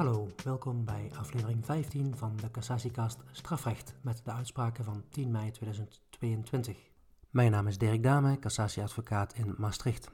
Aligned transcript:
Hallo, 0.00 0.28
welkom 0.44 0.84
bij 0.84 1.10
aflevering 1.18 1.64
15 1.64 2.16
van 2.16 2.36
de 2.36 2.50
Cassatiecast 2.50 3.18
Strafrecht 3.32 3.94
met 4.00 4.24
de 4.24 4.30
uitspraken 4.30 4.84
van 4.84 5.04
10 5.08 5.30
mei 5.30 5.50
2022. 5.50 6.90
Mijn 7.30 7.50
naam 7.50 7.66
is 7.66 7.78
Dirk 7.78 8.02
Dame, 8.02 8.38
cassatieadvocaat 8.38 9.34
in 9.34 9.54
Maastricht. 9.58 10.10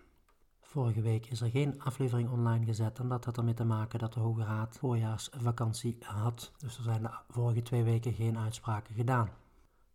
Vorige 0.60 1.00
week 1.00 1.26
is 1.26 1.40
er 1.40 1.50
geen 1.50 1.82
aflevering 1.82 2.30
online 2.30 2.64
gezet 2.64 2.98
en 2.98 3.08
dat 3.08 3.24
had 3.24 3.36
ermee 3.36 3.54
te 3.54 3.64
maken 3.64 3.98
dat 3.98 4.12
de 4.12 4.20
Hoge 4.20 4.44
Raad 4.44 4.76
voorjaarsvakantie 4.76 5.96
had. 6.00 6.52
Dus 6.58 6.76
er 6.76 6.82
zijn 6.82 7.02
de 7.02 7.10
vorige 7.28 7.62
twee 7.62 7.84
weken 7.84 8.12
geen 8.12 8.38
uitspraken 8.38 8.94
gedaan. 8.94 9.30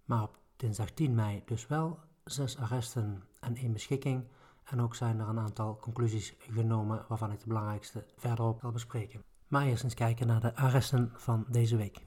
Maar 0.06 0.24
op 0.24 0.38
dinsdag 0.56 0.92
10 0.92 1.16
mei 1.16 1.42
dus 1.46 1.68
wel 1.68 2.00
zes 2.24 2.58
arresten 2.58 3.24
en 3.40 3.56
één 3.56 3.74
beschikking. 3.74 4.28
En 4.64 4.82
ook 4.82 4.96
zijn 4.96 5.20
er 5.20 5.28
een 5.28 5.40
aantal 5.40 5.78
conclusies 5.78 6.36
genomen 6.40 7.06
waarvan 7.08 7.32
ik 7.32 7.40
de 7.40 7.48
belangrijkste 7.48 8.06
verderop 8.18 8.60
zal 8.60 8.72
bespreken. 8.72 9.31
Maar 9.52 9.66
eerst 9.66 9.84
eens 9.84 9.94
kijken 9.94 10.28
naar 10.28 10.42
de 10.42 10.56
arresten 10.56 11.12
van 11.14 11.46
deze 11.48 11.78
week. 11.78 12.00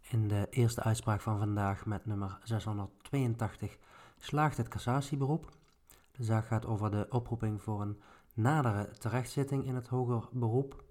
In 0.00 0.28
de 0.28 0.46
eerste 0.50 0.82
uitspraak 0.82 1.20
van 1.20 1.38
vandaag 1.38 1.86
met 1.86 2.06
nummer 2.06 2.38
682 2.42 3.78
slaagt 4.18 4.56
het 4.56 4.68
cassatieberoep. 4.68 5.50
De 6.12 6.24
zaak 6.24 6.46
gaat 6.46 6.66
over 6.66 6.90
de 6.90 7.06
oproeping 7.10 7.62
voor 7.62 7.82
een 7.82 8.00
nadere 8.34 8.90
terechtzitting 8.98 9.66
in 9.66 9.74
het 9.74 9.86
hoger 9.86 10.28
beroep. 10.32 10.84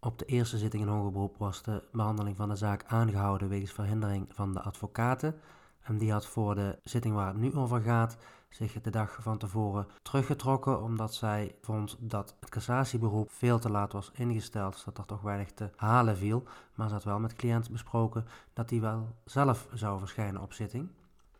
Op 0.00 0.18
de 0.18 0.24
eerste 0.24 0.58
zitting 0.58 0.82
in 0.82 0.88
hoger 0.88 1.12
beroep 1.12 1.36
was 1.36 1.62
de 1.62 1.88
behandeling 1.92 2.36
van 2.36 2.48
de 2.48 2.56
zaak 2.56 2.84
aangehouden 2.84 3.48
wegens 3.48 3.72
verhindering 3.72 4.26
van 4.34 4.52
de 4.52 4.60
advocaten. 4.60 5.40
En 5.82 5.98
die 5.98 6.12
had 6.12 6.26
voor 6.26 6.54
de 6.54 6.78
zitting 6.84 7.14
waar 7.14 7.26
het 7.26 7.36
nu 7.36 7.54
over 7.54 7.80
gaat 7.80 8.16
zich 8.54 8.80
de 8.80 8.90
dag 8.90 9.18
van 9.20 9.38
tevoren 9.38 9.86
teruggetrokken 10.02 10.82
omdat 10.82 11.14
zij 11.14 11.54
vond 11.60 11.96
dat 12.00 12.36
het 12.40 12.50
cassatieberoep 12.50 13.30
veel 13.30 13.58
te 13.58 13.70
laat 13.70 13.92
was 13.92 14.10
ingesteld, 14.14 14.72
dus 14.72 14.84
dat 14.84 14.98
er 14.98 15.04
toch 15.04 15.20
weinig 15.20 15.52
te 15.52 15.70
halen 15.76 16.16
viel. 16.16 16.44
Maar 16.74 16.88
ze 16.88 16.94
had 16.94 17.04
wel 17.04 17.18
met 17.18 17.34
cliënt 17.34 17.70
besproken 17.70 18.26
dat 18.52 18.70
hij 18.70 18.80
wel 18.80 19.08
zelf 19.24 19.68
zou 19.72 19.98
verschijnen 19.98 20.42
op 20.42 20.52
zitting. 20.52 20.88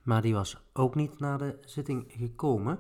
Maar 0.03 0.23
die 0.23 0.35
was 0.35 0.63
ook 0.73 0.95
niet 0.95 1.19
naar 1.19 1.39
de 1.39 1.59
zitting 1.65 2.05
gekomen. 2.09 2.79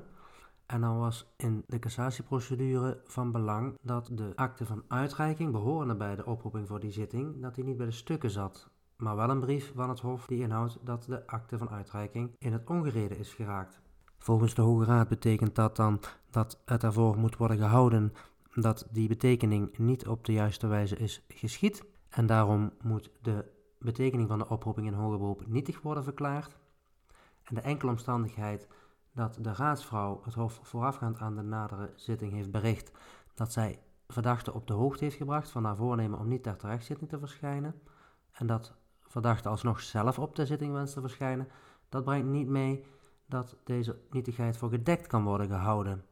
En 0.66 0.80
dan 0.80 0.98
was 0.98 1.33
in 1.36 1.64
de 1.66 1.78
cassatieprocedure 1.78 3.00
van 3.05 3.33
belang 3.33 3.78
dat 3.83 4.08
de 4.12 4.33
akte 4.34 4.66
van 4.66 4.84
uitreiking, 4.88 5.52
behorende 5.52 5.94
bij 5.94 6.16
de 6.16 6.27
oproeping 6.27 6.68
voor 6.68 6.80
die 6.80 6.92
zitting, 6.92 7.42
dat 7.42 7.55
die 7.55 7.64
niet 7.64 7.77
bij 7.77 7.86
de 7.86 7.92
stukken 7.92 8.30
zat 8.30 8.70
maar 8.96 9.16
wel 9.16 9.30
een 9.30 9.40
brief 9.40 9.72
van 9.74 9.88
het 9.88 10.00
Hof 10.00 10.26
die 10.26 10.42
inhoudt 10.42 10.78
dat 10.84 11.04
de 11.04 11.26
akte 11.26 11.58
van 11.58 11.70
uitreiking 11.70 12.30
in 12.38 12.52
het 12.52 12.70
ongereden 12.70 13.18
is 13.18 13.34
geraakt. 13.34 13.80
Volgens 14.18 14.54
de 14.54 14.62
Hoge 14.62 14.84
Raad 14.84 15.08
betekent 15.08 15.54
dat 15.54 15.76
dan 15.76 16.00
dat 16.30 16.62
het 16.64 16.82
ervoor 16.82 17.18
moet 17.18 17.36
worden 17.36 17.58
gehouden 17.58 18.12
dat 18.54 18.88
die 18.90 19.08
betekening 19.08 19.78
niet 19.78 20.06
op 20.06 20.24
de 20.24 20.32
juiste 20.32 20.66
wijze 20.66 20.96
is 20.96 21.24
geschied 21.28 21.84
en 22.08 22.26
daarom 22.26 22.72
moet 22.82 23.10
de 23.22 23.44
betekening 23.78 24.28
van 24.28 24.38
de 24.38 24.48
oproeping 24.48 24.86
in 24.86 24.92
hoger 24.92 25.18
beroep 25.18 25.46
nietig 25.46 25.80
worden 25.80 26.04
verklaard. 26.04 26.56
En 27.42 27.54
de 27.54 27.60
enkele 27.60 27.90
omstandigheid 27.90 28.68
dat 29.12 29.38
de 29.40 29.54
raadsvrouw 29.54 30.20
het 30.24 30.34
Hof 30.34 30.60
voorafgaand 30.62 31.18
aan 31.18 31.34
de 31.34 31.42
nadere 31.42 31.92
zitting 31.96 32.32
heeft 32.32 32.50
bericht 32.50 32.90
dat 33.34 33.52
zij 33.52 33.82
verdachte 34.08 34.52
op 34.52 34.66
de 34.66 34.72
hoogte 34.72 35.04
heeft 35.04 35.16
gebracht 35.16 35.50
van 35.50 35.64
haar 35.64 35.77
voornemen 35.77 36.18
om 36.18 36.28
niet 36.28 36.42
ter 36.42 36.56
terechtzitting 36.56 37.10
te 37.10 37.18
verschijnen 37.18 37.82
en 38.32 38.46
dat 38.46 38.74
verdachte 39.12 39.48
alsnog 39.48 39.80
zelf 39.80 40.18
op 40.18 40.36
de 40.36 40.46
zitting 40.46 40.72
wenst 40.72 40.94
te 40.94 41.00
verschijnen, 41.00 41.48
dat 41.88 42.05
brengt 42.05 42.27
niet 42.27 42.48
mee 42.48 42.84
dat 43.27 43.56
deze 43.64 43.98
nietigheid 44.10 44.56
voor 44.56 44.70
gedekt 44.70 45.06
kan 45.06 45.24
worden 45.24 45.48
gehouden. 45.48 46.05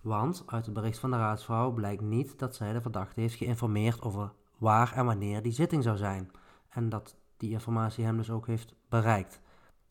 Want 0.00 0.42
uit 0.46 0.64
het 0.64 0.74
bericht 0.74 0.98
van 0.98 1.10
de 1.10 1.16
raadsvrouw 1.16 1.72
blijkt 1.72 2.02
niet 2.02 2.38
dat 2.38 2.54
zij 2.54 2.72
de 2.72 2.80
verdachte 2.80 3.20
heeft 3.20 3.34
geïnformeerd 3.34 4.02
over 4.02 4.32
waar 4.58 4.92
en 4.92 5.04
wanneer 5.04 5.42
die 5.42 5.52
zitting 5.52 5.82
zou 5.82 5.96
zijn. 5.96 6.30
En 6.68 6.88
dat 6.88 7.16
die 7.36 7.50
informatie 7.50 8.04
hem 8.04 8.16
dus 8.16 8.30
ook 8.30 8.46
heeft 8.46 8.74
bereikt. 8.88 9.40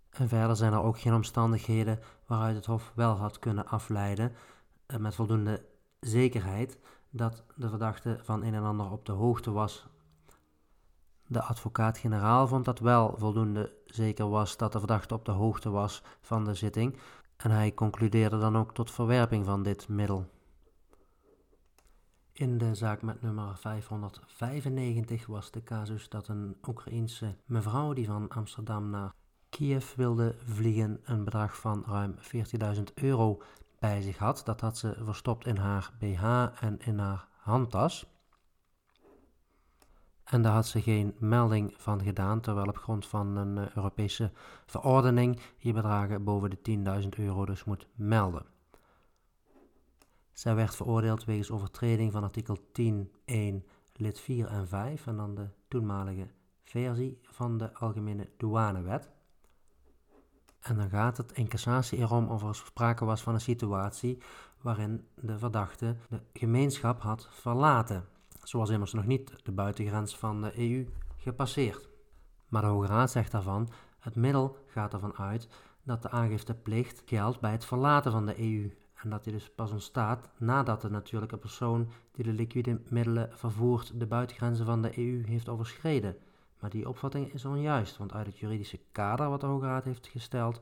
En 0.09 0.27
verder 0.27 0.55
zijn 0.55 0.73
er 0.73 0.83
ook 0.83 0.99
geen 0.99 1.13
omstandigheden 1.13 1.99
waaruit 2.25 2.55
het 2.55 2.65
Hof 2.65 2.91
wel 2.95 3.15
had 3.15 3.39
kunnen 3.39 3.67
afleiden, 3.67 4.31
eh, 4.85 4.97
met 4.97 5.15
voldoende 5.15 5.65
zekerheid, 5.99 6.77
dat 7.09 7.43
de 7.55 7.69
verdachte 7.69 8.19
van 8.21 8.43
een 8.43 8.53
en 8.53 8.63
ander 8.63 8.91
op 8.91 9.05
de 9.05 9.11
hoogte 9.11 9.51
was 9.51 9.87
de 11.33 11.41
advocaat-generaal 11.41 12.47
vond 12.47 12.65
dat 12.65 12.79
wel 12.79 13.13
voldoende 13.17 13.73
zeker 13.85 14.29
was 14.29 14.57
dat 14.57 14.71
de 14.71 14.79
verdachte 14.79 15.13
op 15.13 15.25
de 15.25 15.31
hoogte 15.31 15.69
was 15.69 16.01
van 16.21 16.45
de 16.45 16.53
zitting 16.53 16.97
en 17.37 17.51
hij 17.51 17.73
concludeerde 17.73 18.39
dan 18.39 18.57
ook 18.57 18.73
tot 18.73 18.91
verwerping 18.91 19.45
van 19.45 19.63
dit 19.63 19.87
middel. 19.87 20.25
In 22.33 22.57
de 22.57 22.75
zaak 22.75 23.01
met 23.01 23.21
nummer 23.21 23.57
595 23.57 25.25
was 25.25 25.51
de 25.51 25.63
casus 25.63 26.09
dat 26.09 26.27
een 26.27 26.57
Oekraïense 26.67 27.35
mevrouw 27.45 27.93
die 27.93 28.05
van 28.05 28.29
Amsterdam 28.29 28.89
naar 28.89 29.13
Kiev 29.49 29.95
wilde 29.95 30.35
vliegen 30.45 30.99
een 31.03 31.23
bedrag 31.23 31.57
van 31.57 31.83
ruim 31.87 32.15
14.000 32.75 32.83
euro 32.93 33.41
bij 33.79 34.01
zich 34.01 34.17
had. 34.17 34.41
Dat 34.45 34.61
had 34.61 34.77
ze 34.77 34.95
verstopt 35.03 35.45
in 35.45 35.57
haar 35.57 35.91
BH 35.99 36.23
en 36.59 36.79
in 36.79 36.99
haar 36.99 37.27
handtas. 37.37 38.05
En 40.33 40.41
daar 40.41 40.53
had 40.53 40.67
ze 40.67 40.81
geen 40.81 41.15
melding 41.19 41.73
van 41.77 42.03
gedaan, 42.03 42.41
terwijl 42.41 42.67
op 42.67 42.77
grond 42.77 43.07
van 43.07 43.35
een 43.35 43.57
eh, 43.57 43.75
Europese 43.75 44.31
verordening 44.65 45.39
je 45.57 45.73
bedragen 45.73 46.23
boven 46.23 46.49
de 46.49 47.01
10.000 47.03 47.09
euro 47.09 47.45
dus 47.45 47.63
moet 47.63 47.87
melden. 47.95 48.45
Zij 50.31 50.55
werd 50.55 50.75
veroordeeld 50.75 51.25
wegens 51.25 51.51
overtreding 51.51 52.11
van 52.11 52.23
artikel 52.23 52.57
10.1 52.57 53.33
lid 53.93 54.19
4 54.19 54.47
en 54.47 54.67
5 54.67 55.07
en 55.07 55.17
dan 55.17 55.35
de 55.35 55.47
toenmalige 55.67 56.27
versie 56.63 57.19
van 57.21 57.57
de 57.57 57.73
Algemene 57.73 58.29
Douanewet. 58.37 59.09
En 60.59 60.77
dan 60.77 60.89
gaat 60.89 61.17
het 61.17 61.31
in 61.31 61.47
cassatie 61.47 61.97
erom 61.97 62.27
of 62.27 62.43
er 62.43 62.55
sprake 62.55 63.05
was 63.05 63.21
van 63.21 63.33
een 63.33 63.41
situatie 63.41 64.21
waarin 64.61 65.07
de 65.15 65.37
verdachte 65.37 65.95
de 66.09 66.21
gemeenschap 66.33 67.01
had 67.01 67.27
verlaten. 67.31 68.12
Zo 68.43 68.57
was 68.57 68.69
immers 68.69 68.93
nog 68.93 69.05
niet 69.05 69.33
de 69.43 69.51
buitengrens 69.51 70.17
van 70.17 70.41
de 70.41 70.59
EU 70.69 70.87
gepasseerd. 71.17 71.89
Maar 72.47 72.61
de 72.61 72.67
Hoge 72.67 72.87
Raad 72.87 73.11
zegt 73.11 73.31
daarvan: 73.31 73.69
het 73.99 74.15
middel 74.15 74.57
gaat 74.67 74.93
ervan 74.93 75.15
uit 75.17 75.47
dat 75.83 76.01
de 76.01 76.09
aangifteplicht 76.09 77.01
geldt 77.05 77.39
bij 77.39 77.51
het 77.51 77.65
verlaten 77.65 78.11
van 78.11 78.25
de 78.25 78.39
EU. 78.39 78.77
En 79.03 79.09
dat 79.09 79.23
die 79.23 79.33
dus 79.33 79.49
pas 79.55 79.71
ontstaat 79.71 80.29
nadat 80.37 80.81
de 80.81 80.89
natuurlijke 80.89 81.37
persoon 81.37 81.89
die 82.11 82.23
de 82.23 82.33
liquide 82.33 82.81
middelen 82.89 83.29
vervoert 83.33 83.99
de 83.99 84.05
buitengrenzen 84.05 84.65
van 84.65 84.81
de 84.81 84.97
EU 84.97 85.23
heeft 85.25 85.49
overschreden. 85.49 86.17
Maar 86.59 86.69
die 86.69 86.89
opvatting 86.89 87.33
is 87.33 87.45
onjuist, 87.45 87.97
want 87.97 88.13
uit 88.13 88.25
het 88.25 88.37
juridische 88.37 88.79
kader 88.91 89.29
wat 89.29 89.41
de 89.41 89.47
Hoge 89.47 89.65
Raad 89.65 89.83
heeft 89.83 90.07
gesteld, 90.07 90.61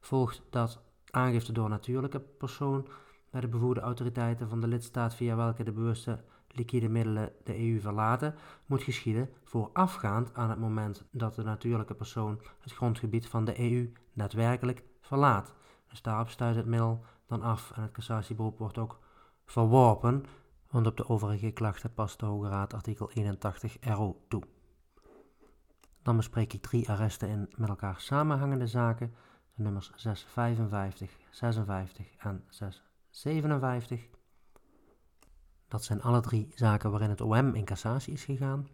volgt 0.00 0.42
dat 0.50 0.80
aangifte 1.10 1.52
door 1.52 1.68
natuurlijke 1.68 2.20
persoon 2.20 2.86
bij 3.30 3.40
de 3.40 3.48
bevoegde 3.48 3.80
autoriteiten 3.80 4.48
van 4.48 4.60
de 4.60 4.66
lidstaat 4.66 5.14
via 5.14 5.36
welke 5.36 5.64
de 5.64 5.72
bewuste 5.72 6.20
liquide 6.52 6.88
middelen 6.88 7.32
de 7.44 7.58
EU 7.58 7.80
verlaten, 7.80 8.34
moet 8.66 8.82
geschieden 8.82 9.30
voorafgaand 9.44 10.34
aan 10.34 10.50
het 10.50 10.58
moment 10.58 11.04
dat 11.10 11.34
de 11.34 11.42
natuurlijke 11.42 11.94
persoon 11.94 12.40
het 12.60 12.72
grondgebied 12.72 13.28
van 13.28 13.44
de 13.44 13.60
EU 13.60 13.92
daadwerkelijk 14.12 14.82
verlaat. 15.00 15.54
Dus 15.88 16.02
daarop 16.02 16.28
stuit 16.28 16.56
het 16.56 16.66
middel 16.66 17.04
dan 17.26 17.42
af 17.42 17.72
en 17.74 17.82
het 17.82 17.92
cassatieberoep 17.92 18.58
wordt 18.58 18.78
ook 18.78 18.98
verworpen, 19.44 20.24
want 20.70 20.86
op 20.86 20.96
de 20.96 21.08
overige 21.08 21.50
klachten 21.50 21.94
past 21.94 22.20
de 22.20 22.26
Hoge 22.26 22.48
Raad 22.48 22.74
artikel 22.74 23.10
81 23.10 23.76
RO 23.80 24.24
toe. 24.28 24.42
Dan 26.02 26.16
bespreek 26.16 26.52
ik 26.52 26.62
drie 26.62 26.88
arresten 26.88 27.28
in 27.28 27.48
met 27.56 27.68
elkaar 27.68 28.00
samenhangende 28.00 28.66
zaken, 28.66 29.14
de 29.54 29.62
nummers 29.62 29.92
655, 29.94 31.16
56 31.30 32.06
en 32.18 32.44
657. 32.48 34.19
Dat 35.70 35.84
zijn 35.84 36.02
alle 36.02 36.20
drie 36.20 36.52
zaken 36.54 36.90
waarin 36.90 37.08
het 37.08 37.20
OM 37.20 37.54
in 37.54 37.64
cassatie 37.64 38.12
is 38.12 38.24
gegaan. 38.24 38.68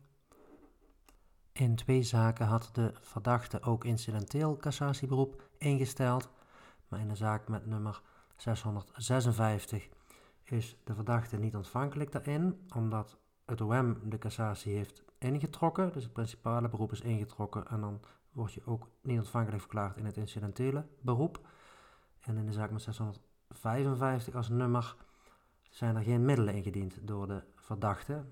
In 1.52 1.74
twee 1.74 2.02
zaken 2.02 2.46
had 2.46 2.68
de 2.72 2.92
verdachte 3.00 3.62
ook 3.62 3.84
incidenteel 3.84 4.56
cassatieberoep 4.56 5.48
ingesteld, 5.58 6.30
maar 6.88 7.00
in 7.00 7.08
de 7.08 7.14
zaak 7.14 7.48
met 7.48 7.66
nummer 7.66 8.02
656 8.36 9.88
is 10.42 10.76
de 10.84 10.94
verdachte 10.94 11.36
niet 11.36 11.56
ontvankelijk 11.56 12.12
daarin, 12.12 12.66
omdat 12.74 13.18
het 13.44 13.60
OM 13.60 14.10
de 14.10 14.18
cassatie 14.18 14.74
heeft 14.74 15.02
ingetrokken, 15.18 15.92
dus 15.92 16.02
het 16.02 16.12
principale 16.12 16.68
beroep 16.68 16.92
is 16.92 17.00
ingetrokken 17.00 17.68
en 17.68 17.80
dan 17.80 18.00
word 18.32 18.52
je 18.52 18.66
ook 18.66 18.88
niet 19.00 19.18
ontvankelijk 19.18 19.60
verklaard 19.60 19.96
in 19.96 20.04
het 20.04 20.16
incidentele 20.16 20.86
beroep. 21.00 21.48
En 22.20 22.36
in 22.36 22.46
de 22.46 22.52
zaak 22.52 22.70
met 22.70 22.82
655 22.82 24.34
als 24.34 24.48
nummer 24.48 24.96
zijn 25.76 25.96
er 25.96 26.02
geen 26.02 26.24
middelen 26.24 26.54
ingediend 26.54 26.98
door 27.02 27.26
de 27.26 27.42
verdachte. 27.54 28.24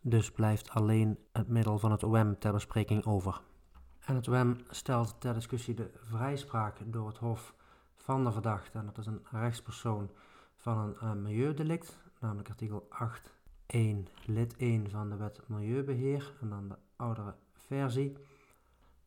Dus 0.00 0.30
blijft 0.30 0.70
alleen 0.70 1.18
het 1.32 1.48
middel 1.48 1.78
van 1.78 1.90
het 1.90 2.02
OM 2.02 2.38
ter 2.38 2.52
bespreking 2.52 3.04
over. 3.04 3.40
En 4.00 4.14
het 4.14 4.28
OM 4.28 4.56
stelt 4.68 5.20
ter 5.20 5.34
discussie 5.34 5.74
de 5.74 5.90
vrijspraak 5.94 6.76
door 6.84 7.06
het 7.06 7.18
Hof 7.18 7.54
van 7.94 8.24
de 8.24 8.32
verdachte, 8.32 8.78
en 8.78 8.86
dat 8.86 8.98
is 8.98 9.06
een 9.06 9.22
rechtspersoon 9.30 10.10
van 10.56 10.96
een, 11.00 11.22
milieudelict, 11.22 11.98
namelijk 12.20 12.48
artikel 12.48 12.88
1, 13.66 14.06
lid 14.26 14.56
1 14.56 14.90
van 14.90 15.10
de 15.10 15.16
wet 15.16 15.40
Milieubeheer 15.46 16.32
en 16.40 16.48
dan 16.48 16.68
de 16.68 16.76
oudere 16.96 17.34
versie. 17.52 18.16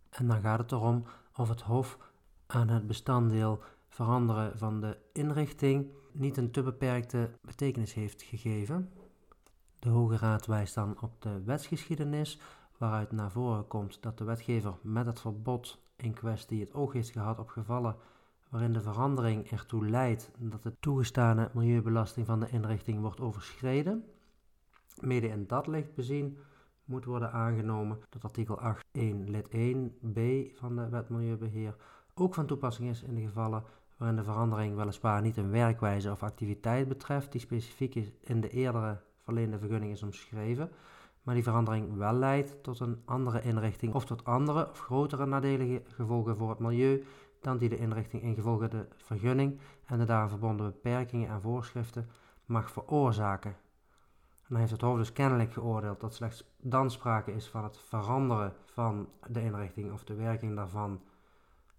En 0.09 0.27
dan 0.27 0.41
gaat 0.41 0.59
het 0.59 0.71
erom 0.71 1.05
of 1.35 1.49
het 1.49 1.61
Hof 1.61 1.97
aan 2.45 2.67
het 2.67 2.87
bestanddeel 2.87 3.63
veranderen 3.87 4.57
van 4.57 4.81
de 4.81 4.97
inrichting 5.13 5.91
niet 6.15 6.37
een 6.37 6.51
te 6.51 6.63
beperkte 6.63 7.29
betekenis 7.41 7.93
heeft 7.93 8.21
gegeven. 8.21 8.89
De 9.79 9.89
Hoge 9.89 10.17
Raad 10.17 10.45
wijst 10.45 10.75
dan 10.75 10.97
op 11.01 11.21
de 11.21 11.43
wetsgeschiedenis, 11.43 12.39
waaruit 12.77 13.11
naar 13.11 13.31
voren 13.31 13.67
komt 13.67 13.97
dat 14.01 14.17
de 14.17 14.23
wetgever 14.23 14.77
met 14.81 15.05
het 15.05 15.19
verbod 15.19 15.79
in 15.95 16.13
kwestie 16.13 16.59
het 16.59 16.73
oog 16.73 16.93
heeft 16.93 17.09
gehad 17.09 17.39
op 17.39 17.49
gevallen 17.49 17.95
waarin 18.49 18.73
de 18.73 18.81
verandering 18.81 19.51
ertoe 19.51 19.89
leidt 19.89 20.31
dat 20.37 20.63
de 20.63 20.73
toegestane 20.79 21.49
milieubelasting 21.53 22.25
van 22.25 22.39
de 22.39 22.49
inrichting 22.49 22.99
wordt 22.99 23.19
overschreden. 23.19 24.05
Mede 25.01 25.27
in 25.27 25.47
dat 25.47 25.67
licht 25.67 25.95
bezien 25.95 26.37
moet 26.85 27.05
worden 27.05 27.31
aangenomen 27.31 27.99
dat 28.09 28.23
artikel 28.23 28.59
8.1 28.61 29.01
lid 29.25 29.47
1b 29.47 30.19
van 30.57 30.75
de 30.75 30.89
wet 30.89 31.09
Milieubeheer 31.09 31.75
ook 32.13 32.33
van 32.33 32.45
toepassing 32.45 32.89
is 32.89 33.03
in 33.03 33.15
de 33.15 33.21
gevallen 33.21 33.63
waarin 34.05 34.23
de 34.23 34.31
verandering 34.31 34.75
weliswaar 34.75 35.21
niet 35.21 35.37
een 35.37 35.51
werkwijze 35.51 36.11
of 36.11 36.23
activiteit 36.23 36.87
betreft 36.87 37.31
die 37.31 37.41
specifiek 37.41 37.95
is 37.95 38.11
in 38.21 38.41
de 38.41 38.49
eerdere 38.49 39.01
verleende 39.23 39.59
vergunning 39.59 39.91
is 39.91 40.03
omschreven, 40.03 40.71
maar 41.23 41.33
die 41.33 41.43
verandering 41.43 41.97
wel 41.97 42.13
leidt 42.13 42.63
tot 42.63 42.79
een 42.79 43.01
andere 43.05 43.41
inrichting 43.41 43.93
of 43.93 44.05
tot 44.05 44.25
andere 44.25 44.69
of 44.69 44.79
grotere 44.79 45.25
nadelige 45.25 45.81
gevolgen 45.87 46.37
voor 46.37 46.49
het 46.49 46.59
milieu 46.59 47.03
dan 47.41 47.57
die 47.57 47.69
de 47.69 47.77
inrichting 47.77 48.21
ingevolge 48.23 48.67
de 48.67 48.85
vergunning 48.95 49.59
en 49.85 49.99
de 49.99 50.05
daaraan 50.05 50.29
verbonden 50.29 50.65
beperkingen 50.65 51.29
en 51.29 51.41
voorschriften 51.41 52.09
mag 52.45 52.71
veroorzaken. 52.71 53.51
En 53.51 54.47
dan 54.47 54.59
heeft 54.59 54.71
het 54.71 54.81
Hof 54.81 54.97
dus 54.97 55.13
kennelijk 55.13 55.53
geoordeeld 55.53 55.99
dat 55.99 56.13
slechts 56.13 56.43
dan 56.57 56.91
sprake 56.91 57.33
is 57.33 57.47
van 57.47 57.63
het 57.63 57.77
veranderen 57.77 58.53
van 58.65 59.09
de 59.27 59.41
inrichting 59.41 59.91
of 59.91 60.03
de 60.03 60.15
werking 60.15 60.55
daarvan 60.55 61.01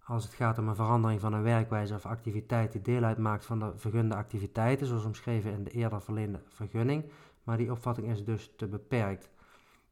als 0.06 0.24
het 0.24 0.34
gaat 0.34 0.58
om 0.58 0.68
een 0.68 0.74
verandering 0.74 1.20
van 1.20 1.32
een 1.32 1.42
werkwijze 1.42 1.94
of 1.94 2.06
activiteit 2.06 2.72
die 2.72 2.82
deel 2.82 3.02
uitmaakt 3.02 3.44
van 3.44 3.58
de 3.58 3.72
vergunde 3.76 4.14
activiteiten, 4.14 4.86
zoals 4.86 5.04
omschreven 5.04 5.52
in 5.52 5.64
de 5.64 5.70
eerder 5.70 6.02
verleende 6.02 6.40
vergunning, 6.48 7.04
maar 7.44 7.56
die 7.56 7.72
opvatting 7.72 8.08
is 8.08 8.24
dus 8.24 8.52
te 8.56 8.66
beperkt. 8.66 9.30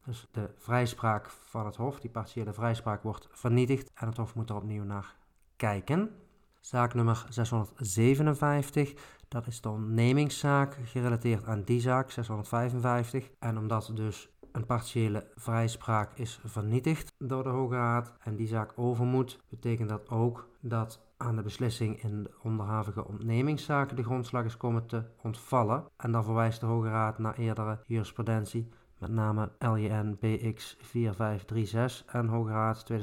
Dus 0.05 0.27
de 0.31 0.49
vrijspraak 0.57 1.29
van 1.29 1.65
het 1.65 1.75
Hof, 1.75 1.99
die 1.99 2.09
partiële 2.09 2.53
vrijspraak, 2.53 3.03
wordt 3.03 3.27
vernietigd 3.31 3.91
en 3.93 4.07
het 4.07 4.17
Hof 4.17 4.35
moet 4.35 4.49
er 4.49 4.55
opnieuw 4.55 4.83
naar 4.83 5.15
kijken. 5.55 6.11
Zaak 6.59 6.93
nummer 6.93 7.25
657, 7.29 8.93
dat 9.27 9.47
is 9.47 9.61
de 9.61 9.69
ondernemingszaak 9.69 10.77
gerelateerd 10.83 11.45
aan 11.45 11.63
die 11.63 11.79
zaak 11.79 12.11
655. 12.11 13.29
En 13.39 13.57
omdat 13.57 13.91
dus 13.93 14.29
een 14.55 14.65
partiële 14.65 15.27
vrijspraak 15.35 16.17
is 16.17 16.39
vernietigd 16.45 17.13
door 17.17 17.43
de 17.43 17.49
Hoge 17.49 17.75
Raad 17.75 18.13
en 18.19 18.35
die 18.35 18.47
zaak 18.47 18.71
over 18.75 19.05
moet, 19.05 19.39
betekent 19.49 19.89
dat 19.89 20.09
ook 20.09 20.49
dat 20.59 21.01
aan 21.17 21.35
de 21.35 21.41
beslissing 21.41 22.03
in 22.03 22.23
de 22.23 22.31
onderhavige 22.43 23.07
ontnemingszaken 23.07 23.95
de 23.95 24.03
grondslag 24.03 24.45
is 24.45 24.57
komen 24.57 24.85
te 24.85 25.03
ontvallen. 25.21 25.85
En 25.97 26.11
dan 26.11 26.23
verwijst 26.23 26.59
de 26.59 26.65
Hoge 26.65 26.89
Raad 26.89 27.19
naar 27.19 27.37
eerdere 27.37 27.79
jurisprudentie, 27.85 28.69
met 28.97 29.11
name 29.11 29.51
LJN 29.59 30.17
BX 30.19 30.77
4536 30.79 32.05
en 32.13 32.27
Hoge 32.27 32.51
Raad 32.51 32.85
2018-1947. 32.91 32.95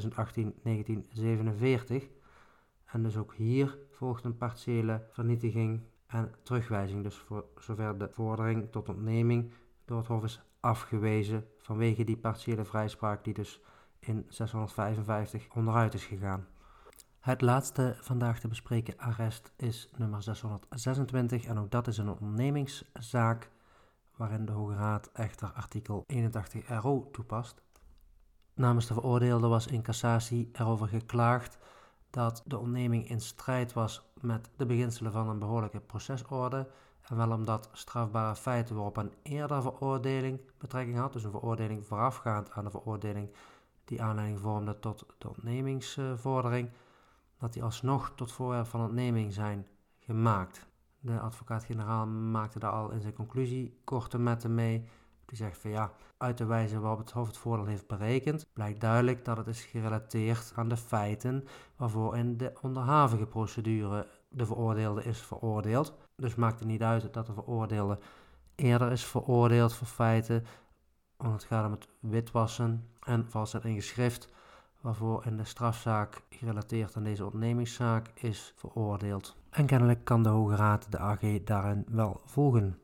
En 2.84 3.02
dus 3.02 3.16
ook 3.16 3.34
hier 3.34 3.78
volgt 3.90 4.24
een 4.24 4.36
partiële 4.36 5.06
vernietiging 5.10 5.80
en 6.06 6.32
terugwijzing. 6.42 7.02
Dus 7.02 7.16
voor 7.16 7.44
zover 7.58 7.98
de 7.98 8.08
vordering 8.10 8.70
tot 8.70 8.88
ontneming 8.88 9.52
door 9.84 9.98
het 9.98 10.06
Hof 10.06 10.24
is 10.24 10.42
afgewezen 10.62 11.46
vanwege 11.58 12.04
die 12.04 12.16
partiële 12.16 12.64
vrijspraak 12.64 13.24
die 13.24 13.34
dus 13.34 13.60
in 13.98 14.26
655 14.28 15.48
onderuit 15.54 15.94
is 15.94 16.04
gegaan. 16.04 16.46
Het 17.20 17.40
laatste 17.40 17.96
vandaag 18.00 18.40
te 18.40 18.48
bespreken 18.48 18.98
arrest 18.98 19.52
is 19.56 19.90
nummer 19.96 20.22
626 20.22 21.44
en 21.44 21.58
ook 21.58 21.70
dat 21.70 21.86
is 21.86 21.98
een 21.98 22.08
ondernemingszaak 22.08 23.50
waarin 24.16 24.44
de 24.44 24.52
Hoge 24.52 24.74
Raad 24.74 25.10
echter 25.12 25.52
artikel 25.52 26.04
81 26.06 26.68
RO 26.68 27.08
toepast. 27.12 27.62
Namens 28.54 28.86
de 28.86 28.94
veroordeelde 28.94 29.46
was 29.46 29.66
in 29.66 29.82
cassatie 29.82 30.50
erover 30.52 30.88
geklaagd 30.88 31.58
dat 32.10 32.42
de 32.46 32.58
ontneming 32.58 33.08
in 33.08 33.20
strijd 33.20 33.72
was 33.72 34.11
met 34.22 34.50
de 34.56 34.66
beginselen 34.66 35.12
van 35.12 35.28
een 35.28 35.38
behoorlijke 35.38 35.80
procesorde 35.80 36.68
en 37.02 37.16
wel 37.16 37.30
omdat 37.32 37.68
strafbare 37.72 38.36
feiten 38.36 38.74
waarop 38.74 38.96
een 38.96 39.12
eerdere 39.22 39.62
veroordeling 39.62 40.40
betrekking 40.58 40.96
had, 40.96 41.12
dus 41.12 41.24
een 41.24 41.30
veroordeling 41.30 41.86
voorafgaand 41.86 42.50
aan 42.50 42.64
de 42.64 42.70
veroordeling 42.70 43.30
die 43.84 44.02
aanleiding 44.02 44.40
vormde 44.40 44.78
tot 44.78 45.04
de 45.18 45.28
ontnemingsvordering, 45.28 46.70
dat 47.38 47.52
die 47.52 47.62
alsnog 47.62 48.12
tot 48.14 48.32
voorwerp 48.32 48.66
van 48.66 48.80
ontneming 48.80 49.32
zijn 49.32 49.66
gemaakt. 49.98 50.66
De 51.00 51.20
advocaat-generaal 51.20 52.06
maakte 52.06 52.58
daar 52.58 52.72
al 52.72 52.90
in 52.90 53.00
zijn 53.00 53.12
conclusie 53.12 53.80
korte 53.84 54.18
metten 54.18 54.54
mee. 54.54 54.88
Die 55.32 55.40
zegt 55.40 55.58
van 55.58 55.70
ja, 55.70 55.92
uit 56.16 56.38
de 56.38 56.44
wijze 56.44 56.80
waarop 56.80 56.98
het 56.98 57.10
Hof 57.10 57.26
het 57.26 57.36
voordeel 57.36 57.66
heeft 57.66 57.86
berekend, 57.86 58.46
blijkt 58.52 58.80
duidelijk 58.80 59.24
dat 59.24 59.36
het 59.36 59.46
is 59.46 59.64
gerelateerd 59.64 60.52
aan 60.54 60.68
de 60.68 60.76
feiten 60.76 61.44
waarvoor 61.76 62.16
in 62.16 62.36
de 62.36 62.52
onderhavige 62.62 63.26
procedure 63.26 64.06
de 64.28 64.46
veroordeelde 64.46 65.04
is 65.04 65.20
veroordeeld. 65.20 65.94
Dus 66.16 66.34
maakt 66.34 66.58
het 66.58 66.68
niet 66.68 66.82
uit 66.82 67.12
dat 67.12 67.26
de 67.26 67.32
veroordeelde 67.32 67.98
eerder 68.54 68.92
is 68.92 69.04
veroordeeld 69.04 69.74
voor 69.74 69.86
feiten, 69.86 70.44
want 71.16 71.32
het 71.32 71.44
gaat 71.44 71.66
om 71.66 71.72
het 71.72 71.88
witwassen 72.00 72.88
en 73.00 73.30
valsheid 73.30 73.64
in 73.64 73.74
geschrift, 73.74 74.28
waarvoor 74.80 75.26
in 75.26 75.36
de 75.36 75.44
strafzaak 75.44 76.22
gerelateerd 76.30 76.96
aan 76.96 77.04
deze 77.04 77.24
ontnemingszaak 77.24 78.10
is 78.14 78.54
veroordeeld. 78.56 79.36
En 79.50 79.66
kennelijk 79.66 80.04
kan 80.04 80.22
de 80.22 80.28
Hoge 80.28 80.56
Raad 80.56 80.86
de 80.90 80.98
AG 80.98 81.42
daarin 81.44 81.86
wel 81.88 82.20
volgen. 82.24 82.76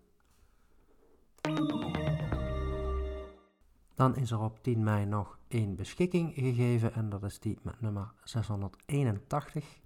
Dan 3.99 4.17
is 4.17 4.31
er 4.31 4.41
op 4.41 4.63
10 4.63 4.83
mei 4.83 5.05
nog 5.05 5.39
één 5.49 5.77
beschikking 5.77 6.35
gegeven 6.35 6.95
en 6.95 7.09
dat 7.09 7.23
is 7.23 7.39
die 7.39 7.59
met 7.63 7.81
nummer 7.81 8.13
681. 8.25 9.79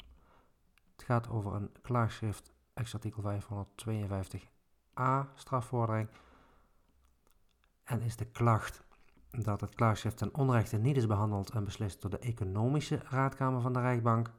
Het 0.93 1.03
gaat 1.05 1.29
over 1.29 1.55
een 1.55 1.71
klaagschrift 1.83 2.53
ex-artikel 2.75 3.23
552a 3.23 5.35
strafvordering. 5.35 6.09
En 7.85 8.01
is 8.01 8.17
de 8.17 8.25
klacht 8.25 8.83
dat 9.31 9.61
het 9.61 9.75
klaagschrift 9.75 10.17
ten 10.17 10.35
onrechte 10.35 10.77
niet 10.77 10.97
is 10.97 11.07
behandeld 11.07 11.51
en 11.51 11.65
beslist 11.65 12.01
door 12.01 12.11
de 12.11 12.19
Economische 12.19 13.01
Raadkamer 13.09 13.61
van 13.61 13.73
de 13.73 13.81
Rechtbank. 13.81 14.31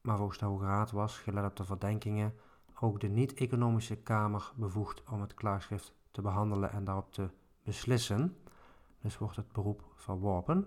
Maar 0.00 0.16
volgens 0.16 0.38
de 0.38 0.44
Hoge 0.44 0.64
Raad 0.64 0.90
was, 0.90 1.18
gelet 1.18 1.44
op 1.44 1.56
de 1.56 1.64
verdenkingen, 1.64 2.34
ook 2.80 3.00
de 3.00 3.08
niet-economische 3.08 3.96
Kamer 3.96 4.52
bevoegd 4.56 5.02
om 5.10 5.20
het 5.20 5.34
klaagschrift 5.34 5.92
te 6.10 6.22
behandelen 6.22 6.72
en 6.72 6.84
daarop 6.84 7.12
te 7.12 7.30
beslissen. 7.62 8.36
Dus 9.06 9.18
wordt 9.18 9.36
het 9.36 9.52
beroep 9.52 9.84
verworpen. 9.94 10.66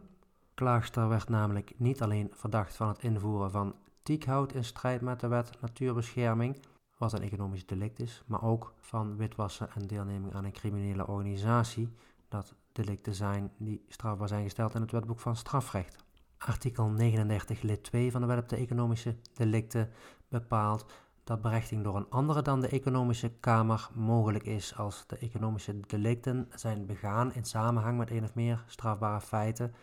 Klaagster 0.53 1.07
werd 1.07 1.29
namelijk 1.29 1.73
niet 1.77 2.01
alleen 2.01 2.29
verdacht 2.31 2.75
van 2.75 2.87
het 2.87 2.99
invoeren 2.99 3.51
van 3.51 3.75
tiekhout 4.03 4.53
in 4.53 4.63
strijd 4.63 5.01
met 5.01 5.19
de 5.19 5.27
wet 5.27 5.61
natuurbescherming, 5.61 6.59
wat 6.97 7.13
een 7.13 7.21
economisch 7.21 7.65
delict 7.65 7.99
is, 7.99 8.23
maar 8.27 8.43
ook 8.43 8.73
van 8.79 9.17
witwassen 9.17 9.69
en 9.73 9.87
deelneming 9.87 10.33
aan 10.33 10.43
een 10.43 10.51
criminele 10.51 11.07
organisatie, 11.07 11.89
dat 12.27 12.53
delicten 12.71 13.15
zijn 13.15 13.51
die 13.57 13.85
strafbaar 13.87 14.27
zijn 14.27 14.43
gesteld 14.43 14.75
in 14.75 14.81
het 14.81 14.91
wetboek 14.91 15.19
van 15.19 15.35
strafrecht. 15.35 16.03
Artikel 16.37 16.89
39 16.89 17.61
lid 17.61 17.83
2 17.83 18.11
van 18.11 18.21
de 18.21 18.27
wet 18.27 18.39
op 18.39 18.49
de 18.49 18.55
economische 18.55 19.15
delicten 19.33 19.89
bepaalt 20.27 20.85
dat 21.29 21.41
berechting 21.41 21.83
door 21.83 21.95
een 21.95 22.09
andere 22.09 22.41
dan 22.41 22.61
de 22.61 22.67
economische 22.67 23.29
kamer 23.39 23.89
mogelijk 23.93 24.43
is 24.43 24.77
als 24.77 25.03
de 25.07 25.17
economische 25.17 25.79
delicten 25.79 26.47
zijn 26.55 26.85
begaan 26.85 27.33
in 27.33 27.43
samenhang 27.43 27.97
met 27.97 28.11
een 28.11 28.23
of 28.23 28.33
meer 28.33 28.63
strafbare 28.67 29.21
feiten, 29.21 29.73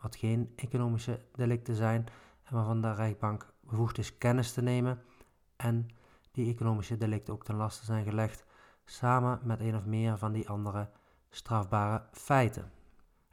wat 0.00 0.16
geen 0.16 0.52
economische 0.56 1.20
delicten 1.32 1.74
zijn 1.74 2.06
en 2.42 2.54
waarvan 2.54 2.80
de 2.80 2.94
rechtbank 2.94 3.52
bevoegd 3.60 3.98
is 3.98 4.18
kennis 4.18 4.52
te 4.52 4.62
nemen 4.62 5.02
en 5.56 5.88
die 6.30 6.52
economische 6.52 6.96
delicten 6.96 7.34
ook 7.34 7.44
ten 7.44 7.56
laste 7.56 7.84
zijn 7.84 8.04
gelegd, 8.04 8.44
samen 8.84 9.40
met 9.42 9.60
een 9.60 9.76
of 9.76 9.84
meer 9.84 10.18
van 10.18 10.32
die 10.32 10.48
andere 10.48 10.88
strafbare 11.30 12.02
feiten. 12.12 12.70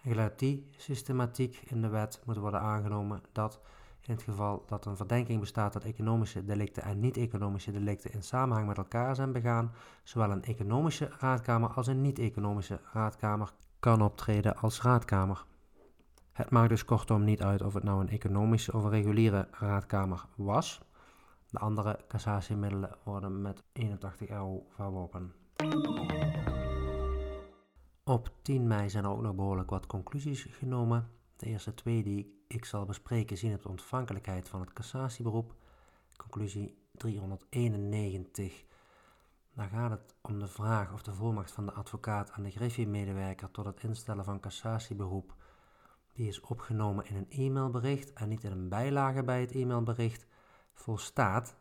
En 0.02 0.10
gelet 0.12 0.40
die 0.40 0.68
systematiek 0.78 1.62
in 1.66 1.82
de 1.82 1.90
wet 1.90 2.22
moet 2.26 2.38
worden 2.38 2.62
aangenomen 2.62 3.22
dat 3.32 3.60
in 4.06 4.14
het 4.14 4.24
geval 4.24 4.64
dat 4.68 4.86
een 4.86 4.98
verdenking 4.98 5.40
bestaat 5.40 5.74
dat 5.74 5.84
economische 5.84 6.46
delicten 6.46 6.84
en 6.84 7.00
niet-economische 7.00 7.72
delicten 7.72 8.12
in 8.12 8.24
samenhang 8.24 8.68
met 8.68 8.78
elkaar 8.78 9.16
zijn 9.16 9.32
begaan, 9.32 9.72
zowel 10.04 10.32
een 10.32 10.44
economische 10.44 11.10
raadkamer 11.20 11.70
als 11.70 11.88
een 11.88 12.02
niet-economische 12.02 12.80
raadkamer 12.94 13.52
kan 13.80 14.02
optreden 14.02 14.56
als 14.56 14.82
raadkamer. 14.82 15.46
Het 16.32 16.50
maakt 16.50 16.70
dus 16.70 16.86
kortom 16.86 17.24
niet 17.24 17.42
uit 17.42 17.62
of 17.62 17.74
het 17.74 17.84
nou 17.84 18.02
een 18.02 18.10
economische 18.10 18.74
of 18.74 18.84
een 18.84 18.90
reguliere 18.90 19.48
raadkamer 19.52 20.26
was. 20.36 20.82
De 21.50 21.60
andere 21.60 22.00
cassatiemiddelen 22.08 22.96
worden 23.04 23.42
met 23.42 23.64
81 23.74 24.30
euro 24.30 24.66
verworpen. 24.70 25.34
Op 28.04 28.32
10 28.42 28.68
mei 28.68 28.90
zijn 28.90 29.04
er 29.04 29.10
ook 29.10 29.22
nog 29.22 29.36
behoorlijk 29.36 29.70
wat 29.70 29.88
conclusies 29.88 30.48
genomen. 30.52 31.10
De 31.44 31.50
eerste 31.50 31.74
twee 31.74 32.04
die 32.04 32.44
ik 32.48 32.66
zal 32.66 32.86
bespreken 32.86 33.38
zien 33.38 33.54
op 33.54 33.62
de 33.62 33.70
ontvankelijkheid 33.70 34.50
van 34.50 34.60
het 34.60 34.74
cassatieberoep. 34.74 35.56
Conclusie 36.18 36.78
391. 36.92 38.64
Dan 39.54 39.70
gaat 39.70 39.92
het 39.92 40.16
om 40.22 40.40
de 40.40 40.48
vraag 40.48 40.94
of 40.94 41.02
de 41.02 41.14
volmacht 41.14 41.52
van 41.52 41.66
de 41.66 41.72
advocaat 41.72 42.32
aan 42.32 42.44
de 42.44 42.52
griffiemedewerker 42.52 43.52
tot 43.52 43.66
het 43.66 43.84
instellen 43.84 44.26
van 44.26 44.40
cassatieberoep, 44.40 45.36
die 46.14 46.28
is 46.28 46.42
opgenomen 46.42 47.06
in 47.06 47.16
een 47.16 47.30
e-mailbericht 47.30 48.14
en 48.14 48.30
niet 48.30 48.44
in 48.44 48.52
een 48.52 48.70
bijlage 48.70 49.24
bij 49.24 49.42
het 49.42 49.52
e-mailbericht, 49.52 50.26
volstaat. 50.74 51.56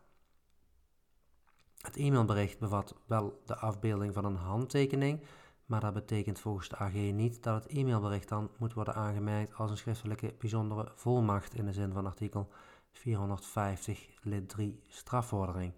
Het 1.80 1.96
e-mailbericht 1.96 2.58
bevat 2.58 2.94
wel 3.06 3.42
de 3.46 3.56
afbeelding 3.56 4.14
van 4.14 4.24
een 4.24 4.36
handtekening, 4.36 5.20
maar 5.66 5.80
dat 5.80 5.92
betekent 5.92 6.40
volgens 6.40 6.68
de 6.68 6.76
AG 6.76 6.92
niet 6.92 7.42
dat 7.42 7.62
het 7.62 7.72
e-mailbericht 7.72 8.28
dan 8.28 8.50
moet 8.58 8.72
worden 8.72 8.94
aangemerkt 8.94 9.54
als 9.54 9.70
een 9.70 9.76
schriftelijke 9.76 10.34
bijzondere 10.38 10.92
volmacht 10.94 11.54
in 11.54 11.64
de 11.64 11.72
zin 11.72 11.92
van 11.92 12.06
artikel 12.06 12.48
450 12.92 14.08
lid 14.22 14.48
3 14.48 14.82
strafvordering. 14.86 15.72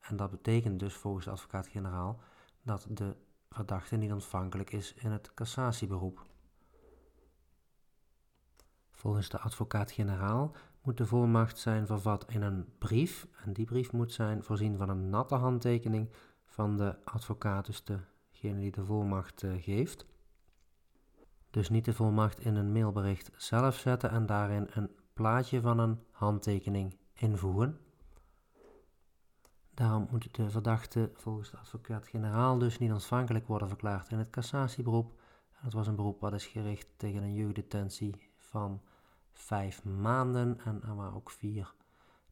En 0.00 0.16
dat 0.16 0.30
betekent 0.30 0.78
dus 0.78 0.94
volgens 0.94 1.24
de 1.24 1.30
advocaat-generaal 1.30 2.20
dat 2.62 2.86
de 2.88 3.16
verdachte 3.50 3.96
niet 3.96 4.12
ontvankelijk 4.12 4.72
is 4.72 4.94
in 4.94 5.10
het 5.10 5.34
cassatieberoep. 5.34 6.26
Volgens 8.90 9.28
de 9.28 9.38
advocaat-generaal 9.38 10.52
moet 10.82 10.96
de 10.96 11.06
volmacht 11.06 11.58
zijn 11.58 11.86
vervat 11.86 12.24
in 12.28 12.42
een 12.42 12.68
brief 12.78 13.26
en 13.44 13.52
die 13.52 13.64
brief 13.64 13.92
moet 13.92 14.12
zijn 14.12 14.42
voorzien 14.42 14.76
van 14.76 14.88
een 14.88 15.10
natte 15.10 15.34
handtekening 15.34 16.10
van 16.46 16.76
de 16.76 17.04
advocaat, 17.04 17.66
dus 17.66 17.84
degene 18.44 18.60
die 18.60 18.70
de 18.70 18.84
volmacht 18.84 19.42
uh, 19.42 19.62
geeft. 19.62 20.06
Dus 21.50 21.68
niet 21.68 21.84
de 21.84 21.92
volmacht 21.92 22.40
in 22.40 22.54
een 22.54 22.72
mailbericht 22.72 23.30
zelf 23.36 23.76
zetten 23.76 24.10
en 24.10 24.26
daarin 24.26 24.66
een 24.70 24.90
plaatje 25.12 25.60
van 25.60 25.78
een 25.78 25.98
handtekening 26.10 26.96
invoegen. 27.12 27.78
Daarom 29.70 30.08
moet 30.10 30.34
de 30.34 30.50
verdachte 30.50 31.10
volgens 31.14 31.50
de 31.50 31.56
advocaat-generaal 31.56 32.58
dus 32.58 32.78
niet 32.78 32.92
ontvankelijk 32.92 33.46
worden 33.46 33.68
verklaard 33.68 34.10
in 34.10 34.18
het 34.18 34.30
cassatieberoep. 34.30 35.20
En 35.52 35.60
dat 35.62 35.72
was 35.72 35.86
een 35.86 35.96
beroep 35.96 36.20
wat 36.20 36.32
is 36.32 36.46
gericht 36.46 36.86
tegen 36.96 37.22
een 37.22 37.34
jeugddetentie 37.34 38.30
van 38.36 38.82
vijf 39.32 39.84
maanden 39.84 40.60
en 40.64 40.82
er 40.82 40.94
waren 40.94 41.14
ook 41.14 41.30
vier 41.30 41.74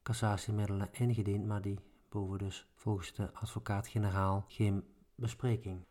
cassatiemiddelen 0.02 0.88
ingediend, 0.92 1.46
maar 1.46 1.62
die 1.62 1.78
boven 2.08 2.38
dus 2.38 2.68
volgens 2.74 3.12
de 3.12 3.32
advocaat-generaal 3.34 4.44
geen 4.48 4.84
bespreking. 5.14 5.84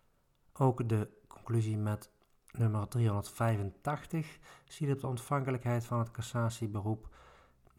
Ook 0.62 0.90
de 0.90 1.08
conclusie 1.28 1.78
met 1.78 2.12
nummer 2.52 2.88
385 2.88 4.40
ziet 4.66 4.92
op 4.92 5.00
de 5.00 5.08
ontvankelijkheid 5.08 5.86
van 5.86 6.00
het 6.00 6.12
cassatieberoep 6.12 7.10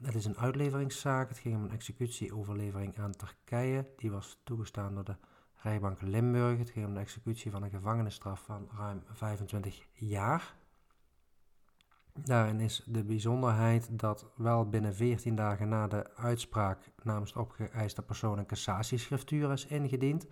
het 0.02 0.14
is 0.14 0.24
een 0.24 0.38
uitleveringszaak. 0.38 1.28
Het 1.28 1.38
ging 1.38 1.56
om 1.56 1.62
een 1.62 1.70
executieoverlevering 1.70 2.98
aan 2.98 3.12
Turkije. 3.12 3.86
Die 3.96 4.10
was 4.10 4.40
toegestaan 4.44 4.94
door 4.94 5.04
de 5.04 5.16
rechtbank 5.54 6.00
Limburg. 6.00 6.58
Het 6.58 6.70
ging 6.70 6.86
om 6.86 6.94
de 6.94 7.00
executie 7.00 7.50
van 7.50 7.62
een 7.62 7.70
gevangenisstraf 7.70 8.42
van 8.44 8.68
ruim 8.76 9.02
25 9.12 9.86
jaar. 9.92 10.54
Daarin 12.12 12.60
is 12.60 12.84
de 12.86 13.04
bijzonderheid 13.04 13.98
dat 13.98 14.26
wel 14.36 14.68
binnen 14.68 14.94
14 14.94 15.34
dagen 15.34 15.68
na 15.68 15.86
de 15.86 16.16
uitspraak 16.16 16.90
namens 17.02 17.32
de 17.32 17.38
opgeëiste 17.38 18.02
persoon 18.02 18.38
een 18.38 18.46
cassatieschriftuur 18.46 19.52
is 19.52 19.66
ingediend, 19.66 20.26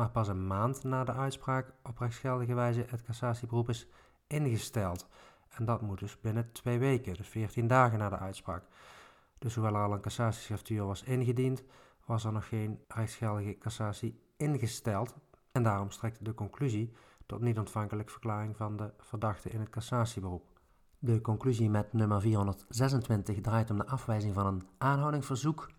maar 0.00 0.10
pas 0.10 0.28
een 0.28 0.46
maand 0.46 0.84
na 0.84 1.04
de 1.04 1.12
uitspraak 1.12 1.72
op 1.82 1.98
rechtsgeldige 1.98 2.54
wijze 2.54 2.84
het 2.88 3.02
cassatieberoep 3.02 3.68
is 3.68 3.86
ingesteld. 4.26 5.08
En 5.48 5.64
dat 5.64 5.80
moet 5.80 5.98
dus 5.98 6.20
binnen 6.20 6.52
twee 6.52 6.78
weken, 6.78 7.14
dus 7.14 7.28
14 7.28 7.66
dagen 7.66 7.98
na 7.98 8.08
de 8.08 8.18
uitspraak. 8.18 8.64
Dus 9.38 9.54
hoewel 9.54 9.74
er 9.74 9.82
al 9.82 9.92
een 9.92 10.00
cassatieschriftuur 10.00 10.86
was 10.86 11.02
ingediend, 11.02 11.62
was 12.04 12.24
er 12.24 12.32
nog 12.32 12.48
geen 12.48 12.84
rechtsgeldige 12.88 13.58
cassatie 13.58 14.20
ingesteld. 14.36 15.14
En 15.52 15.62
daarom 15.62 15.90
strekt 15.90 16.24
de 16.24 16.34
conclusie 16.34 16.92
tot 17.26 17.40
niet 17.40 17.58
ontvankelijk 17.58 18.10
verklaring 18.10 18.56
van 18.56 18.76
de 18.76 18.92
verdachte 18.98 19.50
in 19.50 19.60
het 19.60 19.70
cassatieberoep. 19.70 20.44
De 20.98 21.20
conclusie 21.20 21.70
met 21.70 21.92
nummer 21.92 22.20
426 22.20 23.40
draait 23.40 23.70
om 23.70 23.76
de 23.76 23.86
afwijzing 23.86 24.34
van 24.34 24.46
een 24.46 24.68
aanhoudingsverzoek. 24.78 25.70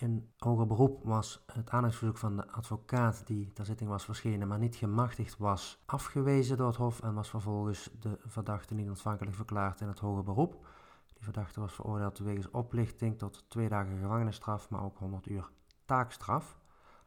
In 0.00 0.30
hoger 0.38 0.66
beroep 0.66 1.04
was 1.04 1.42
het 1.46 1.64
aanhoudingsverzoek 1.64 2.18
van 2.18 2.36
de 2.36 2.50
advocaat 2.50 3.26
die 3.26 3.52
ter 3.52 3.64
zitting 3.64 3.90
was 3.90 4.04
verschenen, 4.04 4.48
maar 4.48 4.58
niet 4.58 4.76
gemachtigd 4.76 5.36
was, 5.38 5.82
afgewezen 5.86 6.56
door 6.56 6.66
het 6.66 6.76
Hof 6.76 7.00
en 7.00 7.14
was 7.14 7.28
vervolgens 7.28 7.90
de 8.00 8.18
verdachte 8.26 8.74
niet 8.74 8.88
ontvankelijk 8.88 9.36
verklaard 9.36 9.80
in 9.80 9.88
het 9.88 9.98
hoger 9.98 10.22
beroep. 10.22 10.66
Die 11.06 11.24
verdachte 11.24 11.60
was 11.60 11.74
veroordeeld 11.74 12.18
wegens 12.18 12.50
oplichting 12.50 13.18
tot 13.18 13.44
twee 13.48 13.68
dagen 13.68 13.98
gevangenisstraf, 13.98 14.70
maar 14.70 14.84
ook 14.84 14.98
100 14.98 15.26
uur 15.26 15.50
taakstraf. 15.84 16.58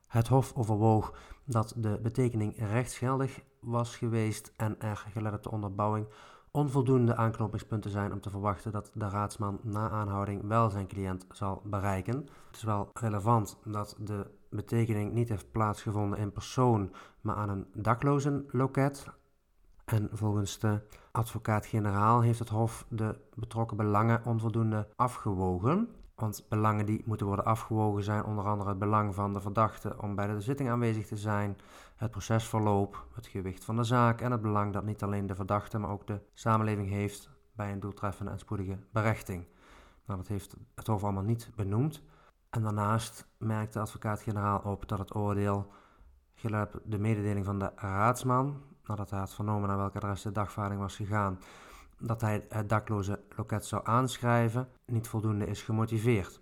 Het 0.07 0.27
Hof 0.27 0.53
overwoog 0.55 1.17
dat 1.45 1.73
de 1.77 1.99
betekening 2.01 2.57
rechtsgeldig 2.57 3.41
was 3.59 3.97
geweest 3.97 4.53
en 4.55 4.79
er, 4.79 4.97
gelet 4.97 5.33
op 5.33 5.43
de 5.43 5.51
onderbouwing, 5.51 6.07
onvoldoende 6.51 7.15
aanknopingspunten 7.15 7.91
zijn 7.91 8.11
om 8.11 8.21
te 8.21 8.29
verwachten 8.29 8.71
dat 8.71 8.91
de 8.93 9.09
raadsman 9.09 9.59
na 9.63 9.89
aanhouding 9.89 10.47
wel 10.47 10.69
zijn 10.69 10.87
cliënt 10.87 11.25
zal 11.31 11.61
bereiken. 11.65 12.15
Het 12.47 12.55
is 12.55 12.63
wel 12.63 12.89
relevant 12.93 13.57
dat 13.65 13.95
de 13.99 14.25
betekening 14.49 15.13
niet 15.13 15.29
heeft 15.29 15.51
plaatsgevonden 15.51 16.19
in 16.19 16.31
persoon, 16.31 16.91
maar 17.21 17.35
aan 17.35 17.49
een 17.49 17.67
daklozenloket. 17.73 19.05
En 19.85 20.09
volgens 20.11 20.59
de 20.59 20.81
advocaat-generaal 21.11 22.21
heeft 22.21 22.39
het 22.39 22.49
Hof 22.49 22.85
de 22.89 23.19
betrokken 23.35 23.77
belangen 23.77 24.25
onvoldoende 24.25 24.87
afgewogen. 24.95 25.89
Want 26.19 26.45
belangen 26.49 26.85
die 26.85 27.01
moeten 27.05 27.27
worden 27.27 27.45
afgewogen 27.45 28.03
zijn 28.03 28.23
onder 28.23 28.45
andere 28.45 28.69
het 28.69 28.79
belang 28.79 29.15
van 29.15 29.33
de 29.33 29.41
verdachte 29.41 30.01
om 30.01 30.15
bij 30.15 30.27
de 30.27 30.41
zitting 30.41 30.69
aanwezig 30.69 31.07
te 31.07 31.17
zijn, 31.17 31.57
het 31.95 32.11
procesverloop, 32.11 33.05
het 33.13 33.27
gewicht 33.27 33.65
van 33.65 33.75
de 33.75 33.83
zaak 33.83 34.21
en 34.21 34.31
het 34.31 34.41
belang 34.41 34.73
dat 34.73 34.83
niet 34.83 35.03
alleen 35.03 35.27
de 35.27 35.35
verdachte, 35.35 35.77
maar 35.77 35.89
ook 35.89 36.07
de 36.07 36.21
samenleving 36.33 36.89
heeft 36.89 37.29
bij 37.55 37.71
een 37.71 37.79
doeltreffende 37.79 38.31
en 38.31 38.39
spoedige 38.39 38.77
berechting. 38.91 39.45
Nou, 40.05 40.19
dat 40.19 40.27
heeft 40.27 40.55
het 40.75 40.87
Hof 40.87 41.03
allemaal 41.03 41.23
niet 41.23 41.51
benoemd. 41.55 42.01
En 42.49 42.61
daarnaast 42.61 43.27
merkt 43.37 43.73
de 43.73 43.79
advocaat-generaal 43.79 44.59
op 44.59 44.87
dat 44.87 44.99
het 44.99 45.15
oordeel, 45.15 45.71
gelet 46.35 46.79
de 46.85 46.99
mededeling 46.99 47.45
van 47.45 47.59
de 47.59 47.71
raadsman, 47.75 48.61
nadat 48.85 49.09
hij 49.09 49.19
had 49.19 49.33
vernomen 49.33 49.67
naar 49.67 49.77
welke 49.77 49.97
adres 49.97 50.21
de 50.21 50.31
dagvaarding 50.31 50.81
was 50.81 50.95
gegaan, 50.95 51.39
dat 51.99 52.21
hij 52.21 52.45
het 52.49 52.69
dakloze 52.69 53.19
loket 53.35 53.65
zou 53.65 53.81
aanschrijven, 53.85 54.67
niet 54.85 55.07
voldoende 55.07 55.45
is 55.45 55.61
gemotiveerd. 55.61 56.41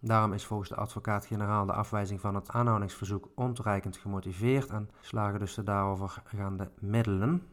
Daarom 0.00 0.32
is 0.32 0.44
volgens 0.44 0.68
de 0.68 0.76
advocaat-generaal 0.76 1.66
de 1.66 1.72
afwijzing 1.72 2.20
van 2.20 2.34
het 2.34 2.50
aanhoudingsverzoek 2.50 3.28
ontoereikend 3.34 3.96
gemotiveerd 3.96 4.70
en 4.70 4.90
slagen 5.00 5.38
dus 5.38 5.54
de 5.54 5.62
daarover 5.62 6.22
gaande 6.24 6.70
middelen. 6.80 7.46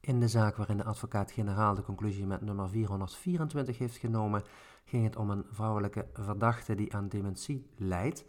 In 0.00 0.20
de 0.20 0.28
zaak 0.28 0.56
waarin 0.56 0.76
de 0.76 0.84
advocaat-generaal 0.84 1.74
de 1.74 1.82
conclusie 1.82 2.26
met 2.26 2.40
nummer 2.40 2.68
424 2.68 3.78
heeft 3.78 3.96
genomen, 3.96 4.42
ging 4.84 5.04
het 5.04 5.16
om 5.16 5.30
een 5.30 5.44
vrouwelijke 5.50 6.06
verdachte 6.12 6.74
die 6.74 6.94
aan 6.94 7.08
dementie 7.08 7.66
leidt. 7.76 8.24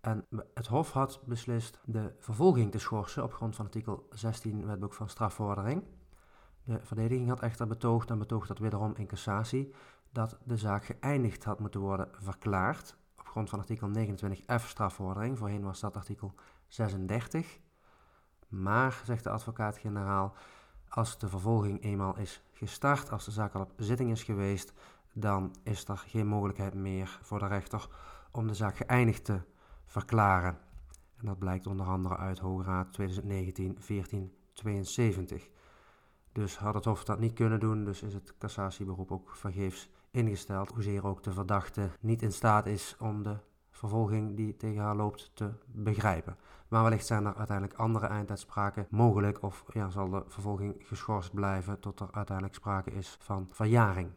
En 0.00 0.26
het 0.54 0.66
Hof 0.66 0.92
had 0.92 1.20
beslist 1.26 1.78
de 1.84 2.12
vervolging 2.18 2.70
te 2.70 2.78
schorsen 2.78 3.22
op 3.22 3.32
grond 3.32 3.56
van 3.56 3.64
artikel 3.64 4.06
16 4.10 4.66
Wetboek 4.66 4.94
van 4.94 5.08
Strafvordering. 5.08 5.84
De 6.64 6.80
verdediging 6.82 7.28
had 7.28 7.40
echter 7.40 7.66
betoogd 7.66 8.10
en 8.10 8.18
betoogd 8.18 8.48
dat 8.48 8.58
wederom 8.58 8.94
in 8.96 9.06
cassatie 9.06 9.74
dat 10.12 10.38
de 10.44 10.56
zaak 10.56 10.84
geëindigd 10.84 11.44
had 11.44 11.60
moeten 11.60 11.80
worden 11.80 12.08
verklaard 12.12 12.96
op 13.18 13.28
grond 13.28 13.50
van 13.50 13.58
artikel 13.58 13.88
29f 13.88 14.66
strafvordering. 14.66 15.38
Voorheen 15.38 15.62
was 15.62 15.80
dat 15.80 15.96
artikel 15.96 16.34
36. 16.66 17.58
Maar, 18.48 19.02
zegt 19.04 19.24
de 19.24 19.30
advocaat-generaal, 19.30 20.34
als 20.88 21.18
de 21.18 21.28
vervolging 21.28 21.82
eenmaal 21.82 22.16
is 22.16 22.42
gestart, 22.52 23.10
als 23.10 23.24
de 23.24 23.30
zaak 23.30 23.54
al 23.54 23.60
op 23.60 23.72
zitting 23.76 24.10
is 24.10 24.22
geweest, 24.22 24.72
dan 25.12 25.54
is 25.62 25.88
er 25.88 25.98
geen 25.98 26.26
mogelijkheid 26.26 26.74
meer 26.74 27.18
voor 27.22 27.38
de 27.38 27.46
rechter 27.46 27.88
om 28.30 28.46
de 28.46 28.54
zaak 28.54 28.76
geëindigd 28.76 29.24
te 29.24 29.40
verklaren. 29.90 30.58
En 31.16 31.26
dat 31.26 31.38
blijkt 31.38 31.66
onder 31.66 31.86
andere 31.86 32.16
uit 32.16 32.38
Hoge 32.38 32.62
Raad 32.62 32.98
2019-1472. 33.00 33.02
Dus 36.32 36.56
had 36.56 36.74
het 36.74 36.84
Hof 36.84 37.04
dat 37.04 37.18
niet 37.18 37.32
kunnen 37.32 37.60
doen, 37.60 37.84
dus 37.84 38.02
is 38.02 38.14
het 38.14 38.34
cassatieberoep 38.38 39.12
ook 39.12 39.30
vergeefs 39.36 39.90
ingesteld. 40.10 40.72
Hoezeer 40.72 41.06
ook 41.06 41.22
de 41.22 41.32
verdachte 41.32 41.90
niet 42.00 42.22
in 42.22 42.32
staat 42.32 42.66
is 42.66 42.96
om 42.98 43.22
de 43.22 43.36
vervolging 43.70 44.36
die 44.36 44.56
tegen 44.56 44.82
haar 44.82 44.96
loopt 44.96 45.30
te 45.34 45.50
begrijpen. 45.66 46.36
Maar 46.68 46.82
wellicht 46.82 47.06
zijn 47.06 47.26
er 47.26 47.34
uiteindelijk 47.34 47.78
andere 47.78 48.06
einduitspraken 48.06 48.86
mogelijk 48.90 49.42
of 49.42 49.64
ja, 49.72 49.90
zal 49.90 50.10
de 50.10 50.22
vervolging 50.26 50.76
geschorst 50.78 51.34
blijven 51.34 51.80
tot 51.80 52.00
er 52.00 52.08
uiteindelijk 52.12 52.56
sprake 52.56 52.90
is 52.90 53.16
van 53.20 53.48
verjaring. 53.50 54.10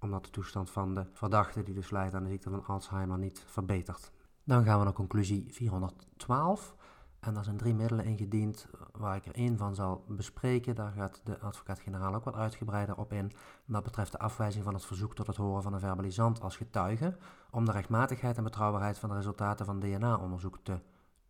Omdat 0.00 0.24
de 0.24 0.30
toestand 0.30 0.70
van 0.70 0.94
de 0.94 1.06
verdachte 1.12 1.62
die 1.62 1.74
dus 1.74 1.90
lijdt 1.90 2.14
aan 2.14 2.22
de 2.22 2.30
ziekte 2.30 2.50
van 2.50 2.66
Alzheimer 2.66 3.18
niet 3.18 3.44
verbetert. 3.46 4.12
Dan 4.48 4.64
gaan 4.64 4.78
we 4.78 4.84
naar 4.84 4.92
conclusie 4.92 5.46
412. 5.50 6.74
En 7.20 7.34
daar 7.34 7.44
zijn 7.44 7.56
drie 7.56 7.74
middelen 7.74 8.04
ingediend, 8.04 8.66
waar 8.92 9.16
ik 9.16 9.26
er 9.26 9.34
één 9.34 9.56
van 9.56 9.74
zal 9.74 10.04
bespreken. 10.08 10.74
Daar 10.74 10.92
gaat 10.92 11.20
de 11.24 11.38
advocaat-generaal 11.38 12.14
ook 12.14 12.24
wat 12.24 12.34
uitgebreider 12.34 12.96
op 12.96 13.12
in. 13.12 13.32
Dat 13.66 13.82
betreft 13.82 14.12
de 14.12 14.18
afwijzing 14.18 14.64
van 14.64 14.74
het 14.74 14.84
verzoek 14.84 15.14
tot 15.14 15.26
het 15.26 15.36
horen 15.36 15.62
van 15.62 15.72
een 15.72 15.80
verbalisant 15.80 16.40
als 16.40 16.56
getuige, 16.56 17.16
om 17.50 17.64
de 17.64 17.72
rechtmatigheid 17.72 18.36
en 18.36 18.42
betrouwbaarheid 18.42 18.98
van 18.98 19.08
de 19.08 19.14
resultaten 19.14 19.66
van 19.66 19.80
DNA-onderzoek 19.80 20.58
te 20.62 20.80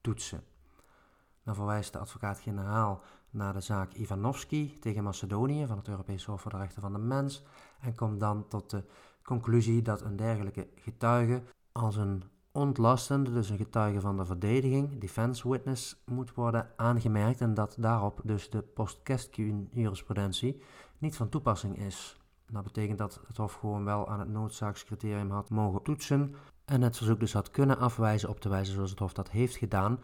toetsen. 0.01 0.45
Dan 1.43 1.55
verwijst 1.55 1.93
de 1.93 1.99
advocaat-generaal 1.99 3.03
naar 3.31 3.53
de 3.53 3.61
zaak 3.61 3.93
Ivanovski 3.93 4.79
tegen 4.79 5.05
Macedonië 5.05 5.67
van 5.67 5.77
het 5.77 5.89
Europees 5.89 6.25
Hof 6.25 6.41
voor 6.41 6.51
de 6.51 6.57
Rechten 6.57 6.83
van 6.83 6.93
de 6.93 6.99
Mens 6.99 7.45
en 7.81 7.95
komt 7.95 8.21
dan 8.21 8.49
tot 8.49 8.71
de 8.71 8.85
conclusie 9.23 9.83
dat 9.83 10.01
een 10.01 10.17
dergelijke 10.17 10.69
getuige 10.75 11.43
als 11.73 11.97
een 11.97 12.23
ontlastende, 12.59 13.33
dus 13.33 13.51
een 13.51 13.57
getuige 13.57 14.01
van 14.01 14.17
de 14.17 14.25
verdediging, 14.25 15.01
defense 15.01 15.49
witness, 15.49 16.03
moet 16.05 16.35
worden 16.35 16.71
aangemerkt 16.77 17.41
en 17.41 17.55
dat 17.55 17.77
daarop 17.79 18.21
dus 18.25 18.51
de 18.51 18.63
post 18.63 18.99
jurisprudentie 19.71 20.63
niet 20.99 21.17
van 21.17 21.29
toepassing 21.29 21.79
is. 21.79 22.17
Dat 22.47 22.63
betekent 22.63 22.99
dat 22.99 23.21
het 23.27 23.37
Hof 23.37 23.53
gewoon 23.53 23.85
wel 23.85 24.09
aan 24.09 24.21
het 24.21 24.29
noodzakscriterium 24.29 25.31
had 25.31 25.51
mogen 25.51 25.83
toetsen 25.83 26.35
en 26.65 26.83
het 26.83 26.97
verzoek 26.97 27.21
dus 27.21 27.33
had 27.33 27.51
kunnen 27.51 27.79
afwijzen 27.79 28.29
op 28.29 28.41
de 28.41 28.49
wijze 28.49 28.73
zoals 28.73 28.91
het 28.91 28.99
Hof 28.99 29.13
dat 29.13 29.31
heeft 29.31 29.57
gedaan. 29.57 30.01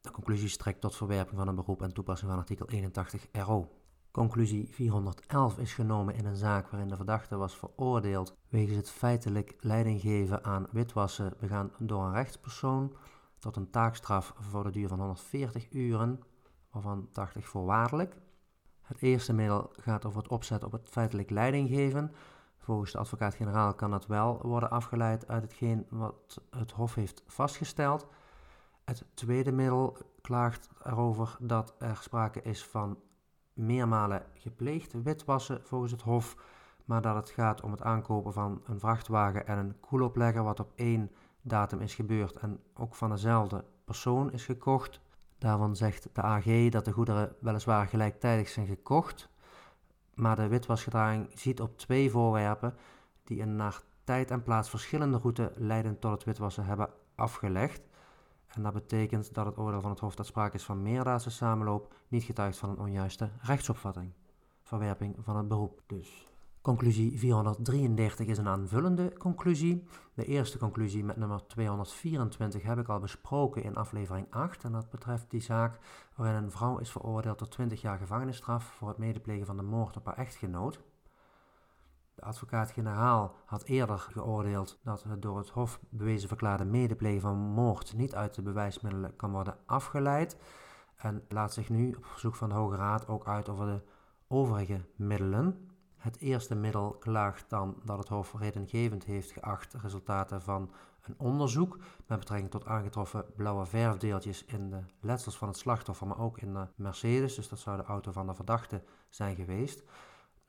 De 0.00 0.10
conclusie 0.10 0.48
strekt 0.48 0.80
tot 0.80 0.96
verwerping 0.96 1.38
van 1.38 1.48
een 1.48 1.54
beroep 1.54 1.82
en 1.82 1.92
toepassing 1.92 2.30
van 2.30 2.40
artikel 2.40 2.68
81 2.68 3.26
RO. 3.32 3.68
Conclusie 4.10 4.68
411 4.70 5.58
is 5.58 5.74
genomen 5.74 6.14
in 6.14 6.24
een 6.24 6.36
zaak 6.36 6.68
waarin 6.68 6.88
de 6.88 6.96
verdachte 6.96 7.36
was 7.36 7.56
veroordeeld 7.56 8.36
wegens 8.48 8.76
het 8.76 8.90
feitelijk 8.90 9.56
leiding 9.60 10.00
geven 10.00 10.44
aan 10.44 10.66
witwassen 10.70 11.34
begaan 11.40 11.72
door 11.78 12.04
een 12.04 12.12
rechtspersoon 12.12 12.96
tot 13.38 13.56
een 13.56 13.70
taakstraf 13.70 14.34
voor 14.38 14.64
de 14.64 14.70
duur 14.70 14.88
van 14.88 14.98
140 14.98 15.72
uren, 15.72 16.20
waarvan 16.70 17.08
80 17.12 17.48
voorwaardelijk. 17.48 18.16
Het 18.82 19.02
eerste 19.02 19.32
middel 19.32 19.72
gaat 19.80 20.04
over 20.04 20.22
het 20.22 20.30
opzet 20.30 20.64
op 20.64 20.72
het 20.72 20.88
feitelijk 20.88 21.30
leiding 21.30 21.68
geven. 21.68 22.12
Volgens 22.58 22.92
de 22.92 22.98
advocaat-generaal 22.98 23.74
kan 23.74 23.92
het 23.92 24.06
wel 24.06 24.38
worden 24.42 24.70
afgeleid 24.70 25.28
uit 25.28 25.42
hetgeen 25.42 25.86
wat 25.88 26.40
het 26.50 26.72
Hof 26.72 26.94
heeft 26.94 27.22
vastgesteld. 27.26 28.06
Het 28.84 29.04
tweede 29.14 29.52
middel 29.52 29.96
klaagt 30.20 30.68
erover 30.82 31.36
dat 31.40 31.74
er 31.78 31.96
sprake 31.96 32.42
is 32.42 32.64
van 32.64 32.98
meermalen 33.58 34.22
gepleegd 34.34 35.02
witwassen 35.02 35.60
volgens 35.64 35.92
het 35.92 36.02
Hof, 36.02 36.36
maar 36.84 37.02
dat 37.02 37.14
het 37.14 37.30
gaat 37.30 37.62
om 37.62 37.70
het 37.70 37.82
aankopen 37.82 38.32
van 38.32 38.62
een 38.64 38.80
vrachtwagen 38.80 39.46
en 39.46 39.58
een 39.58 39.80
koeloplegger, 39.80 40.42
wat 40.42 40.60
op 40.60 40.72
één 40.74 41.10
datum 41.40 41.80
is 41.80 41.94
gebeurd 41.94 42.36
en 42.36 42.60
ook 42.74 42.94
van 42.94 43.10
dezelfde 43.10 43.64
persoon 43.84 44.32
is 44.32 44.44
gekocht. 44.44 45.00
Daarvan 45.38 45.76
zegt 45.76 46.08
de 46.12 46.22
AG 46.22 46.68
dat 46.68 46.84
de 46.84 46.92
goederen 46.92 47.34
weliswaar 47.40 47.86
gelijktijdig 47.86 48.48
zijn 48.48 48.66
gekocht, 48.66 49.28
maar 50.14 50.36
de 50.36 50.48
witwasgedraging 50.48 51.30
ziet 51.34 51.60
op 51.60 51.78
twee 51.78 52.10
voorwerpen 52.10 52.74
die 53.24 53.42
een 53.42 53.56
naar 53.56 53.80
tijd 54.04 54.30
en 54.30 54.42
plaats 54.42 54.70
verschillende 54.70 55.18
route 55.18 55.52
leidend 55.56 56.00
tot 56.00 56.10
het 56.10 56.24
witwassen 56.24 56.64
hebben 56.64 56.90
afgelegd. 57.14 57.87
En 58.48 58.62
dat 58.62 58.72
betekent 58.72 59.34
dat 59.34 59.46
het 59.46 59.58
oordeel 59.58 59.80
van 59.80 59.90
het 59.90 60.00
Hof 60.00 60.14
dat 60.14 60.26
sprake 60.26 60.56
is 60.56 60.64
van 60.64 60.82
meerdaadse 60.82 61.30
samenloop 61.30 61.94
niet 62.08 62.24
getuigt 62.24 62.58
van 62.58 62.68
een 62.68 62.78
onjuiste 62.78 63.30
rechtsopvatting. 63.40 64.12
Verwerping 64.62 65.16
van 65.18 65.36
het 65.36 65.48
beroep 65.48 65.82
dus. 65.86 66.26
Conclusie 66.60 67.18
433 67.18 68.26
is 68.26 68.38
een 68.38 68.48
aanvullende 68.48 69.12
conclusie. 69.18 69.84
De 70.14 70.24
eerste 70.24 70.58
conclusie 70.58 71.04
met 71.04 71.16
nummer 71.16 71.46
224 71.46 72.62
heb 72.62 72.78
ik 72.78 72.88
al 72.88 72.98
besproken 72.98 73.62
in 73.62 73.76
aflevering 73.76 74.26
8 74.30 74.64
en 74.64 74.72
dat 74.72 74.90
betreft 74.90 75.30
die 75.30 75.40
zaak 75.40 75.78
waarin 76.16 76.42
een 76.42 76.50
vrouw 76.50 76.78
is 76.78 76.90
veroordeeld 76.90 77.38
tot 77.38 77.50
20 77.50 77.80
jaar 77.80 77.98
gevangenisstraf 77.98 78.64
voor 78.64 78.88
het 78.88 78.98
medeplegen 78.98 79.46
van 79.46 79.56
de 79.56 79.62
moord 79.62 79.96
op 79.96 80.06
haar 80.06 80.16
echtgenoot. 80.16 80.80
De 82.18 82.24
advocaat-generaal 82.24 83.34
had 83.44 83.62
eerder 83.62 83.98
geoordeeld 83.98 84.78
dat 84.82 85.02
het 85.02 85.22
door 85.22 85.38
het 85.38 85.48
Hof 85.48 85.80
bewezen 85.88 86.28
verklaarde 86.28 86.64
medeplegen 86.64 87.20
van 87.20 87.36
moord 87.36 87.94
niet 87.94 88.14
uit 88.14 88.34
de 88.34 88.42
bewijsmiddelen 88.42 89.16
kan 89.16 89.30
worden 89.30 89.56
afgeleid. 89.66 90.36
En 90.96 91.24
laat 91.28 91.52
zich 91.52 91.68
nu 91.68 91.94
op 91.94 92.04
verzoek 92.04 92.34
van 92.34 92.48
de 92.48 92.54
Hoge 92.54 92.76
Raad 92.76 93.08
ook 93.08 93.26
uit 93.26 93.48
over 93.48 93.66
de 93.66 93.82
overige 94.28 94.80
middelen. 94.96 95.68
Het 95.96 96.18
eerste 96.18 96.54
middel 96.54 96.90
klaagt 96.90 97.50
dan 97.50 97.80
dat 97.84 97.98
het 97.98 98.08
Hof 98.08 98.34
redengevend 98.38 99.04
heeft 99.04 99.30
geacht 99.30 99.74
resultaten 99.74 100.42
van 100.42 100.70
een 101.02 101.14
onderzoek 101.18 101.78
met 102.06 102.18
betrekking 102.18 102.50
tot 102.50 102.66
aangetroffen 102.66 103.24
blauwe 103.36 103.66
verfdeeltjes 103.66 104.44
in 104.44 104.70
de 104.70 104.80
letsels 105.00 105.38
van 105.38 105.48
het 105.48 105.56
slachtoffer, 105.56 106.06
maar 106.06 106.20
ook 106.20 106.38
in 106.38 106.52
de 106.52 106.66
Mercedes, 106.74 107.34
dus 107.34 107.48
dat 107.48 107.58
zou 107.58 107.76
de 107.76 107.82
auto 107.82 108.12
van 108.12 108.26
de 108.26 108.34
verdachte 108.34 108.82
zijn 109.08 109.36
geweest. 109.36 109.82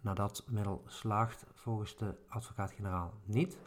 Nou, 0.02 0.16
dat 0.16 0.44
middel 0.48 0.84
slaagt 0.86 1.46
volgens 1.54 1.98
de 1.98 2.16
advocaat-generaal 2.28 3.14
niet. 3.24 3.58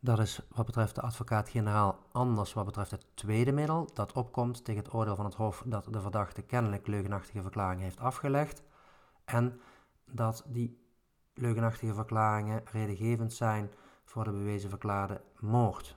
Dat 0.00 0.18
is 0.18 0.40
wat 0.54 0.66
betreft 0.66 0.94
de 0.94 1.00
advocaat-generaal 1.00 1.98
anders 2.12 2.52
wat 2.52 2.64
betreft 2.64 2.90
het 2.90 3.06
tweede 3.14 3.52
middel 3.52 3.88
dat 3.94 4.12
opkomt 4.12 4.64
tegen 4.64 4.82
het 4.82 4.92
oordeel 4.92 5.16
van 5.16 5.24
het 5.24 5.34
Hof 5.34 5.62
dat 5.66 5.86
de 5.90 6.00
verdachte 6.00 6.42
kennelijk 6.42 6.86
leugenachtige 6.86 7.42
verklaring 7.42 7.80
heeft 7.80 8.00
afgelegd 8.00 8.62
en 9.24 9.60
dat 10.10 10.44
die 10.46 10.82
leugenachtige 11.34 11.94
verklaringen 11.94 12.62
redengevend 12.64 13.32
zijn 13.32 13.70
voor 14.04 14.24
de 14.24 14.30
bewezen 14.30 14.70
verklaarde 14.70 15.20
moord. 15.38 15.96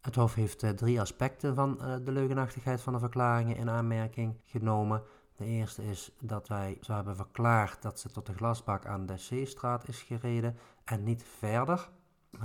Het 0.00 0.14
Hof 0.14 0.34
heeft 0.34 0.62
uh, 0.62 0.70
drie 0.70 1.00
aspecten 1.00 1.54
van 1.54 1.78
uh, 1.80 1.94
de 2.04 2.12
leugenachtigheid 2.12 2.80
van 2.80 2.92
de 2.92 2.98
verklaringen 2.98 3.56
in 3.56 3.70
aanmerking 3.70 4.40
genomen. 4.44 5.02
De 5.36 5.44
eerste 5.44 5.84
is 5.84 6.12
dat 6.20 6.48
wij 6.48 6.78
zo 6.80 6.92
hebben 6.92 7.16
verklaard 7.16 7.82
dat 7.82 8.00
ze 8.00 8.10
tot 8.10 8.26
de 8.26 8.34
glasbak 8.34 8.86
aan 8.86 9.06
de 9.06 9.14
C-straat 9.14 9.88
is 9.88 10.02
gereden 10.02 10.56
en 10.84 11.02
niet 11.02 11.24
verder. 11.38 11.90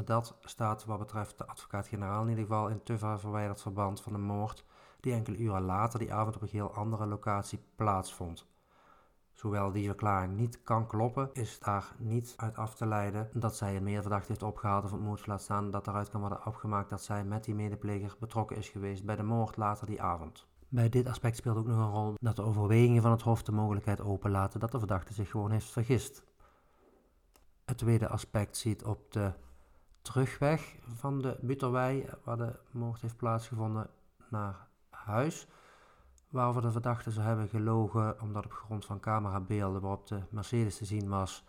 Dat 0.06 0.38
staat 0.42 0.86
wat 0.86 1.00
betreft 1.00 1.38
de 1.38 1.46
advocaat-generaal 1.46 2.24
in 2.24 2.30
ieder 2.30 2.44
geval 2.44 2.68
in 2.68 2.84
te 2.84 2.98
ver 2.98 3.20
verwijderd 3.20 3.62
verband 3.62 4.02
van 4.02 4.12
de 4.12 4.20
moord 4.20 4.66
die 5.00 5.14
enkele 5.14 5.38
uren 5.38 5.62
later 5.62 6.00
die 6.00 6.14
avond 6.14 6.36
op 6.36 6.42
een 6.42 6.48
heel 6.52 6.74
andere 6.74 7.06
locatie 7.06 7.60
plaatsvond. 7.76 8.50
Zowel 9.32 9.72
die 9.72 9.88
verklaring 9.88 10.38
niet 10.38 10.64
kan 10.64 10.88
kloppen, 10.88 11.30
is 11.34 11.60
daar 11.60 11.96
niet 11.98 12.34
uit 12.38 12.58
af 12.58 12.76
te 12.76 12.86
leiden 12.86 13.30
dat 13.34 13.56
zij 13.56 13.76
een 13.76 13.84
medeverdachte 13.84 14.28
heeft 14.28 14.44
opgehaald 14.44 14.84
of 14.84 15.00
moord 15.00 15.28
laat 15.28 15.42
staan 15.42 15.72
dat 15.72 15.88
eruit 15.88 16.10
kan 16.10 16.20
worden 16.20 16.46
opgemaakt 16.46 16.90
dat 16.90 17.04
zij 17.04 17.24
met 17.24 17.44
die 17.44 17.56
medepleger 17.56 18.16
betrokken 18.20 18.58
is 18.58 18.70
geweest 18.70 19.06
bij 19.06 19.16
de 19.16 19.24
moord 19.24 19.58
later 19.58 19.88
die 19.88 20.02
avond. 20.02 20.50
Bij 20.74 20.90
dit 20.90 21.08
aspect 21.08 21.38
speelt 21.38 21.58
ook 21.58 21.68
nog 21.68 21.78
een 21.78 21.92
rol 21.92 22.14
dat 22.20 22.36
de 22.36 22.42
overwegingen 22.42 23.02
van 23.02 23.12
het 23.12 23.22
Hof 23.22 23.44
de 23.44 23.52
mogelijkheid 23.52 24.02
openlaten 24.02 24.60
dat 24.60 24.72
de 24.72 24.80
verdachte 24.80 25.14
zich 25.14 25.30
gewoon 25.30 25.52
heeft 25.52 25.72
vergist. 25.72 26.24
Het 27.66 27.78
tweede 27.78 28.08
aspect 28.08 28.58
ziet 28.58 28.84
op 28.84 29.12
de 29.12 29.34
terugweg 30.02 30.78
van 30.82 31.22
de 31.22 31.38
Butterwei, 31.42 32.10
waar 32.24 32.38
de 32.38 32.60
moord 32.72 33.02
heeft 33.02 33.18
plaatsgevonden, 33.18 33.90
naar 34.30 34.68
huis. 34.90 35.48
Waarover 36.30 36.62
de 36.62 36.72
verdachte 36.72 37.12
zou 37.12 37.26
hebben 37.26 37.48
gelogen 37.48 38.22
omdat 38.22 38.46
op 38.46 38.54
grond 38.54 38.86
van 38.86 39.00
camerabeelden 39.00 39.82
waarop 39.82 40.08
de 40.08 40.22
Mercedes 40.30 40.78
te 40.78 40.86
zien 40.86 41.10
was, 41.10 41.44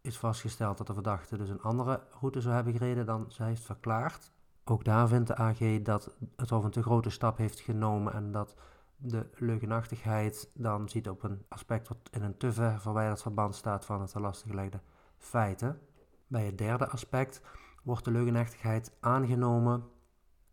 is 0.00 0.18
vastgesteld 0.18 0.78
dat 0.78 0.86
de 0.86 0.94
verdachte 0.94 1.36
dus 1.36 1.48
een 1.48 1.62
andere 1.62 2.06
route 2.20 2.40
zou 2.40 2.54
hebben 2.54 2.72
gereden 2.72 3.06
dan 3.06 3.32
ze 3.32 3.42
heeft 3.42 3.62
verklaard. 3.62 4.32
Ook 4.64 4.84
daar 4.84 5.08
vindt 5.08 5.26
de 5.26 5.36
AG 5.36 5.82
dat 5.82 6.16
het 6.36 6.50
Hof 6.50 6.64
een 6.64 6.70
te 6.70 6.82
grote 6.82 7.10
stap 7.10 7.36
heeft 7.36 7.60
genomen 7.60 8.12
en 8.12 8.32
dat 8.32 8.54
de 8.96 9.30
leugenachtigheid 9.34 10.50
dan 10.54 10.88
ziet 10.88 11.08
op 11.08 11.22
een 11.22 11.44
aspect 11.48 11.88
wat 11.88 11.98
in 12.10 12.22
een 12.22 12.36
te 12.36 12.52
ver 12.52 12.80
verwijderd 12.80 13.22
verband 13.22 13.54
staat 13.54 13.84
van 13.84 14.00
het 14.00 14.10
te 14.10 14.20
lastiggelegde 14.20 14.80
feiten. 15.18 15.80
Bij 16.26 16.44
het 16.44 16.58
derde 16.58 16.88
aspect 16.88 17.42
wordt 17.82 18.04
de 18.04 18.10
leugenachtigheid 18.10 18.92
aangenomen 19.00 19.84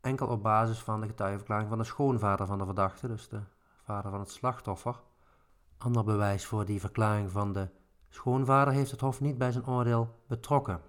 enkel 0.02 0.28
op 0.28 0.44
basis 0.44 0.80
van 0.80 1.02
de 1.02 1.08
getuigenverklaring 1.08 1.70
van 1.70 1.78
de 1.78 1.84
schoonvader 1.84 2.48
van 2.48 2.58
de 2.58 2.66
verdachte, 2.66 3.08
dus 3.08 3.30
de 3.30 3.42
vader 3.84 4.12
van 4.12 4.20
het 4.20 4.32
slachtoffer. 4.32 5.02
Ander 5.78 6.04
bewijs 6.04 6.46
voor 6.46 6.66
die 6.66 6.80
verklaring 6.80 7.32
van 7.32 7.54
de 7.54 7.70
schoonvader 8.10 8.74
heeft 8.74 8.92
het 8.92 9.02
Hof 9.02 9.22
niet 9.22 9.38
bij 9.38 9.52
zijn 9.52 9.68
oordeel 9.68 10.16
betrokken. 10.28 10.82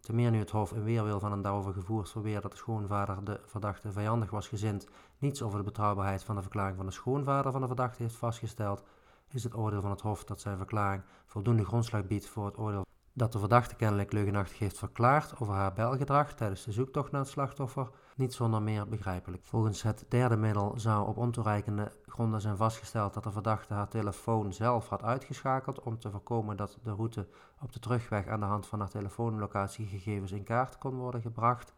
Ten 0.00 0.14
meer 0.14 0.30
nu 0.30 0.38
het 0.38 0.50
Hof 0.50 0.72
in 0.72 0.84
weerwil 0.84 1.20
van 1.20 1.32
een 1.32 1.42
daarover 1.42 1.72
gevoerd 1.72 2.10
verweer 2.10 2.40
dat 2.40 2.50
de 2.50 2.56
schoonvader 2.56 3.24
de 3.24 3.40
verdachte 3.44 3.92
vijandig 3.92 4.30
was 4.30 4.48
gezind, 4.48 4.86
niets 5.18 5.42
over 5.42 5.58
de 5.58 5.64
betrouwbaarheid 5.64 6.24
van 6.24 6.34
de 6.34 6.42
verklaring 6.42 6.76
van 6.76 6.86
de 6.86 6.92
schoonvader 6.92 7.52
van 7.52 7.60
de 7.60 7.66
verdachte 7.66 8.02
heeft 8.02 8.14
vastgesteld, 8.14 8.82
is 9.30 9.44
het 9.44 9.56
oordeel 9.56 9.80
van 9.80 9.90
het 9.90 10.00
Hof 10.00 10.24
dat 10.24 10.40
zijn 10.40 10.56
verklaring 10.56 11.02
voldoende 11.26 11.64
grondslag 11.64 12.06
biedt 12.06 12.28
voor 12.28 12.46
het 12.46 12.58
oordeel 12.58 12.86
dat 13.18 13.32
de 13.32 13.38
verdachte 13.38 13.74
kennelijk 13.74 14.12
leugenachtig 14.12 14.58
heeft 14.58 14.78
verklaard 14.78 15.40
over 15.40 15.54
haar 15.54 15.72
belgedrag 15.72 16.32
tijdens 16.32 16.64
de 16.64 16.72
zoektocht 16.72 17.10
naar 17.10 17.20
het 17.20 17.30
slachtoffer, 17.30 17.90
niet 18.16 18.34
zonder 18.34 18.62
meer 18.62 18.88
begrijpelijk. 18.88 19.44
Volgens 19.44 19.82
het 19.82 20.04
derde 20.08 20.36
middel 20.36 20.72
zou 20.76 21.08
op 21.08 21.16
ontoereikende 21.16 21.92
gronden 22.06 22.40
zijn 22.40 22.56
vastgesteld 22.56 23.14
dat 23.14 23.22
de 23.22 23.30
verdachte 23.30 23.74
haar 23.74 23.88
telefoon 23.88 24.52
zelf 24.52 24.88
had 24.88 25.02
uitgeschakeld 25.02 25.80
om 25.80 25.98
te 25.98 26.10
voorkomen 26.10 26.56
dat 26.56 26.78
de 26.82 26.92
route 26.92 27.28
op 27.60 27.72
de 27.72 27.78
terugweg 27.78 28.26
aan 28.26 28.40
de 28.40 28.46
hand 28.46 28.66
van 28.66 28.78
haar 28.78 28.90
telefoonlocatiegegevens 28.90 30.32
in 30.32 30.44
kaart 30.44 30.78
kon 30.78 30.94
worden 30.94 31.22
gebracht. 31.22 31.74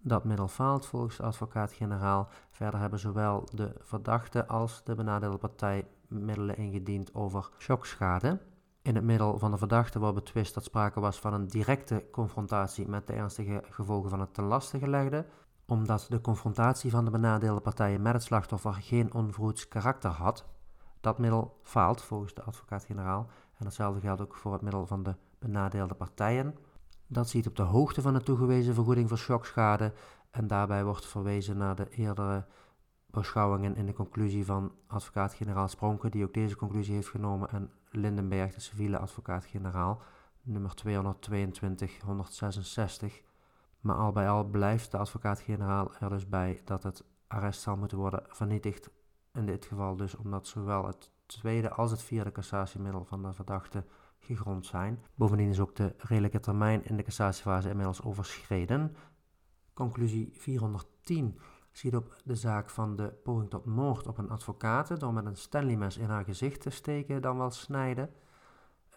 Dat 0.00 0.24
middel 0.24 0.48
faalt 0.48 0.86
volgens 0.86 1.16
de 1.16 1.22
advocaat-generaal. 1.22 2.28
Verder 2.50 2.80
hebben 2.80 2.98
zowel 2.98 3.48
de 3.54 3.74
verdachte 3.80 4.46
als 4.46 4.84
de 4.84 4.94
benadeelde 4.94 5.38
partij 5.38 5.88
middelen 6.08 6.56
ingediend 6.56 7.14
over 7.14 7.50
shockschade. 7.58 8.38
In 8.88 8.94
het 8.94 9.04
middel 9.04 9.38
van 9.38 9.50
de 9.50 9.58
verdachte 9.58 9.98
wordt 9.98 10.14
betwist 10.14 10.54
dat 10.54 10.64
sprake 10.64 11.00
was 11.00 11.18
van 11.18 11.32
een 11.32 11.46
directe 11.46 12.04
confrontatie 12.12 12.88
met 12.88 13.06
de 13.06 13.12
ernstige 13.12 13.62
gevolgen 13.70 14.10
van 14.10 14.20
het 14.20 14.34
ten 14.34 14.44
laste 14.44 14.78
gelegde, 14.78 15.26
omdat 15.66 16.06
de 16.08 16.20
confrontatie 16.20 16.90
van 16.90 17.04
de 17.04 17.10
benadeelde 17.10 17.60
partijen 17.60 18.02
met 18.02 18.12
het 18.12 18.22
slachtoffer 18.22 18.72
geen 18.72 19.14
onvroeds 19.14 19.68
karakter 19.68 20.10
had. 20.10 20.44
Dat 21.00 21.18
middel 21.18 21.58
faalt 21.62 22.02
volgens 22.02 22.34
de 22.34 22.42
advocaat-generaal 22.42 23.26
en 23.58 23.64
hetzelfde 23.64 24.00
geldt 24.00 24.20
ook 24.20 24.34
voor 24.34 24.52
het 24.52 24.62
middel 24.62 24.86
van 24.86 25.02
de 25.02 25.14
benadeelde 25.38 25.94
partijen. 25.94 26.58
Dat 27.06 27.28
ziet 27.28 27.46
op 27.46 27.56
de 27.56 27.62
hoogte 27.62 28.02
van 28.02 28.14
de 28.14 28.22
toegewezen 28.22 28.74
vergoeding 28.74 29.08
voor 29.08 29.18
shockschade 29.18 29.92
en 30.30 30.46
daarbij 30.46 30.84
wordt 30.84 31.06
verwezen 31.06 31.56
naar 31.56 31.74
de 31.74 31.88
eerdere 31.88 32.46
beschouwingen 33.10 33.76
in 33.76 33.86
de 33.86 33.92
conclusie 33.92 34.44
van 34.44 34.72
advocaat-generaal 34.86 35.68
Spronke, 35.68 36.10
die 36.10 36.24
ook 36.24 36.34
deze 36.34 36.56
conclusie 36.56 36.94
heeft 36.94 37.08
genomen, 37.08 37.50
en 37.50 37.70
Lindenberg, 37.90 38.54
de 38.54 38.60
civiele 38.60 38.98
advocaat-generaal, 38.98 40.02
nummer 40.42 40.72
222-166. 40.86 40.90
Maar 43.80 43.96
al 43.96 44.12
bij 44.12 44.28
al 44.28 44.44
blijft 44.44 44.90
de 44.90 44.96
advocaat-generaal 44.96 45.92
er 46.00 46.08
dus 46.08 46.28
bij 46.28 46.60
dat 46.64 46.82
het 46.82 47.04
arrest 47.26 47.60
zal 47.60 47.76
moeten 47.76 47.98
worden 47.98 48.22
vernietigd. 48.26 48.90
In 49.32 49.46
dit 49.46 49.64
geval 49.64 49.96
dus 49.96 50.14
omdat 50.14 50.46
zowel 50.46 50.86
het 50.86 51.10
tweede 51.26 51.70
als 51.70 51.90
het 51.90 52.02
vierde 52.02 52.32
cassatiemiddel 52.32 53.04
van 53.04 53.22
de 53.22 53.32
verdachte 53.32 53.84
gegrond 54.18 54.66
zijn. 54.66 55.02
Bovendien 55.14 55.48
is 55.48 55.60
ook 55.60 55.76
de 55.76 55.94
redelijke 55.98 56.40
termijn 56.40 56.84
in 56.84 56.96
de 56.96 57.02
cassatiefase 57.02 57.68
inmiddels 57.68 58.02
overschreden. 58.02 58.96
Conclusie 59.72 60.28
410 60.32 61.38
ziet 61.78 61.96
op 61.96 62.16
de 62.24 62.34
zaak 62.34 62.70
van 62.70 62.96
de 62.96 63.08
poging 63.08 63.50
tot 63.50 63.64
moord 63.64 64.06
op 64.06 64.18
een 64.18 64.30
advocaat 64.30 65.00
door 65.00 65.12
met 65.12 65.26
een 65.26 65.36
Stanley-mes 65.36 65.96
in 65.96 66.08
haar 66.08 66.24
gezicht 66.24 66.60
te 66.60 66.70
steken, 66.70 67.22
dan 67.22 67.38
wel 67.38 67.50
snijden. 67.50 68.10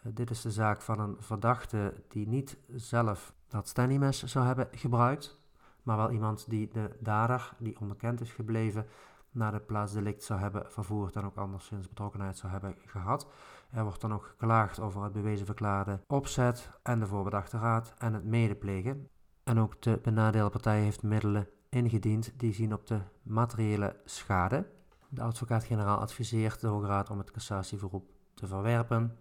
Uh, 0.05 0.11
dit 0.15 0.29
is 0.29 0.41
de 0.41 0.51
zaak 0.51 0.81
van 0.81 0.99
een 0.99 1.15
verdachte 1.19 1.93
die 2.07 2.27
niet 2.27 2.57
zelf 2.75 3.33
dat 3.47 3.67
Stanley-mes 3.67 4.23
zou 4.23 4.45
hebben 4.45 4.67
gebruikt, 4.71 5.39
maar 5.83 5.97
wel 5.97 6.11
iemand 6.11 6.49
die 6.49 6.67
de 6.67 6.97
dader, 6.99 7.53
die 7.59 7.79
onbekend 7.79 8.21
is 8.21 8.31
gebleven, 8.31 8.85
naar 9.31 9.51
de 9.51 9.59
plaats 9.59 9.93
delict 9.93 10.23
zou 10.23 10.39
hebben 10.39 10.71
vervoerd 10.71 11.15
en 11.15 11.25
ook 11.25 11.37
anderszins 11.37 11.87
betrokkenheid 11.87 12.37
zou 12.37 12.51
hebben 12.51 12.75
gehad. 12.85 13.27
Er 13.71 13.83
wordt 13.83 14.01
dan 14.01 14.13
ook 14.13 14.25
geklaagd 14.25 14.79
over 14.79 15.03
het 15.03 15.13
bewezen 15.13 15.45
verklaarde 15.45 15.99
opzet 16.07 16.69
en 16.83 16.99
de 16.99 17.07
voorbedachte 17.07 17.57
raad 17.57 17.93
en 17.97 18.13
het 18.13 18.25
medeplegen. 18.25 19.09
En 19.43 19.59
ook 19.59 19.81
de 19.81 19.99
benadeelde 20.03 20.49
partij 20.49 20.81
heeft 20.81 21.03
middelen 21.03 21.47
ingediend 21.71 22.33
die 22.37 22.53
zien 22.53 22.73
op 22.73 22.87
de 22.87 22.99
materiële 23.23 23.95
schade. 24.05 24.65
De 25.09 25.21
advocaat-generaal 25.21 25.97
adviseert 25.97 26.59
de 26.59 26.67
Hoge 26.67 26.85
Raad 26.85 27.09
om 27.09 27.17
het 27.17 27.31
cassatieverroep 27.31 28.09
te 28.33 28.47
verwerpen. 28.47 29.17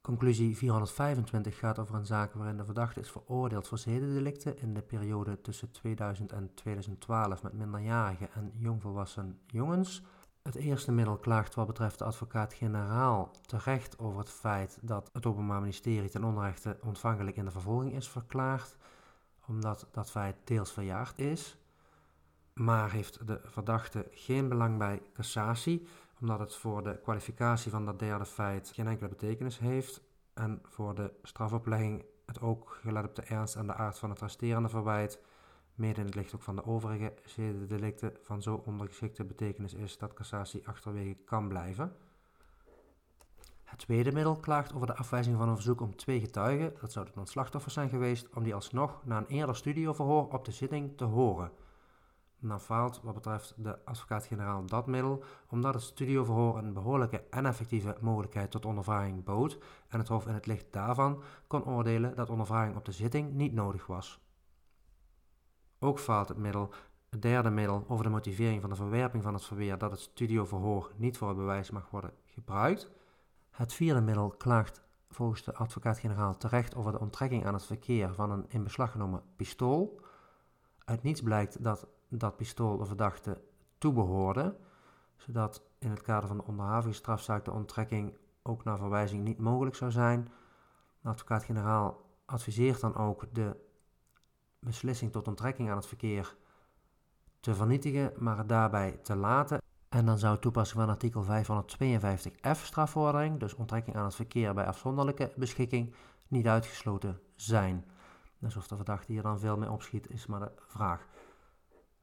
Conclusie 0.00 0.56
425 0.56 1.58
gaat 1.58 1.78
over 1.78 1.94
een 1.94 2.06
zaak 2.06 2.32
waarin 2.32 2.56
de 2.56 2.64
verdachte 2.64 3.00
is 3.00 3.10
veroordeeld 3.10 3.68
voor 3.68 3.78
zedendelicten 3.78 4.58
in 4.58 4.74
de 4.74 4.82
periode 4.82 5.40
tussen 5.40 5.70
2000 5.70 6.32
en 6.32 6.54
2012 6.54 7.42
met 7.42 7.52
minderjarige 7.52 8.28
en 8.34 8.52
jongvolwassen 8.56 9.38
jongens. 9.46 10.02
Het 10.42 10.54
eerste 10.54 10.92
middel 10.92 11.16
klaagt 11.16 11.54
wat 11.54 11.66
betreft 11.66 11.98
de 11.98 12.04
advocaat-generaal 12.04 13.30
terecht 13.46 13.98
over 13.98 14.18
het 14.18 14.30
feit 14.30 14.78
dat 14.82 15.10
het 15.12 15.26
Openbaar 15.26 15.60
Ministerie 15.60 16.10
ten 16.10 16.24
onrechte 16.24 16.78
ontvankelijk 16.82 17.36
in 17.36 17.44
de 17.44 17.50
vervolging 17.50 17.92
is 17.92 18.08
verklaard 18.08 18.76
omdat 19.50 19.88
dat 19.90 20.10
feit 20.10 20.36
deels 20.44 20.72
verjaard 20.72 21.18
is. 21.18 21.56
Maar 22.54 22.90
heeft 22.90 23.26
de 23.26 23.40
verdachte 23.44 24.06
geen 24.10 24.48
belang 24.48 24.78
bij 24.78 25.02
cassatie, 25.14 25.86
omdat 26.20 26.38
het 26.38 26.54
voor 26.54 26.82
de 26.82 26.98
kwalificatie 27.02 27.70
van 27.70 27.84
dat 27.84 27.98
derde 27.98 28.24
feit 28.24 28.70
geen 28.74 28.86
enkele 28.86 29.08
betekenis 29.08 29.58
heeft. 29.58 30.02
En 30.34 30.58
voor 30.62 30.94
de 30.94 31.12
strafoplegging 31.22 32.04
het 32.26 32.40
ook, 32.40 32.78
gelet 32.82 33.04
op 33.04 33.14
de 33.14 33.22
ernst 33.22 33.56
en 33.56 33.66
de 33.66 33.74
aard 33.74 33.98
van 33.98 34.10
het 34.10 34.20
resterende 34.20 34.68
verwijt, 34.68 35.20
mede 35.74 36.00
in 36.00 36.06
het 36.06 36.14
licht 36.14 36.34
ook 36.34 36.42
van 36.42 36.56
de 36.56 36.64
overige 36.64 37.14
zedendelicten, 37.24 38.16
van 38.22 38.42
zo 38.42 38.62
ondergeschikte 38.64 39.24
betekenis 39.24 39.74
is 39.74 39.98
dat 39.98 40.14
cassatie 40.14 40.68
achterwege 40.68 41.14
kan 41.24 41.48
blijven. 41.48 41.96
Het 43.70 43.78
tweede 43.78 44.12
middel 44.12 44.36
klaagt 44.36 44.74
over 44.74 44.86
de 44.86 44.96
afwijzing 44.96 45.36
van 45.36 45.48
een 45.48 45.54
verzoek 45.54 45.80
om 45.80 45.96
twee 45.96 46.20
getuigen, 46.20 46.74
dat 46.80 46.92
zouden 46.92 47.14
dan 47.14 47.26
slachtoffers 47.26 47.74
zijn 47.74 47.88
geweest, 47.88 48.28
om 48.34 48.42
die 48.42 48.54
alsnog 48.54 49.00
na 49.04 49.16
een 49.16 49.26
eerder 49.26 49.56
studioverhoor 49.56 50.28
op 50.28 50.44
de 50.44 50.52
zitting 50.52 50.96
te 50.96 51.04
horen. 51.04 51.50
Dan 52.40 52.60
faalt 52.60 53.00
wat 53.02 53.14
betreft 53.14 53.54
de 53.56 53.84
advocaat-generaal 53.84 54.66
dat 54.66 54.86
middel, 54.86 55.24
omdat 55.48 55.74
het 55.74 55.82
studioverhoor 55.82 56.58
een 56.58 56.72
behoorlijke 56.72 57.24
en 57.30 57.46
effectieve 57.46 57.96
mogelijkheid 58.00 58.50
tot 58.50 58.64
ondervraging 58.64 59.24
bood 59.24 59.58
en 59.88 59.98
het 59.98 60.08
Hof 60.08 60.26
in 60.26 60.34
het 60.34 60.46
licht 60.46 60.66
daarvan 60.70 61.22
kon 61.46 61.64
oordelen 61.64 62.16
dat 62.16 62.30
ondervraging 62.30 62.76
op 62.76 62.84
de 62.84 62.92
zitting 62.92 63.32
niet 63.32 63.52
nodig 63.52 63.86
was. 63.86 64.20
Ook 65.78 65.98
faalt 65.98 66.28
het 66.28 66.38
middel, 66.38 66.70
het 67.10 67.22
derde 67.22 67.50
middel, 67.50 67.84
over 67.88 68.04
de 68.04 68.10
motivering 68.10 68.60
van 68.60 68.70
de 68.70 68.76
verwerping 68.76 69.22
van 69.22 69.34
het 69.34 69.44
verweer 69.44 69.78
dat 69.78 69.90
het 69.90 70.00
studioverhoor 70.00 70.92
niet 70.96 71.18
voor 71.18 71.28
het 71.28 71.36
bewijs 71.36 71.70
mag 71.70 71.90
worden 71.90 72.12
gebruikt. 72.24 72.90
Het 73.50 73.72
vierde 73.72 74.00
middel 74.00 74.28
klaagt 74.30 74.82
volgens 75.08 75.42
de 75.42 75.54
advocaat-generaal 75.54 76.36
terecht 76.36 76.74
over 76.74 76.92
de 76.92 77.00
onttrekking 77.00 77.46
aan 77.46 77.54
het 77.54 77.64
verkeer 77.64 78.14
van 78.14 78.30
een 78.30 78.44
in 78.48 78.62
beslag 78.62 78.90
genomen 78.90 79.22
pistool. 79.36 80.00
Uit 80.84 81.02
niets 81.02 81.22
blijkt 81.22 81.64
dat 81.64 81.86
dat 82.08 82.36
pistool 82.36 82.76
de 82.76 82.86
verdachte 82.86 83.40
toebehoorde, 83.78 84.56
zodat 85.16 85.62
in 85.78 85.90
het 85.90 86.02
kader 86.02 86.28
van 86.28 86.36
de 86.36 86.44
onderhavingsstrafzaak 86.44 87.44
de 87.44 87.52
onttrekking 87.52 88.16
ook 88.42 88.64
naar 88.64 88.78
verwijzing 88.78 89.24
niet 89.24 89.38
mogelijk 89.38 89.76
zou 89.76 89.90
zijn. 89.90 90.28
De 91.00 91.08
advocaat-generaal 91.08 92.00
adviseert 92.24 92.80
dan 92.80 92.96
ook 92.96 93.24
de 93.32 93.56
beslissing 94.58 95.12
tot 95.12 95.28
onttrekking 95.28 95.70
aan 95.70 95.76
het 95.76 95.86
verkeer 95.86 96.36
te 97.40 97.54
vernietigen, 97.54 98.12
maar 98.16 98.38
het 98.38 98.48
daarbij 98.48 98.98
te 99.02 99.16
laten 99.16 99.60
en 99.90 100.06
dan 100.06 100.18
zou 100.18 100.38
toepassing 100.38 100.80
van 100.80 100.88
artikel 100.88 101.24
552f 101.24 102.62
strafvordering, 102.62 103.38
dus 103.38 103.54
onttrekking 103.54 103.96
aan 103.96 104.04
het 104.04 104.14
verkeer 104.14 104.54
bij 104.54 104.66
afzonderlijke 104.66 105.32
beschikking, 105.36 105.94
niet 106.28 106.46
uitgesloten 106.46 107.20
zijn. 107.36 107.84
Dus 108.38 108.56
of 108.56 108.68
de 108.68 108.76
verdachte 108.76 109.12
hier 109.12 109.22
dan 109.22 109.38
veel 109.38 109.56
mee 109.56 109.70
opschiet, 109.70 110.10
is 110.10 110.26
maar 110.26 110.40
de 110.40 110.52
vraag. 110.66 111.06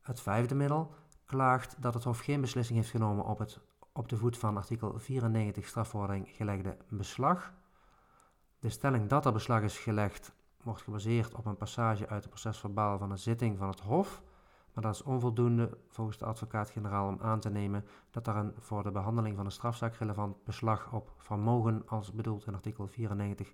Het 0.02 0.22
vijfde 0.22 0.56
middel 0.56 0.94
klaagt 1.26 1.76
dat 1.80 1.94
het 1.94 2.04
Hof 2.04 2.20
geen 2.20 2.42
beslissing 2.42 2.78
heeft 2.78 2.92
genomen 2.92 3.26
op 3.26 3.40
het 3.40 3.60
op 3.98 4.10
de 4.10 4.18
voet 4.18 4.38
van 4.38 4.58
artikel 4.58 5.00
94 5.00 5.68
strafvordering 5.68 6.30
gelegde 6.30 6.78
beslag. 6.90 7.54
De 8.60 8.70
stelling 8.70 9.08
dat 9.10 9.26
er 9.26 9.34
beslag 9.34 9.62
is 9.62 9.78
gelegd 9.78 10.32
wordt 10.64 10.82
gebaseerd 10.82 11.36
op 11.36 11.46
een 11.46 11.58
passage 11.58 12.08
uit 12.08 12.22
het 12.22 12.30
procesverbaal 12.30 12.98
van 12.98 13.12
een 13.12 13.18
zitting 13.18 13.58
van 13.58 13.68
het 13.68 13.80
Hof 13.80 14.22
maar 14.78 14.86
dat 14.86 14.96
is 14.96 15.04
onvoldoende 15.04 15.78
volgens 15.88 16.18
de 16.18 16.26
advocaat-generaal 16.26 17.08
om 17.08 17.18
aan 17.22 17.40
te 17.40 17.50
nemen 17.50 17.86
dat 18.12 18.28
er 18.28 18.36
een 18.36 18.54
voor 18.58 18.84
de 18.84 18.92
behandeling 18.92 19.36
van 19.36 19.46
een 19.46 19.52
strafzaak 19.52 19.96
relevant 19.96 20.44
beslag 20.44 20.94
op 20.94 21.14
vermogen, 21.18 21.84
als 21.88 22.14
bedoeld 22.14 22.48
in 22.48 22.54
artikel 22.54 22.88
94, 22.88 23.54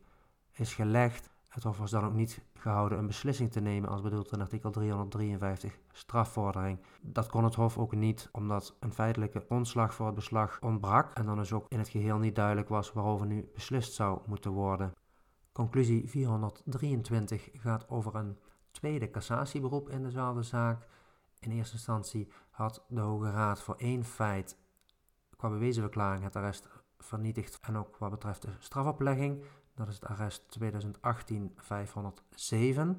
is 0.51 0.73
gelegd. 0.73 1.29
Het 1.47 1.63
Hof 1.63 1.77
was 1.77 1.91
dan 1.91 2.05
ook 2.05 2.13
niet 2.13 2.41
gehouden 2.53 2.97
een 2.97 3.07
beslissing 3.07 3.51
te 3.51 3.59
nemen 3.59 3.89
als 3.89 4.01
bedoeld 4.01 4.31
in 4.31 4.41
artikel 4.41 4.71
353 4.71 5.79
strafvordering. 5.91 6.79
Dat 7.01 7.27
kon 7.27 7.43
het 7.43 7.55
Hof 7.55 7.77
ook 7.77 7.95
niet, 7.95 8.29
omdat 8.31 8.75
een 8.79 8.93
feitelijke 8.93 9.45
ontslag 9.49 9.93
voor 9.93 10.05
het 10.05 10.15
beslag 10.15 10.62
ontbrak 10.62 11.13
en 11.13 11.25
dan 11.25 11.38
dus 11.38 11.53
ook 11.53 11.65
in 11.69 11.79
het 11.79 11.89
geheel 11.89 12.17
niet 12.17 12.36
duidelijk 12.36 12.69
was 12.69 12.93
waarover 12.93 13.25
nu 13.25 13.49
beslist 13.53 13.93
zou 13.93 14.19
moeten 14.25 14.51
worden. 14.51 14.93
Conclusie 15.51 16.09
423 16.09 17.49
gaat 17.53 17.89
over 17.89 18.15
een 18.15 18.38
tweede 18.71 19.09
cassatieberoep 19.09 19.89
in 19.89 20.03
dezelfde 20.03 20.43
zaak. 20.43 20.91
In 21.45 21.51
eerste 21.51 21.73
instantie 21.73 22.32
had 22.49 22.86
de 22.88 22.99
Hoge 22.99 23.32
Raad 23.32 23.62
voor 23.62 23.75
één 23.75 24.03
feit 24.03 24.58
qua 25.38 25.49
bewezen 25.49 25.82
verklaring 25.82 26.23
het 26.23 26.36
arrest 26.36 26.69
vernietigd 26.97 27.60
en 27.62 27.77
ook 27.77 27.97
wat 27.97 28.12
betreft 28.12 28.41
de 28.41 28.49
strafoplegging. 28.60 29.43
Dat 29.75 29.88
is 29.88 29.93
het 29.93 30.06
arrest 30.06 30.60
2018-507. 30.60 30.65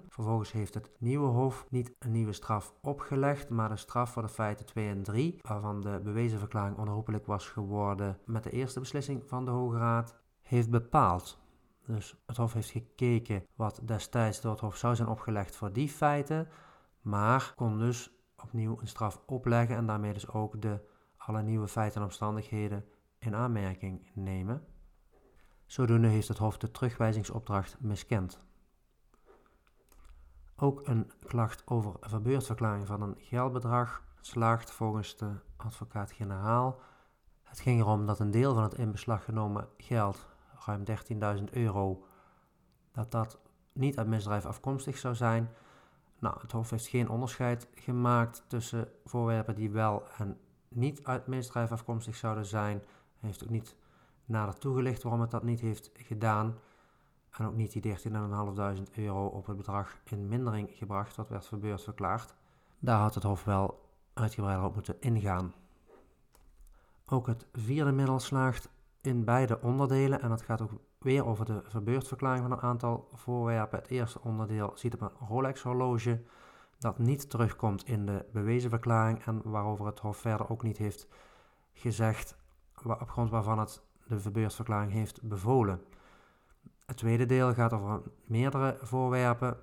Vervolgens 0.08 0.52
heeft 0.52 0.74
het 0.74 0.90
nieuwe 0.98 1.26
Hof 1.26 1.66
niet 1.70 1.94
een 1.98 2.12
nieuwe 2.12 2.32
straf 2.32 2.74
opgelegd, 2.80 3.48
maar 3.48 3.68
de 3.68 3.76
straf 3.76 4.12
voor 4.12 4.22
de 4.22 4.28
feiten 4.28 4.66
2 4.66 4.88
en 4.88 5.02
3, 5.02 5.38
waarvan 5.42 5.80
de 5.80 6.00
bewezen 6.02 6.38
verklaring 6.38 6.76
onherroepelijk 6.76 7.26
was 7.26 7.48
geworden 7.48 8.18
met 8.24 8.42
de 8.42 8.50
eerste 8.50 8.80
beslissing 8.80 9.22
van 9.26 9.44
de 9.44 9.50
Hoge 9.50 9.78
Raad, 9.78 10.14
heeft 10.42 10.70
bepaald. 10.70 11.38
Dus 11.86 12.16
het 12.26 12.36
Hof 12.36 12.52
heeft 12.52 12.70
gekeken 12.70 13.46
wat 13.54 13.80
destijds 13.84 14.40
door 14.40 14.52
het 14.52 14.60
Hof 14.60 14.76
zou 14.76 14.94
zijn 14.94 15.08
opgelegd 15.08 15.56
voor 15.56 15.72
die 15.72 15.88
feiten, 15.88 16.48
maar 17.00 17.52
kon 17.56 17.78
dus 17.78 18.14
opnieuw 18.44 18.80
een 18.80 18.88
straf 18.88 19.20
opleggen 19.26 19.76
en 19.76 19.86
daarmee 19.86 20.12
dus 20.12 20.28
ook 20.28 20.62
de 20.62 20.80
alle 21.16 21.42
nieuwe 21.42 21.68
feiten 21.68 22.00
en 22.00 22.06
omstandigheden 22.06 22.84
in 23.18 23.34
aanmerking 23.34 24.10
nemen. 24.14 24.66
Zodoende 25.66 26.08
heeft 26.08 26.28
het 26.28 26.38
Hof 26.38 26.58
de 26.58 26.70
terugwijzingsopdracht 26.70 27.76
miskend. 27.80 28.38
Ook 30.56 30.88
een 30.88 31.10
klacht 31.26 31.66
over 31.66 31.96
verbeurdverklaring 32.00 32.86
van 32.86 33.02
een 33.02 33.16
geldbedrag 33.18 34.02
slaagt 34.20 34.70
volgens 34.70 35.16
de 35.16 35.32
advocaat-generaal. 35.56 36.80
Het 37.42 37.60
ging 37.60 37.80
erom 37.80 38.06
dat 38.06 38.18
een 38.18 38.30
deel 38.30 38.54
van 38.54 38.62
het 38.62 38.74
in 38.74 38.90
beslag 38.90 39.24
genomen 39.24 39.68
geld, 39.76 40.26
ruim 40.66 40.84
13.000 41.38 41.44
euro, 41.50 42.06
dat 42.92 43.10
dat 43.10 43.40
niet 43.72 43.98
uit 43.98 44.06
misdrijf 44.06 44.46
afkomstig 44.46 44.98
zou 44.98 45.14
zijn. 45.14 45.50
Nou, 46.24 46.36
het 46.40 46.52
Hof 46.52 46.70
heeft 46.70 46.86
geen 46.86 47.08
onderscheid 47.08 47.68
gemaakt 47.74 48.44
tussen 48.46 48.88
voorwerpen 49.04 49.54
die 49.54 49.70
wel 49.70 50.02
en 50.18 50.38
niet 50.68 51.04
uit 51.04 51.26
misdrijf 51.26 51.72
afkomstig 51.72 52.16
zouden 52.16 52.46
zijn. 52.46 52.76
Hij 53.18 53.28
heeft 53.28 53.42
ook 53.44 53.50
niet 53.50 53.76
nader 54.24 54.58
toegelicht 54.58 55.02
waarom 55.02 55.20
het 55.20 55.30
dat 55.30 55.42
niet 55.42 55.60
heeft 55.60 55.90
gedaan. 55.94 56.58
En 57.30 57.46
ook 57.46 57.54
niet 57.54 57.72
die 57.72 57.96
13.500 58.08 58.94
euro 58.94 59.26
op 59.26 59.46
het 59.46 59.56
bedrag 59.56 59.96
in 60.04 60.28
mindering 60.28 60.70
gebracht, 60.72 61.16
wat 61.16 61.28
werd 61.28 61.46
verbeurd 61.46 61.82
verklaard. 61.82 62.34
Daar 62.78 63.00
had 63.00 63.14
het 63.14 63.24
Hof 63.24 63.44
wel 63.44 63.88
uitgebreider 64.14 64.64
op 64.64 64.74
moeten 64.74 65.00
ingaan. 65.00 65.54
Ook 67.06 67.26
het 67.26 67.46
vierde 67.52 67.92
middel 67.92 68.20
slaagt 68.20 68.68
in 69.00 69.24
beide 69.24 69.60
onderdelen 69.60 70.20
en 70.20 70.28
dat 70.28 70.42
gaat 70.42 70.60
ook 70.60 70.72
weer 71.04 71.26
over 71.26 71.44
de 71.44 71.62
verbeurdverklaring 71.64 72.42
van 72.42 72.52
een 72.52 72.60
aantal 72.60 73.08
voorwerpen. 73.12 73.78
Het 73.78 73.88
eerste 73.88 74.20
onderdeel 74.20 74.72
ziet 74.74 74.94
op 74.94 75.00
een 75.00 75.26
Rolex-horloge 75.28 76.22
dat 76.78 76.98
niet 76.98 77.30
terugkomt 77.30 77.86
in 77.86 78.06
de 78.06 78.24
bewezen 78.32 78.70
verklaring 78.70 79.24
en 79.24 79.40
waarover 79.44 79.86
het 79.86 79.98
Hof 79.98 80.16
verder 80.16 80.50
ook 80.50 80.62
niet 80.62 80.78
heeft 80.78 81.08
gezegd 81.72 82.36
op 82.82 83.10
grond 83.10 83.30
waarvan 83.30 83.58
het 83.58 83.82
de 84.06 84.20
verbeurdverklaring 84.20 84.92
heeft 84.92 85.22
bevolen. 85.22 85.82
Het 86.86 86.96
tweede 86.96 87.26
deel 87.26 87.54
gaat 87.54 87.72
over 87.72 88.02
meerdere 88.24 88.78
voorwerpen. 88.80 89.56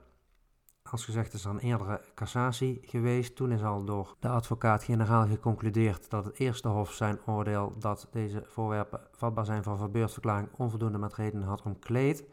Als 0.84 1.06
gezegd 1.06 1.34
is 1.34 1.46
er 1.46 1.50
een 1.50 1.60
eerdere 1.60 2.02
cassatie 2.16 2.80
geweest. 2.82 3.36
Toen 3.36 3.52
is 3.52 3.64
al 3.64 3.84
door 3.84 4.16
de 4.20 4.28
advocaat-generaal 4.28 5.28
geconcludeerd 5.28 6.10
dat 6.10 6.26
het 6.26 6.40
eerste 6.40 6.68
hof 6.68 6.94
zijn 6.94 7.20
oordeel 7.26 7.74
dat 7.80 8.08
deze 8.12 8.44
voorwerpen 8.46 9.08
vatbaar 9.12 9.46
zijn 9.46 9.64
voor 9.64 9.78
verbeurdverklaring 9.78 10.50
onvoldoende 10.58 10.98
met 10.98 11.14
redenen 11.14 11.48
had 11.48 11.62
omkleed. 11.62 12.26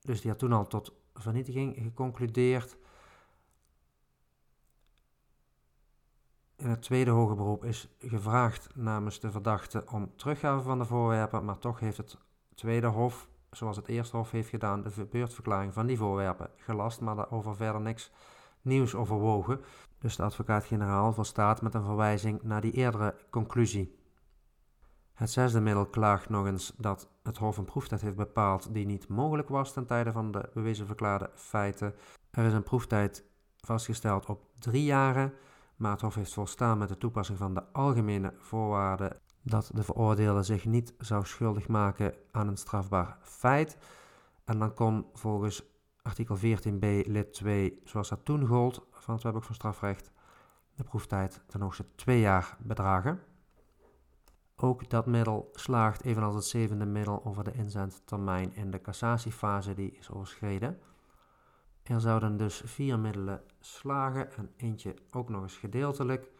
Dus 0.00 0.20
die 0.20 0.30
had 0.30 0.38
toen 0.38 0.52
al 0.52 0.66
tot 0.66 0.94
vernietiging 1.14 1.76
geconcludeerd. 1.76 2.76
In 6.56 6.68
het 6.68 6.82
tweede 6.82 7.10
hoge 7.10 7.34
beroep 7.34 7.64
is 7.64 7.88
gevraagd 7.98 8.76
namens 8.76 9.20
de 9.20 9.30
verdachte 9.30 9.84
om 9.90 10.16
teruggave 10.16 10.62
van 10.62 10.78
de 10.78 10.84
voorwerpen, 10.84 11.44
maar 11.44 11.58
toch 11.58 11.80
heeft 11.80 11.96
het 11.96 12.18
tweede 12.54 12.86
hof, 12.86 13.28
zoals 13.52 13.76
het 13.76 13.88
eerste 13.88 14.16
hof 14.16 14.30
heeft 14.30 14.48
gedaan, 14.48 14.82
de 14.82 14.90
verbeurdverklaring 14.90 15.72
van 15.72 15.86
die 15.86 15.98
voorwerpen 15.98 16.50
gelast, 16.56 17.00
maar 17.00 17.16
daarover 17.16 17.56
verder 17.56 17.80
niks 17.80 18.10
nieuws 18.62 18.94
overwogen. 18.94 19.60
Dus 19.98 20.16
de 20.16 20.22
advocaat-generaal 20.22 21.12
volstaat 21.12 21.62
met 21.62 21.74
een 21.74 21.84
verwijzing 21.84 22.42
naar 22.42 22.60
die 22.60 22.72
eerdere 22.72 23.16
conclusie. 23.30 24.00
Het 25.14 25.30
zesde 25.30 25.60
middel 25.60 25.86
klaagt 25.86 26.28
nog 26.28 26.46
eens 26.46 26.72
dat 26.76 27.08
het 27.22 27.38
Hof 27.38 27.56
een 27.56 27.64
proeftijd 27.64 28.00
heeft 28.00 28.16
bepaald 28.16 28.74
die 28.74 28.86
niet 28.86 29.08
mogelijk 29.08 29.48
was 29.48 29.72
ten 29.72 29.86
tijde 29.86 30.12
van 30.12 30.30
de 30.30 30.50
bewezen 30.54 30.86
verklaarde 30.86 31.30
feiten. 31.34 31.94
Er 32.30 32.44
is 32.44 32.52
een 32.52 32.62
proeftijd 32.62 33.24
vastgesteld 33.56 34.26
op 34.26 34.44
drie 34.58 34.84
jaren. 34.84 35.34
Maar 35.76 35.92
het 35.92 36.00
Hof 36.00 36.14
heeft 36.14 36.32
volstaan 36.32 36.78
met 36.78 36.88
de 36.88 36.98
toepassing 36.98 37.38
van 37.38 37.54
de 37.54 37.72
algemene 37.72 38.34
voorwaarden 38.38 39.20
dat 39.42 39.70
de 39.74 39.82
veroordeelde 39.82 40.42
zich 40.42 40.64
niet 40.64 40.94
zou 40.98 41.26
schuldig 41.26 41.68
maken 41.68 42.14
aan 42.30 42.48
een 42.48 42.56
strafbaar 42.56 43.18
feit. 43.20 43.76
En 44.44 44.58
dan 44.58 44.74
kon 44.74 45.06
volgens 45.12 45.62
artikel 46.02 46.36
14b 46.36 47.06
lid 47.06 47.32
2, 47.32 47.80
zoals 47.84 48.08
dat 48.08 48.24
toen 48.24 48.46
gold 48.46 48.86
van 48.90 49.14
het 49.14 49.22
Wetboek 49.22 49.44
van 49.44 49.54
Strafrecht, 49.54 50.10
de 50.74 50.84
proeftijd 50.84 51.42
ten 51.46 51.60
hoogste 51.60 51.86
twee 51.94 52.20
jaar 52.20 52.56
bedragen. 52.60 53.20
Ook 54.56 54.90
dat 54.90 55.06
middel 55.06 55.48
slaagt, 55.52 56.04
evenals 56.04 56.34
het 56.34 56.44
zevende 56.44 56.86
middel 56.86 57.24
over 57.24 57.44
de 57.44 57.52
inzendtermijn 57.52 58.54
in 58.54 58.70
de 58.70 58.80
cassatiefase, 58.80 59.74
die 59.74 59.92
is 59.92 60.10
overschreden. 60.10 60.78
Er 61.82 62.00
zouden 62.00 62.36
dus 62.36 62.62
vier 62.64 62.98
middelen 62.98 63.42
slagen 63.60 64.32
en 64.32 64.50
eentje 64.56 64.94
ook 65.10 65.28
nog 65.28 65.42
eens 65.42 65.56
gedeeltelijk. 65.56 66.31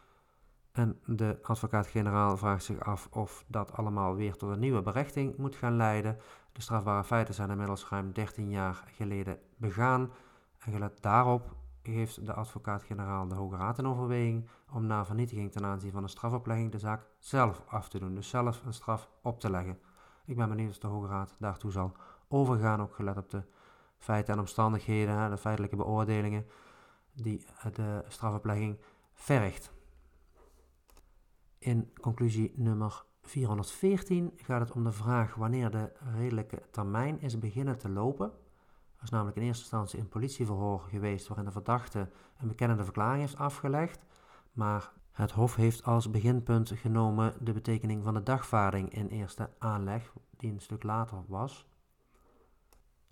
En 0.72 1.00
de 1.06 1.38
advocaat-generaal 1.42 2.36
vraagt 2.36 2.64
zich 2.64 2.80
af 2.80 3.08
of 3.10 3.44
dat 3.46 3.72
allemaal 3.72 4.14
weer 4.14 4.36
tot 4.36 4.50
een 4.50 4.58
nieuwe 4.58 4.82
berechting 4.82 5.36
moet 5.36 5.54
gaan 5.54 5.76
leiden. 5.76 6.18
De 6.52 6.60
strafbare 6.60 7.04
feiten 7.04 7.34
zijn 7.34 7.50
inmiddels 7.50 7.88
ruim 7.88 8.12
13 8.12 8.50
jaar 8.50 8.84
geleden 8.86 9.38
begaan. 9.56 10.10
En 10.58 10.72
gelet 10.72 11.02
daarop 11.02 11.54
geeft 11.82 12.26
de 12.26 12.32
advocaat-generaal 12.32 13.28
de 13.28 13.34
Hoge 13.34 13.56
Raad 13.56 13.78
in 13.78 13.86
overweging 13.86 14.48
om 14.72 14.86
na 14.86 15.04
vernietiging 15.04 15.52
ten 15.52 15.64
aanzien 15.64 15.92
van 15.92 16.02
een 16.02 16.08
strafoplegging 16.08 16.72
de 16.72 16.78
zaak 16.78 17.06
zelf 17.18 17.62
af 17.66 17.88
te 17.88 17.98
doen. 17.98 18.14
Dus 18.14 18.28
zelf 18.28 18.62
een 18.64 18.74
straf 18.74 19.08
op 19.22 19.40
te 19.40 19.50
leggen. 19.50 19.78
Ik 20.24 20.36
ben 20.36 20.48
benieuwd 20.48 20.70
of 20.70 20.78
de 20.78 20.86
Hoge 20.86 21.06
Raad 21.06 21.34
daartoe 21.38 21.70
zal 21.70 21.92
overgaan, 22.28 22.80
ook 22.80 22.94
gelet 22.94 23.16
op 23.16 23.30
de 23.30 23.42
feiten 23.98 24.34
en 24.34 24.40
omstandigheden, 24.40 25.30
de 25.30 25.36
feitelijke 25.36 25.76
beoordelingen 25.76 26.46
die 27.12 27.46
de 27.72 28.04
strafoplegging 28.08 28.78
vergt. 29.12 29.72
In 31.62 31.90
conclusie 32.00 32.52
nummer 32.56 33.04
414 33.22 34.32
gaat 34.36 34.60
het 34.60 34.72
om 34.72 34.84
de 34.84 34.92
vraag 34.92 35.34
wanneer 35.34 35.70
de 35.70 35.92
redelijke 36.14 36.62
termijn 36.70 37.20
is 37.20 37.38
beginnen 37.38 37.78
te 37.78 37.88
lopen. 37.88 38.26
Er 38.96 39.02
is 39.02 39.10
namelijk 39.10 39.36
in 39.36 39.42
eerste 39.42 39.62
instantie 39.62 39.98
een 39.98 40.08
politieverhoor 40.08 40.80
geweest 40.80 41.28
waarin 41.28 41.46
de 41.46 41.52
verdachte 41.52 42.08
een 42.38 42.48
bekennende 42.48 42.84
verklaring 42.84 43.20
heeft 43.20 43.36
afgelegd, 43.36 44.04
maar 44.52 44.92
het 45.12 45.30
Hof 45.30 45.54
heeft 45.56 45.84
als 45.84 46.10
beginpunt 46.10 46.72
genomen 46.74 47.34
de 47.40 47.52
betekening 47.52 48.04
van 48.04 48.14
de 48.14 48.22
dagvaarding 48.22 48.94
in 48.94 49.06
eerste 49.06 49.50
aanleg, 49.58 50.12
die 50.36 50.52
een 50.52 50.60
stuk 50.60 50.82
later 50.82 51.18
was. 51.26 51.66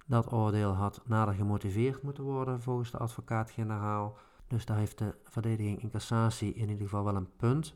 Dat 0.06 0.32
oordeel 0.32 0.72
had 0.72 1.02
nader 1.04 1.34
gemotiveerd 1.34 2.02
moeten 2.02 2.24
worden 2.24 2.62
volgens 2.62 2.90
de 2.90 2.98
advocaat-generaal. 2.98 4.16
Dus 4.46 4.64
daar 4.64 4.76
heeft 4.76 4.98
de 4.98 5.14
verdediging 5.24 5.82
in 5.82 5.90
cassatie 5.90 6.54
in 6.54 6.68
ieder 6.68 6.84
geval 6.84 7.04
wel 7.04 7.16
een 7.16 7.36
punt. 7.36 7.74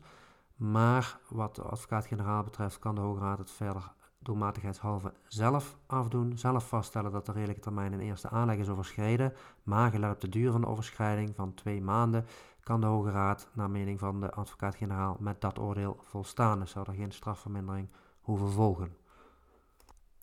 Maar 0.55 1.19
wat 1.29 1.55
de 1.55 1.61
advocaat-generaal 1.61 2.43
betreft 2.43 2.79
kan 2.79 2.95
de 2.95 3.01
Hoge 3.01 3.19
Raad 3.19 3.37
het 3.37 3.51
verder 3.51 3.93
doelmatigheidshalve 4.19 5.13
zelf 5.27 5.77
afdoen. 5.85 6.37
Zelf 6.37 6.67
vaststellen 6.67 7.11
dat 7.11 7.25
de 7.25 7.31
redelijke 7.31 7.61
termijn 7.61 7.93
in 7.93 7.99
eerste 7.99 8.29
aanleg 8.29 8.57
is 8.57 8.69
overschreden. 8.69 9.33
Maar 9.63 9.91
gelet 9.91 10.13
op 10.13 10.21
de 10.21 10.29
duur 10.29 10.51
van 10.51 10.61
de 10.61 10.67
overschrijding 10.67 11.35
van 11.35 11.53
twee 11.53 11.81
maanden 11.81 12.25
kan 12.59 12.81
de 12.81 12.87
Hoge 12.87 13.11
Raad, 13.11 13.49
naar 13.53 13.69
mening 13.69 13.99
van 13.99 14.19
de 14.19 14.31
advocaat-generaal, 14.31 15.17
met 15.19 15.41
dat 15.41 15.59
oordeel 15.59 15.99
volstaan. 16.01 16.59
Dus 16.59 16.71
zou 16.71 16.85
er 16.89 16.95
geen 16.95 17.11
strafvermindering 17.11 17.87
hoeven 18.21 18.49
volgen. 18.49 18.95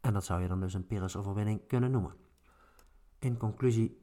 En 0.01 0.13
dat 0.13 0.25
zou 0.25 0.43
je 0.43 0.49
dan 0.49 0.61
dus 0.61 0.75
een 0.75 0.87
Pyrrhus-overwinning 0.87 1.67
kunnen 1.67 1.91
noemen. 1.91 2.15
In 3.19 3.37
conclusie 3.37 4.02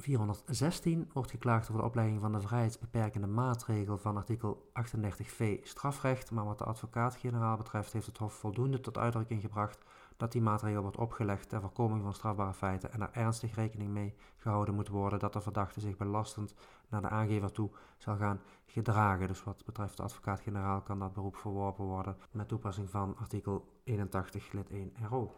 416 0.00 1.10
wordt 1.12 1.30
geklaagd 1.30 1.68
over 1.68 1.80
de 1.80 1.88
oplegging 1.88 2.20
van 2.20 2.32
de 2.32 2.40
vrijheidsbeperkende 2.40 3.26
maatregel 3.26 3.98
van 3.98 4.16
artikel 4.16 4.70
38v 4.82 5.62
strafrecht, 5.62 6.30
maar 6.30 6.44
wat 6.44 6.58
de 6.58 6.64
advocaat-generaal 6.64 7.56
betreft 7.56 7.92
heeft 7.92 8.06
het 8.06 8.18
Hof 8.18 8.32
voldoende 8.32 8.80
tot 8.80 8.98
uitdrukking 8.98 9.40
gebracht 9.40 9.78
dat 10.16 10.32
die 10.32 10.42
maatregel 10.42 10.82
wordt 10.82 10.96
opgelegd 10.96 11.48
ter 11.48 11.60
voorkoming 11.60 12.02
van 12.02 12.14
strafbare 12.14 12.52
feiten 12.52 12.92
en 12.92 13.00
er 13.00 13.10
ernstig 13.12 13.54
rekening 13.54 13.90
mee 13.90 14.14
gehouden 14.36 14.74
moet 14.74 14.88
worden 14.88 15.18
dat 15.18 15.32
de 15.32 15.40
verdachte 15.40 15.80
zich 15.80 15.96
belastend 15.96 16.54
naar 16.88 17.02
de 17.02 17.08
aangever 17.08 17.52
toe 17.52 17.70
zal 17.98 18.16
gaan 18.16 18.40
gedragen. 18.66 19.28
Dus 19.28 19.44
wat 19.44 19.64
betreft 19.64 19.96
de 19.96 20.02
advocaat-generaal 20.02 20.80
kan 20.80 20.98
dat 20.98 21.12
beroep 21.12 21.36
verworpen 21.36 21.84
worden 21.84 22.16
met 22.30 22.48
toepassing 22.48 22.90
van 22.90 23.16
artikel 23.16 23.80
81 23.84 24.52
lid 24.52 24.70
1 24.70 24.92
RO. 25.10 25.34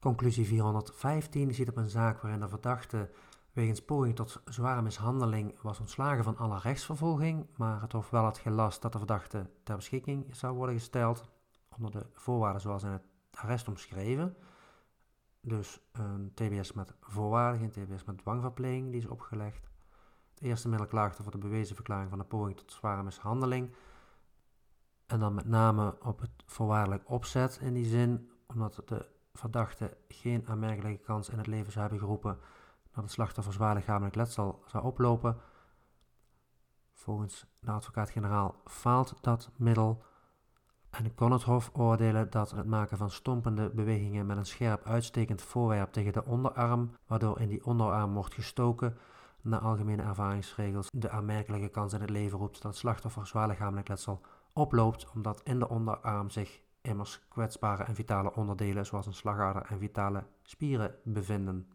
Conclusie 0.00 0.46
415 0.46 1.54
ziet 1.54 1.68
op 1.68 1.76
een 1.76 1.88
zaak 1.88 2.20
waarin 2.20 2.40
de 2.40 2.48
verdachte 2.48 3.10
wegens 3.52 3.84
poging 3.84 4.16
tot 4.16 4.40
zware 4.44 4.82
mishandeling 4.82 5.60
was 5.62 5.80
ontslagen 5.80 6.24
van 6.24 6.36
alle 6.36 6.58
rechtsvervolging, 6.58 7.46
maar 7.56 7.80
het 7.80 7.92
Hof 7.92 8.10
wel 8.10 8.22
had 8.22 8.38
gelast 8.38 8.82
dat 8.82 8.92
de 8.92 8.98
verdachte 8.98 9.50
ter 9.62 9.76
beschikking 9.76 10.36
zou 10.36 10.56
worden 10.56 10.74
gesteld 10.74 11.30
onder 11.76 11.90
de 11.90 12.06
voorwaarden 12.12 12.60
zoals 12.60 12.82
in 12.82 12.90
het 12.90 13.02
arrest 13.30 13.68
omschreven. 13.68 14.36
Dus 15.40 15.80
een 15.92 16.32
TBS 16.34 16.72
met 16.72 16.94
voorwaarden, 17.00 17.60
geen 17.60 17.86
TBS 17.86 18.04
met 18.04 18.18
dwangverpleging, 18.18 18.90
die 18.90 19.00
is 19.00 19.06
opgelegd. 19.06 19.68
Het 20.34 20.42
eerste 20.42 20.68
middel 20.68 20.86
klaagde 20.86 21.22
voor 21.22 21.32
de 21.32 21.38
bewezen 21.38 21.74
verklaring 21.74 22.10
van 22.10 22.18
de 22.18 22.24
poging 22.24 22.56
tot 22.56 22.72
zware 22.72 23.02
mishandeling. 23.02 23.74
En 25.06 25.18
dan 25.18 25.34
met 25.34 25.46
name 25.46 25.96
op 26.02 26.20
het 26.20 26.30
voorwaardelijk 26.46 27.10
opzet 27.10 27.58
in 27.62 27.74
die 27.74 27.86
zin, 27.86 28.30
omdat 28.46 28.82
de 28.84 29.06
verdachte 29.32 29.96
geen 30.08 30.46
aanmerkelijke 30.46 31.04
kans 31.04 31.28
in 31.28 31.38
het 31.38 31.46
leven 31.46 31.72
zou 31.72 31.80
hebben 31.80 32.00
geroepen 32.00 32.38
dat 32.94 33.02
het 33.02 33.12
slachtoffer 33.12 33.52
zwaar 33.52 33.74
lichamelijk 33.74 34.14
letsel 34.14 34.62
zou 34.66 34.84
oplopen. 34.84 35.36
Volgens 36.94 37.46
de 37.60 37.70
advocaat-generaal 37.70 38.60
faalt 38.64 39.14
dat 39.20 39.50
middel 39.56 40.02
en 40.90 41.14
kon 41.14 41.32
het 41.32 41.42
Hof 41.42 41.70
oordelen 41.72 42.30
dat 42.30 42.50
het 42.50 42.66
maken 42.66 42.96
van 42.96 43.10
stompende 43.10 43.70
bewegingen 43.70 44.26
met 44.26 44.36
een 44.36 44.46
scherp 44.46 44.84
uitstekend 44.84 45.42
voorwerp 45.42 45.92
tegen 45.92 46.12
de 46.12 46.24
onderarm, 46.24 46.96
waardoor 47.06 47.40
in 47.40 47.48
die 47.48 47.64
onderarm 47.64 48.14
wordt 48.14 48.34
gestoken, 48.34 48.98
naar 49.42 49.60
algemene 49.60 50.02
ervaringsregels 50.02 50.88
de 50.90 51.10
aanmerkelijke 51.10 51.68
kans 51.68 51.92
in 51.92 52.00
het 52.00 52.10
leven 52.10 52.38
roept 52.38 52.62
dat 52.62 52.70
het 52.70 52.80
slachtoffer 52.80 53.26
zwaar 53.26 53.48
lichamelijk 53.48 53.88
letsel 53.88 54.20
oploopt, 54.52 55.10
omdat 55.14 55.40
in 55.44 55.58
de 55.58 55.68
onderarm 55.68 56.30
zich 56.30 56.60
immers 56.80 57.20
kwetsbare 57.28 57.82
en 57.82 57.94
vitale 57.94 58.34
onderdelen 58.34 58.86
zoals 58.86 59.06
een 59.06 59.14
slagader 59.14 59.62
en 59.62 59.78
vitale 59.78 60.24
spieren 60.42 60.94
bevinden. 61.04 61.68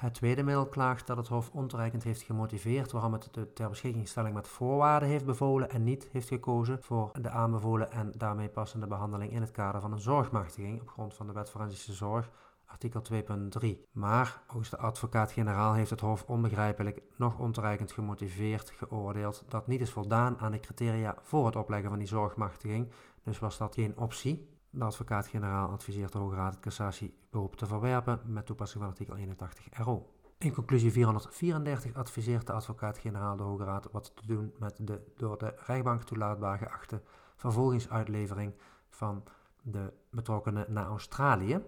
Het 0.00 0.14
tweede 0.14 0.42
middel 0.42 0.66
klaagt 0.66 1.06
dat 1.06 1.16
het 1.16 1.28
Hof 1.28 1.50
ontoereikend 1.52 2.02
heeft 2.02 2.22
gemotiveerd 2.22 2.92
waarom 2.92 3.12
het 3.12 3.28
de 3.30 3.52
ter 3.52 3.68
beschikkingstelling 3.68 4.34
met 4.34 4.48
voorwaarden 4.48 5.08
heeft 5.08 5.24
bevolen 5.24 5.70
en 5.70 5.84
niet 5.84 6.08
heeft 6.12 6.28
gekozen 6.28 6.82
voor 6.82 7.10
de 7.20 7.30
aanbevolen 7.30 7.92
en 7.92 8.12
daarmee 8.16 8.48
passende 8.48 8.86
behandeling 8.86 9.32
in 9.32 9.40
het 9.40 9.50
kader 9.50 9.80
van 9.80 9.92
een 9.92 10.00
zorgmachtiging 10.00 10.80
op 10.80 10.88
grond 10.88 11.14
van 11.14 11.26
de 11.26 11.32
Wet 11.32 11.50
Forensische 11.50 11.92
Zorg, 11.92 12.30
artikel 12.66 13.02
2.3. 13.12 13.68
Maar, 13.92 14.42
volgens 14.46 14.70
de 14.70 14.78
advocaat-generaal 14.78 15.72
heeft 15.72 15.90
het 15.90 16.00
Hof 16.00 16.24
onbegrijpelijk 16.26 17.02
nog 17.16 17.38
ontoereikend 17.38 17.92
gemotiveerd 17.92 18.70
geoordeeld 18.70 19.44
dat 19.48 19.66
niet 19.66 19.80
is 19.80 19.90
voldaan 19.90 20.38
aan 20.38 20.52
de 20.52 20.60
criteria 20.60 21.14
voor 21.22 21.46
het 21.46 21.56
opleggen 21.56 21.88
van 21.88 21.98
die 21.98 22.08
zorgmachtiging, 22.08 22.90
dus 23.22 23.38
was 23.38 23.58
dat 23.58 23.74
geen 23.74 23.98
optie. 23.98 24.59
De 24.72 24.84
advocaat-generaal 24.84 25.68
adviseert 25.68 26.12
de 26.12 26.18
Hoge 26.18 26.34
Raad 26.34 26.52
het 26.52 26.62
cassatieberoep 26.62 27.56
te 27.56 27.66
verwerpen 27.66 28.20
met 28.24 28.46
toepassing 28.46 28.82
van 28.82 28.92
artikel 28.92 29.16
81 29.16 29.66
RO. 29.70 30.14
In 30.38 30.52
conclusie 30.52 30.92
434 30.92 31.94
adviseert 31.94 32.46
de 32.46 32.52
advocaat-generaal 32.52 33.36
de 33.36 33.42
Hoge 33.42 33.64
Raad 33.64 33.88
wat 33.92 34.12
te 34.16 34.26
doen 34.26 34.54
met 34.58 34.76
de 34.78 35.12
door 35.16 35.38
de 35.38 35.54
rechtbank 35.66 36.02
toelaatbaar 36.02 36.58
geachte 36.58 37.02
vervolgingsuitlevering 37.36 38.54
van 38.88 39.24
de 39.62 39.92
betrokkenen 40.10 40.72
naar 40.72 40.86
Australië. 40.86 41.62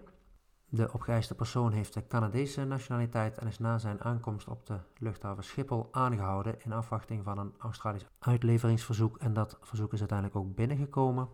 De 0.69 0.93
opgeëiste 0.93 1.35
persoon 1.35 1.71
heeft 1.71 1.93
de 1.93 2.07
Canadese 2.07 2.65
nationaliteit 2.65 3.37
en 3.37 3.47
is 3.47 3.59
na 3.59 3.77
zijn 3.77 4.03
aankomst 4.03 4.47
op 4.47 4.65
de 4.65 4.79
luchthaven 4.97 5.43
Schiphol 5.43 5.87
aangehouden 5.91 6.61
in 6.61 6.73
afwachting 6.73 7.23
van 7.23 7.37
een 7.37 7.53
Australisch 7.57 8.05
uitleveringsverzoek 8.19 9.17
en 9.17 9.33
dat 9.33 9.57
verzoek 9.61 9.93
is 9.93 9.99
uiteindelijk 9.99 10.39
ook 10.39 10.55
binnengekomen. 10.55 11.29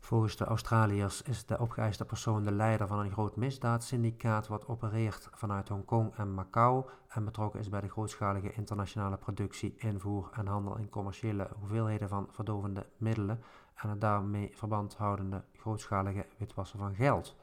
Volgens 0.00 0.36
de 0.36 0.44
Australiërs 0.44 1.22
is 1.22 1.46
de 1.46 1.58
opgeëiste 1.58 2.04
persoon 2.04 2.44
de 2.44 2.52
leider 2.52 2.86
van 2.86 2.98
een 2.98 3.12
groot 3.12 3.36
misdaadsyndicaat 3.36 4.46
wat 4.48 4.66
opereert 4.66 5.28
vanuit 5.32 5.68
Hongkong 5.68 6.14
en 6.14 6.34
Macau 6.34 6.84
en 7.08 7.24
betrokken 7.24 7.60
is 7.60 7.68
bij 7.68 7.80
de 7.80 7.88
grootschalige 7.88 8.52
internationale 8.52 9.16
productie, 9.16 9.74
invoer 9.76 10.30
en 10.32 10.46
handel 10.46 10.76
in 10.76 10.88
commerciële 10.88 11.50
hoeveelheden 11.58 12.08
van 12.08 12.28
verdovende 12.30 12.86
middelen 12.96 13.42
en 13.74 13.88
het 13.88 14.00
daarmee 14.00 14.50
verband 14.54 14.96
houdende 14.96 15.44
grootschalige 15.52 16.26
witwassen 16.38 16.78
van 16.78 16.94
geld. 16.94 17.36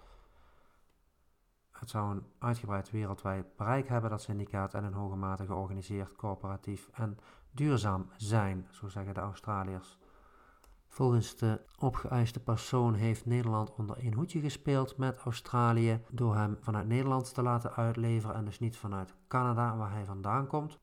Het 1.72 1.90
zou 1.90 2.12
een 2.12 2.26
uitgebreid 2.40 2.92
wereldwijd 2.92 3.56
bereik 3.56 3.88
hebben, 3.88 4.10
dat 4.10 4.22
syndicaat, 4.22 4.74
en 4.74 4.84
in 4.84 4.94
hoge 4.94 5.16
mate 5.16 5.46
georganiseerd, 5.46 6.16
corporatief 6.16 6.90
en 6.94 7.18
duurzaam 7.52 8.10
zijn, 8.16 8.68
zo 8.72 8.88
zeggen 8.88 9.14
de 9.14 9.20
Australiërs. 9.20 9.98
Volgens 10.88 11.36
de 11.36 11.62
opgeëiste 11.80 12.40
persoon 12.40 12.94
heeft 12.94 13.26
Nederland 13.26 13.74
onder 13.76 13.98
één 13.98 14.14
hoedje 14.14 14.40
gespeeld 14.40 14.98
met 14.98 15.18
Australië 15.18 16.02
door 16.10 16.36
hem 16.36 16.58
vanuit 16.60 16.88
Nederland 16.88 17.34
te 17.34 17.42
laten 17.42 17.74
uitleveren 17.74 18.36
en 18.36 18.46
dus 18.46 18.60
niet 18.60 18.78
vanuit 18.78 19.14
Canada 19.28 19.78
waar 19.78 19.92
hij 19.92 20.06
vandaan 20.06 20.48
komt. 20.48 20.80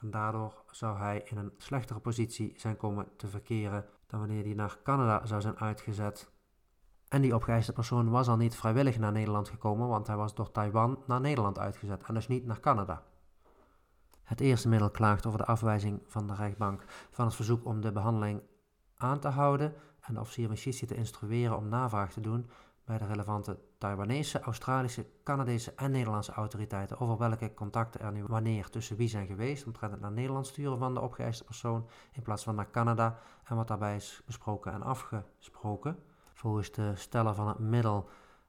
En 0.00 0.10
daardoor 0.10 0.62
zou 0.70 0.98
hij 0.98 1.22
in 1.24 1.36
een 1.36 1.52
slechtere 1.56 2.00
positie 2.00 2.52
zijn 2.56 2.76
komen 2.76 3.08
te 3.16 3.28
verkeren 3.28 3.84
dan 4.06 4.20
wanneer 4.20 4.44
hij 4.44 4.54
naar 4.54 4.78
Canada 4.82 5.26
zou 5.26 5.40
zijn 5.40 5.58
uitgezet. 5.58 6.30
En 7.08 7.22
die 7.22 7.34
opgeëiste 7.34 7.72
persoon 7.72 8.10
was 8.10 8.28
al 8.28 8.36
niet 8.36 8.56
vrijwillig 8.56 8.98
naar 8.98 9.12
Nederland 9.12 9.48
gekomen, 9.48 9.88
want 9.88 10.06
hij 10.06 10.16
was 10.16 10.34
door 10.34 10.50
Taiwan 10.50 11.02
naar 11.06 11.20
Nederland 11.20 11.58
uitgezet 11.58 12.02
en 12.02 12.14
dus 12.14 12.28
niet 12.28 12.46
naar 12.46 12.60
Canada. 12.60 13.02
Het 14.22 14.40
eerste 14.40 14.68
middel 14.68 14.90
klaagt 14.90 15.26
over 15.26 15.38
de 15.38 15.46
afwijzing 15.46 16.02
van 16.06 16.26
de 16.26 16.34
rechtbank 16.34 16.84
van 17.10 17.24
het 17.24 17.34
verzoek 17.34 17.64
om 17.64 17.80
de 17.80 17.92
behandeling 17.92 18.42
aan 18.98 19.20
te 19.20 19.28
houden 19.28 19.74
en 20.00 20.14
de 20.14 20.20
officier 20.20 20.46
van 20.46 20.54
justitie 20.54 20.86
te 20.86 20.94
instrueren 20.94 21.56
om 21.56 21.68
navraag 21.68 22.12
te 22.12 22.20
doen 22.20 22.50
bij 22.84 22.98
de 22.98 23.06
relevante 23.06 23.58
Taiwanese, 23.78 24.40
Australische, 24.40 25.06
Canadese 25.24 25.72
en 25.76 25.90
Nederlandse 25.90 26.32
autoriteiten 26.32 27.00
over 27.00 27.18
welke 27.18 27.54
contacten 27.54 28.00
er 28.00 28.12
nu 28.12 28.24
wanneer 28.26 28.70
tussen 28.70 28.96
wie 28.96 29.08
zijn 29.08 29.26
geweest 29.26 29.66
omtrent 29.66 29.92
het 29.92 30.00
naar 30.00 30.12
Nederland 30.12 30.46
sturen 30.46 30.78
van 30.78 30.94
de 30.94 31.00
opgeëiste 31.00 31.44
persoon 31.44 31.88
in 32.12 32.22
plaats 32.22 32.44
van 32.44 32.54
naar 32.54 32.70
Canada 32.70 33.18
en 33.44 33.56
wat 33.56 33.68
daarbij 33.68 33.96
is 33.96 34.22
besproken 34.26 34.72
en 34.72 34.82
afgesproken. 34.82 35.98
Volgens 36.32 36.72
de 36.72 36.92
steller 36.94 37.34
van 37.34 37.48
het 37.48 37.58
middel 37.58 38.08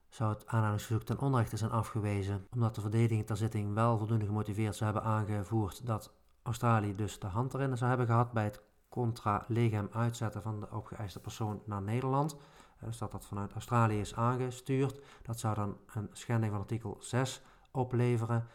zou 0.10 0.34
het 0.34 0.48
aanhalingsverzoek 0.48 1.04
ten 1.04 1.20
onrechte 1.20 1.58
zijn 1.58 1.72
afgewezen, 1.72 2.48
omdat 2.54 2.76
de 2.76 2.82
verdediging 2.82 3.26
ter 3.26 3.38
zitting 3.38 3.74
wel 3.74 3.98
voldoende 3.98 4.26
gemotiveerd 4.26 4.76
zou 4.76 4.92
hebben 4.92 5.12
aangevoerd 5.12 5.86
dat 5.86 6.14
Australië 6.44 6.96
dus 6.96 7.20
de 7.20 7.28
hand 7.28 7.54
erin 7.54 7.78
zou 7.78 7.90
hebben 7.90 8.08
gehad 8.08 8.32
bij 8.32 8.44
het 8.44 8.62
contra 8.90 9.46
legem 9.48 9.90
uitzetten 9.92 10.42
van 10.42 10.60
de 10.60 10.72
opgeëiste 10.72 11.20
persoon 11.20 11.62
naar 11.66 11.82
Nederland. 11.82 12.38
Dus 12.80 12.98
dat 12.98 13.12
dat 13.12 13.26
vanuit 13.26 13.54
Australië 13.54 14.00
is 14.00 14.16
aangestuurd. 14.16 15.02
Dat 15.22 15.40
zou 15.40 15.56
dan 15.56 15.78
een 15.94 16.10
schending 16.12 16.52
van 16.52 16.62
artikel 16.62 16.98
6 17.00 17.42
opleveren. 17.72 18.48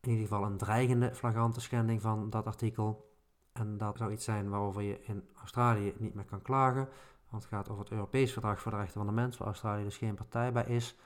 In 0.00 0.10
ieder 0.10 0.26
geval 0.26 0.44
een 0.44 0.56
dreigende 0.56 1.14
flagrante 1.14 1.60
schending 1.60 2.00
van 2.00 2.30
dat 2.30 2.46
artikel. 2.46 3.14
En 3.52 3.78
dat 3.78 3.98
zou 3.98 4.12
iets 4.12 4.24
zijn 4.24 4.48
waarover 4.48 4.82
je 4.82 5.02
in 5.02 5.28
Australië 5.34 5.94
niet 5.98 6.14
meer 6.14 6.24
kan 6.24 6.42
klagen. 6.42 6.88
Want 7.30 7.42
het 7.42 7.52
gaat 7.52 7.68
over 7.68 7.82
het 7.82 7.92
Europees 7.92 8.32
Verdrag 8.32 8.60
voor 8.60 8.70
de 8.70 8.76
Rechten 8.76 8.96
van 8.96 9.06
de 9.06 9.12
Mens, 9.12 9.36
waar 9.36 9.48
Australië 9.48 9.84
dus 9.84 9.96
geen 9.96 10.14
partij 10.14 10.52
bij 10.52 10.64
is. 10.64 10.96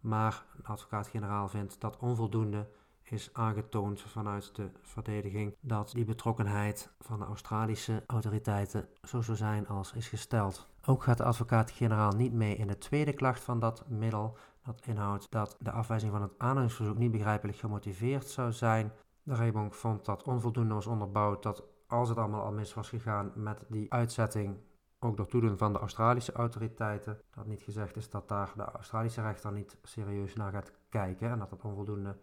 Maar 0.00 0.44
de 0.56 0.68
advocaat-generaal 0.68 1.48
vindt 1.48 1.80
dat 1.80 1.96
onvoldoende 1.96 2.68
is 3.10 3.30
aangetoond 3.32 4.00
vanuit 4.00 4.54
de 4.54 4.70
verdediging 4.80 5.56
dat 5.60 5.90
die 5.90 6.04
betrokkenheid 6.04 6.90
van 6.98 7.18
de 7.18 7.24
Australische 7.24 8.02
autoriteiten 8.06 8.88
zo 9.02 9.20
zou 9.20 9.36
zijn 9.36 9.68
als 9.68 9.92
is 9.92 10.08
gesteld. 10.08 10.68
Ook 10.84 11.02
gaat 11.02 11.16
de 11.16 11.24
advocaat-generaal 11.24 12.12
niet 12.12 12.32
mee 12.32 12.56
in 12.56 12.66
de 12.66 12.78
tweede 12.78 13.12
klacht 13.12 13.44
van 13.44 13.58
dat 13.58 13.88
middel. 13.88 14.36
Dat 14.62 14.86
inhoudt 14.86 15.30
dat 15.30 15.56
de 15.60 15.70
afwijzing 15.70 16.12
van 16.12 16.22
het 16.22 16.32
aanhoudingsverzoek 16.38 16.98
niet 16.98 17.10
begrijpelijk 17.10 17.58
gemotiveerd 17.58 18.28
zou 18.28 18.52
zijn. 18.52 18.92
De 19.22 19.34
rechtbank 19.34 19.74
vond 19.74 20.04
dat 20.04 20.22
onvoldoende 20.22 20.74
was 20.74 20.86
onderbouwd 20.86 21.42
dat 21.42 21.64
als 21.86 22.08
het 22.08 22.18
allemaal 22.18 22.44
al 22.44 22.52
mis 22.52 22.74
was 22.74 22.88
gegaan 22.88 23.32
met 23.34 23.64
die 23.68 23.92
uitzetting, 23.92 24.56
ook 24.98 25.16
door 25.16 25.26
toedoen 25.26 25.58
van 25.58 25.72
de 25.72 25.78
Australische 25.78 26.32
autoriteiten, 26.32 27.18
dat 27.30 27.46
niet 27.46 27.62
gezegd 27.62 27.96
is 27.96 28.10
dat 28.10 28.28
daar 28.28 28.52
de 28.56 28.62
Australische 28.64 29.22
rechter 29.22 29.52
niet 29.52 29.76
serieus 29.82 30.34
naar 30.34 30.52
gaat 30.52 30.72
kijken 30.88 31.30
en 31.30 31.38
dat 31.38 31.50
het 31.50 31.64
onvoldoende 31.64 32.16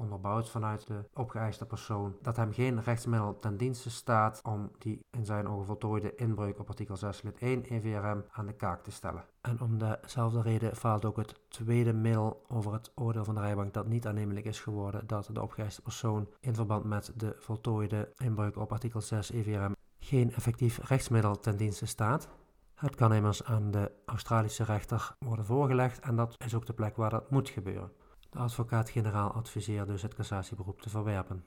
onderbouwd 0.00 0.48
vanuit 0.48 0.86
de 0.86 1.04
opgeëiste 1.14 1.66
persoon 1.66 2.16
dat 2.22 2.36
hem 2.36 2.52
geen 2.52 2.82
rechtsmiddel 2.82 3.38
ten 3.38 3.56
dienste 3.56 3.90
staat 3.90 4.40
om 4.42 4.70
die 4.78 5.04
in 5.10 5.24
zijn 5.24 5.48
ogen 5.48 5.66
voltooide 5.66 6.14
inbreuk 6.14 6.58
op 6.58 6.68
artikel 6.68 6.96
6 6.96 7.22
lid 7.22 7.38
1 7.38 7.64
EVRM 7.64 8.24
aan 8.30 8.46
de 8.46 8.52
kaak 8.52 8.82
te 8.82 8.90
stellen. 8.90 9.24
En 9.40 9.60
om 9.60 9.78
dezelfde 9.78 10.42
reden 10.42 10.76
faalt 10.76 11.04
ook 11.04 11.16
het 11.16 11.34
tweede 11.48 11.92
middel 11.92 12.44
over 12.48 12.72
het 12.72 12.92
oordeel 12.94 13.24
van 13.24 13.34
de 13.34 13.40
rijbank 13.40 13.74
dat 13.74 13.86
niet 13.86 14.06
aannemelijk 14.06 14.46
is 14.46 14.60
geworden 14.60 15.06
dat 15.06 15.28
de 15.32 15.42
opgeëiste 15.42 15.82
persoon 15.82 16.28
in 16.40 16.54
verband 16.54 16.84
met 16.84 17.12
de 17.16 17.36
voltooide 17.38 18.12
inbreuk 18.16 18.56
op 18.56 18.72
artikel 18.72 19.00
6 19.00 19.30
EVRM 19.30 19.74
geen 19.98 20.32
effectief 20.32 20.88
rechtsmiddel 20.88 21.38
ten 21.38 21.56
dienste 21.56 21.86
staat. 21.86 22.28
Het 22.74 22.94
kan 22.94 23.12
immers 23.12 23.44
aan 23.44 23.70
de 23.70 23.90
Australische 24.06 24.64
rechter 24.64 25.16
worden 25.18 25.44
voorgelegd 25.44 26.00
en 26.00 26.16
dat 26.16 26.34
is 26.44 26.54
ook 26.54 26.66
de 26.66 26.72
plek 26.72 26.96
waar 26.96 27.10
dat 27.10 27.30
moet 27.30 27.48
gebeuren. 27.48 27.90
De 28.30 28.38
advocaat-generaal 28.38 29.32
adviseert 29.32 29.86
dus 29.86 30.02
het 30.02 30.14
cassatieberoep 30.14 30.80
te 30.80 30.90
verwerpen. 30.90 31.44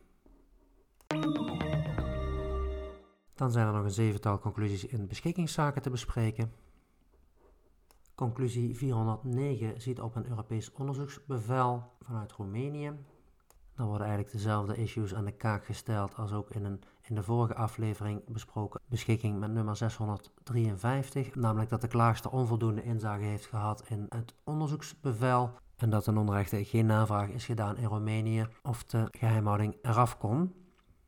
Dan 3.35 3.51
zijn 3.51 3.67
er 3.67 3.73
nog 3.73 3.83
een 3.83 3.91
zevental 3.91 4.39
conclusies 4.39 4.85
in 4.85 5.07
beschikkingszaken 5.07 5.81
te 5.81 5.89
bespreken. 5.89 6.53
Conclusie 8.15 8.77
409 8.77 9.81
ziet 9.81 10.01
op 10.01 10.15
een 10.15 10.29
Europees 10.29 10.71
onderzoeksbevel 10.71 11.91
vanuit 12.01 12.31
Roemenië. 12.31 12.93
Dan 13.75 13.87
worden 13.87 14.07
eigenlijk 14.07 14.35
dezelfde 14.35 14.75
issues 14.75 15.15
aan 15.15 15.25
de 15.25 15.31
kaak 15.31 15.65
gesteld 15.65 16.15
als 16.15 16.33
ook 16.33 16.49
in, 16.49 16.65
een, 16.65 16.81
in 17.01 17.15
de 17.15 17.23
vorige 17.23 17.55
aflevering 17.55 18.21
besproken 18.27 18.81
beschikking 18.85 19.39
met 19.39 19.51
nummer 19.51 19.75
653, 19.75 21.35
namelijk 21.35 21.69
dat 21.69 21.81
de 21.81 21.87
klaagster 21.87 22.31
onvoldoende 22.31 22.83
inzage 22.83 23.23
heeft 23.23 23.45
gehad 23.45 23.83
in 23.87 24.05
het 24.09 24.35
onderzoeksbevel 24.43 25.51
en 25.79 25.89
dat 25.89 26.03
ten 26.03 26.17
onrechte 26.17 26.65
geen 26.65 26.85
navraag 26.85 27.29
is 27.29 27.45
gedaan 27.45 27.77
in 27.77 27.85
Roemenië 27.85 28.47
of 28.63 28.83
de 28.83 29.07
geheimhouding 29.11 29.77
eraf 29.81 30.17
kon. 30.17 30.53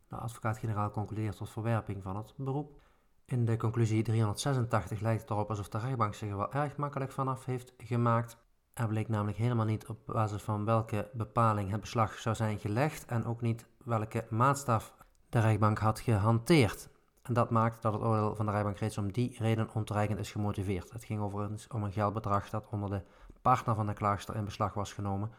De 0.08 0.16
advocaat-generaal 0.16 0.90
concludeert 0.90 1.36
tot 1.36 1.50
verwerping 1.50 2.02
van 2.02 2.16
het 2.16 2.34
beroep. 2.36 2.80
In 3.24 3.44
de 3.44 3.56
conclusie 3.56 4.02
386 4.02 5.00
lijkt 5.00 5.20
het 5.20 5.30
erop 5.30 5.48
alsof 5.48 5.68
de 5.68 5.78
rechtbank 5.78 6.14
zich 6.14 6.30
er 6.30 6.36
wel 6.36 6.52
erg 6.52 6.76
makkelijk 6.76 7.12
vanaf 7.12 7.44
heeft 7.44 7.72
gemaakt. 7.76 8.36
Er 8.74 8.88
bleek 8.88 9.08
namelijk 9.08 9.38
helemaal 9.38 9.66
niet 9.66 9.86
op 9.86 9.98
basis 10.06 10.42
van 10.42 10.64
welke 10.64 11.10
bepaling 11.12 11.70
het 11.70 11.80
beslag 11.80 12.18
zou 12.18 12.34
zijn 12.36 12.58
gelegd 12.58 13.04
en 13.04 13.24
ook 13.24 13.40
niet 13.40 13.66
welke 13.84 14.26
maatstaf 14.30 14.94
de 15.28 15.40
rechtbank 15.40 15.78
had 15.78 16.00
gehanteerd. 16.00 16.88
En 17.22 17.34
dat 17.34 17.50
maakt 17.50 17.82
dat 17.82 17.92
het 17.92 18.02
oordeel 18.02 18.34
van 18.34 18.46
de 18.46 18.52
rijbank 18.52 18.78
reeds 18.78 18.98
om 18.98 19.12
die 19.12 19.36
reden 19.38 19.74
ontoereikend 19.74 20.18
is 20.18 20.32
gemotiveerd. 20.32 20.92
Het 20.92 21.04
ging 21.04 21.20
overigens 21.20 21.66
om 21.66 21.82
een 21.82 21.92
geldbedrag 21.92 22.50
dat 22.50 22.68
onder 22.70 22.90
de 22.90 23.02
partner 23.42 23.74
van 23.74 23.86
de 23.86 23.92
klaagster 23.92 24.36
in 24.36 24.44
beslag 24.44 24.74
was 24.74 24.92
genomen. 24.92 25.30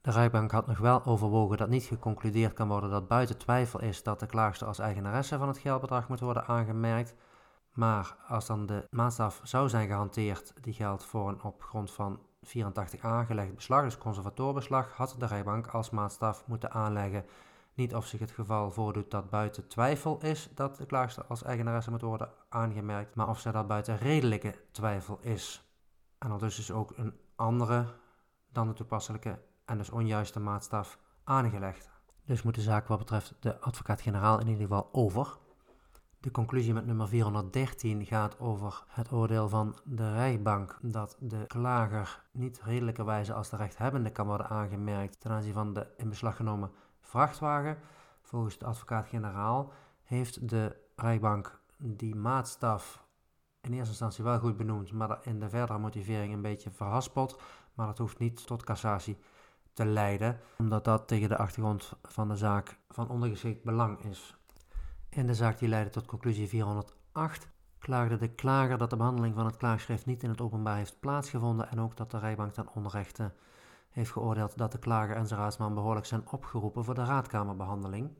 De 0.00 0.10
rijbank 0.10 0.50
had 0.50 0.66
nog 0.66 0.78
wel 0.78 1.04
overwogen 1.04 1.56
dat 1.56 1.68
niet 1.68 1.84
geconcludeerd 1.84 2.52
kan 2.52 2.68
worden 2.68 2.90
dat 2.90 3.08
buiten 3.08 3.38
twijfel 3.38 3.80
is 3.80 4.02
dat 4.02 4.20
de 4.20 4.26
klaagster 4.26 4.66
als 4.66 4.78
eigenaresse 4.78 5.38
van 5.38 5.48
het 5.48 5.58
geldbedrag 5.58 6.08
moet 6.08 6.20
worden 6.20 6.46
aangemerkt. 6.46 7.14
Maar 7.72 8.16
als 8.28 8.46
dan 8.46 8.66
de 8.66 8.86
maatstaf 8.90 9.40
zou 9.42 9.68
zijn 9.68 9.88
gehanteerd 9.88 10.52
die 10.60 10.72
geldt 10.72 11.04
voor 11.04 11.28
een 11.28 11.42
op 11.42 11.62
grond 11.62 11.90
van 11.90 12.20
84 12.42 13.04
aangelegd 13.04 13.54
beslag, 13.54 13.82
dus 13.82 13.98
conservatorbeslag, 13.98 14.92
had 14.92 15.16
de 15.18 15.26
rijbank 15.26 15.66
als 15.66 15.90
maatstaf 15.90 16.46
moeten 16.46 16.70
aanleggen 16.70 17.24
niet 17.76 17.94
of 17.94 18.06
zich 18.06 18.20
het 18.20 18.30
geval 18.30 18.70
voordoet 18.70 19.10
dat 19.10 19.30
buiten 19.30 19.68
twijfel 19.68 20.18
is 20.22 20.48
dat 20.54 20.76
de 20.76 20.86
klaagster 20.86 21.24
als 21.24 21.42
eigenaresse 21.42 21.90
moet 21.90 22.00
worden 22.00 22.30
aangemerkt, 22.48 23.14
maar 23.14 23.28
of 23.28 23.40
zij 23.40 23.52
dat 23.52 23.66
buiten 23.66 23.98
redelijke 23.98 24.54
twijfel 24.70 25.18
is. 25.20 25.70
En 26.18 26.30
er 26.30 26.38
dus 26.38 26.58
is 26.58 26.70
ook 26.70 26.92
een 26.96 27.14
andere 27.36 27.86
dan 28.52 28.66
de 28.66 28.72
toepasselijke 28.72 29.38
en 29.64 29.78
dus 29.78 29.90
onjuiste 29.90 30.40
maatstaf 30.40 30.98
aangelegd. 31.24 31.90
Dus 32.24 32.42
moet 32.42 32.54
de 32.54 32.60
zaak 32.60 32.86
wat 32.86 32.98
betreft 32.98 33.34
de 33.40 33.60
advocaat-generaal 33.60 34.40
in 34.40 34.46
ieder 34.46 34.62
geval 34.62 34.88
over. 34.92 35.38
De 36.20 36.30
conclusie 36.30 36.74
met 36.74 36.86
nummer 36.86 37.08
413 37.08 38.06
gaat 38.06 38.38
over 38.38 38.84
het 38.88 39.12
oordeel 39.12 39.48
van 39.48 39.78
de 39.84 40.12
rechtbank 40.12 40.78
dat 40.82 41.16
de 41.20 41.46
klager 41.46 42.24
niet 42.30 42.60
redelijkerwijze 42.62 43.32
als 43.32 43.50
de 43.50 43.56
rechthebbende 43.56 44.10
kan 44.10 44.26
worden 44.26 44.48
aangemerkt 44.48 45.20
ten 45.20 45.30
aanzien 45.30 45.52
van 45.52 45.72
de 45.72 45.86
in 45.96 46.08
beslag 46.08 46.36
genomen 46.36 46.70
vrachtwagen. 47.00 47.78
Volgens 48.22 48.58
de 48.58 48.64
advocaat-generaal 48.64 49.72
heeft 50.02 50.48
de 50.48 50.76
rechtbank 50.96 51.60
die 51.78 52.14
maatstaf 52.14 53.05
in 53.66 53.72
eerste 53.72 53.90
instantie 53.90 54.24
wel 54.24 54.38
goed 54.38 54.56
benoemd, 54.56 54.92
maar 54.92 55.18
in 55.22 55.40
de 55.40 55.48
verdere 55.48 55.78
motivering 55.78 56.32
een 56.32 56.42
beetje 56.42 56.70
verhaspeld. 56.70 57.40
Maar 57.74 57.86
dat 57.86 57.98
hoeft 57.98 58.18
niet 58.18 58.46
tot 58.46 58.64
cassatie 58.64 59.18
te 59.72 59.84
leiden, 59.84 60.40
omdat 60.58 60.84
dat 60.84 61.08
tegen 61.08 61.28
de 61.28 61.36
achtergrond 61.36 61.92
van 62.02 62.28
de 62.28 62.36
zaak 62.36 62.78
van 62.88 63.08
ondergeschikt 63.08 63.64
belang 63.64 63.98
is. 63.98 64.36
In 65.08 65.26
de 65.26 65.34
zaak 65.34 65.58
die 65.58 65.68
leidde 65.68 65.90
tot 65.90 66.06
conclusie 66.06 66.48
408 66.48 67.48
klaagde 67.78 68.16
de 68.16 68.28
klager 68.28 68.78
dat 68.78 68.90
de 68.90 68.96
behandeling 68.96 69.34
van 69.34 69.46
het 69.46 69.56
klaagschrift 69.56 70.06
niet 70.06 70.22
in 70.22 70.30
het 70.30 70.40
openbaar 70.40 70.76
heeft 70.76 71.00
plaatsgevonden 71.00 71.70
en 71.70 71.80
ook 71.80 71.96
dat 71.96 72.10
de 72.10 72.18
rechtbank 72.18 72.52
ten 72.52 72.68
onrechte 72.74 73.32
heeft 73.90 74.10
geoordeeld 74.10 74.58
dat 74.58 74.72
de 74.72 74.78
klager 74.78 75.16
en 75.16 75.26
zijn 75.26 75.40
raadsman 75.40 75.74
behoorlijk 75.74 76.06
zijn 76.06 76.28
opgeroepen 76.30 76.84
voor 76.84 76.94
de 76.94 77.04
raadkamerbehandeling. 77.04 78.10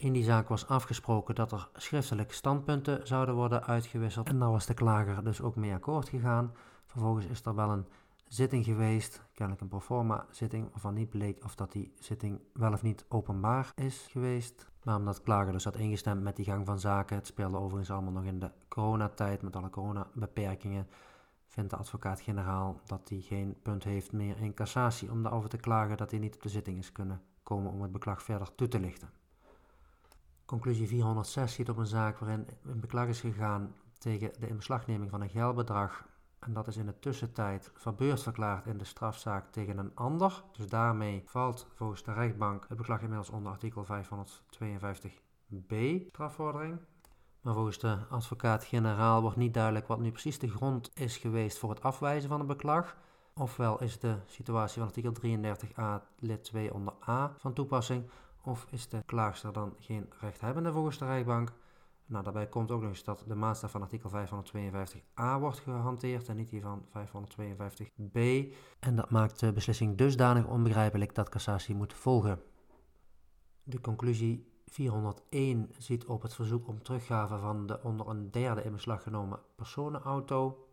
In 0.00 0.12
die 0.12 0.24
zaak 0.24 0.48
was 0.48 0.66
afgesproken 0.66 1.34
dat 1.34 1.52
er 1.52 1.68
schriftelijke 1.74 2.34
standpunten 2.34 3.06
zouden 3.06 3.34
worden 3.34 3.64
uitgewisseld 3.64 4.28
en 4.28 4.38
daar 4.38 4.50
was 4.50 4.66
de 4.66 4.74
klager 4.74 5.24
dus 5.24 5.40
ook 5.40 5.56
mee 5.56 5.72
akkoord 5.72 6.08
gegaan. 6.08 6.52
Vervolgens 6.86 7.26
is 7.26 7.44
er 7.44 7.54
wel 7.54 7.70
een 7.70 7.86
zitting 8.28 8.64
geweest, 8.64 9.22
kennelijk 9.32 9.62
een 9.62 9.68
proforma 9.68 10.26
zitting, 10.30 10.70
waarvan 10.70 10.94
niet 10.94 11.10
bleek 11.10 11.44
of 11.44 11.54
dat 11.54 11.72
die 11.72 11.92
zitting 11.98 12.40
wel 12.52 12.72
of 12.72 12.82
niet 12.82 13.04
openbaar 13.08 13.72
is 13.74 14.06
geweest. 14.10 14.70
Maar 14.84 14.96
omdat 14.96 15.22
klager 15.22 15.52
dus 15.52 15.64
had 15.64 15.76
ingestemd 15.76 16.22
met 16.22 16.36
die 16.36 16.44
gang 16.44 16.66
van 16.66 16.80
zaken, 16.80 17.16
het 17.16 17.26
speelde 17.26 17.56
overigens 17.56 17.90
allemaal 17.90 18.12
nog 18.12 18.24
in 18.24 18.38
de 18.38 18.50
coronatijd 18.68 19.42
met 19.42 19.56
alle 19.56 19.70
coronabeperkingen, 19.70 20.88
vindt 21.46 21.70
de 21.70 21.76
advocaat-generaal 21.76 22.80
dat 22.86 23.08
hij 23.08 23.20
geen 23.20 23.56
punt 23.62 23.84
heeft 23.84 24.12
meer 24.12 24.40
in 24.40 24.54
cassatie 24.54 25.10
om 25.10 25.22
daarover 25.22 25.48
te 25.48 25.56
klagen 25.56 25.96
dat 25.96 26.10
hij 26.10 26.20
niet 26.20 26.34
op 26.34 26.42
de 26.42 26.48
zitting 26.48 26.78
is 26.78 26.92
kunnen 26.92 27.22
komen 27.42 27.72
om 27.72 27.82
het 27.82 27.92
beklag 27.92 28.22
verder 28.22 28.54
toe 28.54 28.68
te 28.68 28.80
lichten. 28.80 29.19
Conclusie 30.50 30.88
406 30.88 31.54
ziet 31.54 31.68
op 31.68 31.76
een 31.76 31.86
zaak 31.86 32.18
waarin 32.18 32.46
een 32.62 32.80
beklag 32.80 33.06
is 33.06 33.20
gegaan 33.20 33.74
tegen 33.98 34.32
de 34.38 34.48
inbeslagneming 34.48 35.10
van 35.10 35.20
een 35.20 35.28
geldbedrag 35.28 36.04
en 36.38 36.52
dat 36.52 36.66
is 36.66 36.76
in 36.76 36.86
de 36.86 36.98
tussentijd 36.98 37.70
verbeurd 37.74 38.22
verklaard 38.22 38.66
in 38.66 38.78
de 38.78 38.84
strafzaak 38.84 39.50
tegen 39.50 39.78
een 39.78 39.94
ander. 39.94 40.42
Dus 40.52 40.68
daarmee 40.68 41.22
valt 41.26 41.66
volgens 41.74 42.02
de 42.02 42.12
rechtbank 42.12 42.64
het 42.68 42.76
beklag 42.76 43.00
inmiddels 43.00 43.30
onder 43.30 43.52
artikel 43.52 43.86
552b 43.86 43.96
strafvordering. 46.08 46.80
Maar 47.40 47.54
volgens 47.54 47.78
de 47.78 47.98
advocaat-generaal 48.08 49.20
wordt 49.20 49.36
niet 49.36 49.54
duidelijk 49.54 49.86
wat 49.86 50.00
nu 50.00 50.10
precies 50.10 50.38
de 50.38 50.50
grond 50.50 50.90
is 50.94 51.16
geweest 51.16 51.58
voor 51.58 51.70
het 51.70 51.82
afwijzen 51.82 52.28
van 52.28 52.38
het 52.38 52.48
beklag. 52.48 52.96
Ofwel 53.34 53.82
is 53.82 53.98
de 53.98 54.16
situatie 54.26 54.78
van 54.78 54.86
artikel 54.86 55.12
33a 55.12 56.02
lid 56.18 56.44
2 56.44 56.74
onder 56.74 56.94
a 57.08 57.34
van 57.36 57.52
toepassing, 57.52 58.04
of 58.42 58.66
is 58.70 58.88
de 58.88 59.02
klaagster 59.06 59.52
dan 59.52 59.74
geen 59.78 60.06
rechthebbende 60.20 60.72
volgens 60.72 60.98
de 60.98 61.06
rechtbank. 61.06 61.52
Nou, 62.06 62.24
daarbij 62.24 62.46
komt 62.46 62.70
ook 62.70 62.80
nog 62.80 62.90
eens 62.90 63.04
dat 63.04 63.24
de 63.26 63.34
maatstaf 63.34 63.70
van 63.70 63.82
artikel 63.82 64.10
552a 64.10 65.40
wordt 65.40 65.58
gehanteerd 65.58 66.28
en 66.28 66.36
niet 66.36 66.50
die 66.50 66.62
van 66.62 66.84
552b. 66.88 68.20
En 68.78 68.96
dat 68.96 69.10
maakt 69.10 69.40
de 69.40 69.52
beslissing 69.52 69.96
dusdanig 69.96 70.46
onbegrijpelijk 70.46 71.14
dat 71.14 71.28
cassatie 71.28 71.74
moet 71.74 71.92
volgen. 71.92 72.42
De 73.62 73.80
conclusie 73.80 74.50
401 74.66 75.70
ziet 75.78 76.04
op 76.04 76.22
het 76.22 76.34
verzoek 76.34 76.68
om 76.68 76.82
teruggave 76.82 77.38
van 77.38 77.66
de 77.66 77.82
onder 77.82 78.08
een 78.08 78.30
derde 78.30 78.62
in 78.62 78.72
beslag 78.72 79.02
genomen 79.02 79.38
personenauto. 79.56 80.69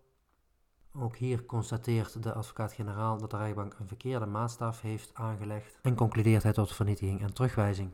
Ook 1.00 1.16
hier 1.16 1.46
constateert 1.46 2.24
de 2.24 2.34
advocaat-generaal 2.34 3.18
dat 3.18 3.32
de 3.32 3.38
rechtbank 3.38 3.76
een 3.80 3.88
verkeerde 3.88 4.26
maatstaf 4.26 4.82
heeft 4.82 5.12
aangelegd 5.14 5.80
en 5.82 5.96
concludeert 5.96 6.44
hij 6.44 6.54
tot 6.54 6.76
vernietiging 6.76 7.22
en 7.22 7.34
terugwijzing. 7.34 7.92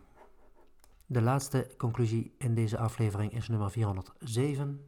De 1.06 1.22
laatste 1.22 1.74
conclusie 1.78 2.36
in 2.38 2.56
deze 2.56 2.78
aflevering 2.78 3.34
is 3.34 3.48
nummer 3.48 3.72
407 3.72 4.86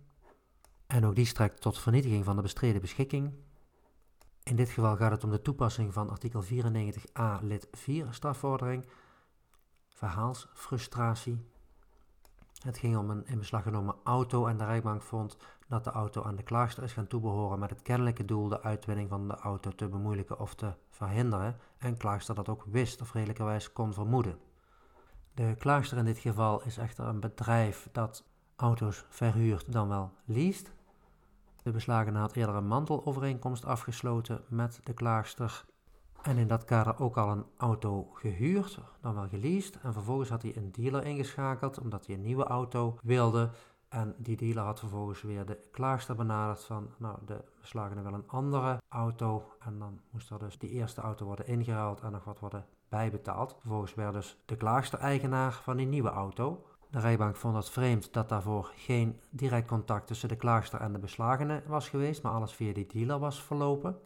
en 0.88 1.06
ook 1.06 1.16
die 1.16 1.26
strekt 1.26 1.62
tot 1.62 1.80
vernietiging 1.80 2.26
van 2.26 2.36
de 2.36 2.42
bestreden 2.42 2.82
beschikking. 2.82 3.34
In 4.44 4.56
dit 4.56 4.70
geval 4.70 4.96
gaat 4.96 5.12
het 5.12 5.24
om 5.24 5.30
de 5.30 5.42
toepassing 5.42 5.94
van 5.94 6.10
artikel 6.10 6.44
94a 6.44 7.42
lid 7.42 7.68
4 7.72 8.08
strafvordering 8.12 8.86
verhaalsfrustratie. 9.90 11.46
Het 12.66 12.78
ging 12.78 12.98
om 12.98 13.10
een 13.10 13.28
in 13.28 13.38
beslag 13.38 13.64
genomen 13.64 13.96
auto 14.04 14.48
en 14.48 14.58
de 14.58 14.66
rechtbank 14.66 15.02
vond 15.02 15.38
dat 15.68 15.84
de 15.84 15.92
auto 15.92 16.24
aan 16.24 16.36
de 16.36 16.44
klaagster 16.44 16.84
is 16.84 16.94
gaan 16.94 17.08
toebehoren 17.08 17.60
met 17.60 17.70
het 17.70 17.82
kennelijke 17.82 18.26
doel 18.26 18.48
de 18.48 18.62
uitwinning 18.62 19.10
van 19.10 19.28
de 19.28 19.36
auto 19.36 19.70
te 19.70 19.88
bemoeilijken 19.88 20.40
of 20.40 20.56
te 20.56 20.74
verhinderen 20.90 21.58
en 21.78 21.98
klaagster 21.98 22.36
dat 22.36 22.50
ook 22.50 22.64
wist 22.66 23.02
of 23.02 23.14
redelijkerwijs 23.14 23.74
kon 23.74 23.94
vermoeden. 23.94 24.38
De 25.34 25.56
klaagster 25.58 25.98
in 25.98 26.06
dit 26.06 26.18
geval 26.18 26.62
is 26.64 26.78
echter 26.78 27.06
een 27.06 27.20
bedrijf 27.20 27.90
dat 27.92 28.24
auto's 28.56 29.06
verhuurt 29.10 29.72
dan 29.72 29.88
wel 29.88 30.12
leest. 30.24 30.72
De 31.64 31.72
beslagene 31.72 32.20
had 32.20 32.34
eerder 32.36 32.56
een 32.56 32.68
mantelovereenkomst 32.68 33.66
afgesloten 33.66 34.44
met 34.48 34.80
de 34.84 34.94
klaagster 34.94 35.66
en 36.26 36.38
in 36.38 36.48
dat 36.48 36.66
kader 36.66 37.00
ook 37.00 37.18
al 37.18 37.30
een 37.30 37.46
auto 37.58 38.10
gehuurd, 38.14 38.80
dan 39.02 39.16
wel 39.16 39.28
geleased. 39.28 39.80
En 39.82 39.94
vervolgens 39.94 40.30
had 40.30 40.42
hij 40.42 40.56
een 40.56 40.72
dealer 40.72 41.06
ingeschakeld 41.06 41.80
omdat 41.80 42.06
hij 42.06 42.16
een 42.16 42.22
nieuwe 42.22 42.44
auto 42.44 42.98
wilde. 43.04 43.50
En 43.90 44.16
die 44.18 44.38
dealer 44.38 44.64
had 44.64 44.80
vervolgens 44.80 45.22
weer 45.22 45.46
de 45.46 45.60
klaagster 45.72 46.16
benaderd 46.16 46.64
van, 46.64 46.90
nou, 46.98 47.18
de 47.26 47.44
beslagene 47.60 48.02
wel 48.02 48.14
een 48.14 48.28
andere 48.28 48.82
auto. 48.90 49.52
En 49.60 49.80
dan 49.80 50.00
moest 50.10 50.30
er 50.30 50.40
dus 50.40 50.58
die 50.58 50.70
eerste 50.70 51.02
auto 51.02 51.26
worden 51.26 51.48
ingeruild 51.48 52.02
en 52.02 52.12
nog 52.12 52.24
wat 52.24 52.40
worden 52.40 52.66
bijbetaald. 52.90 53.56
Vervolgens 53.60 53.96
werd 53.96 54.14
dus 54.14 54.38
de 54.46 54.56
klaagster 54.56 55.00
eigenaar 55.00 55.54
van 55.54 55.78
die 55.78 55.88
nieuwe 55.88 56.10
auto. 56.10 56.66
De 56.90 57.00
rijbank 57.00 57.36
vond 57.36 57.56
het 57.56 57.70
vreemd 57.70 58.14
dat 58.14 58.30
daarvoor 58.30 58.72
geen 58.76 59.20
direct 59.30 59.68
contact 59.68 60.08
tussen 60.08 60.30
de 60.30 60.36
klaagster 60.36 60.80
en 60.80 60.94
de 60.94 61.00
beslagene 61.00 61.64
was 61.68 61.90
geweest, 61.90 62.24
maar 62.24 62.32
alles 62.32 62.54
via 62.54 62.74
die 62.74 62.88
dealer 62.88 63.20
was 63.20 63.44
verlopen. 63.44 64.00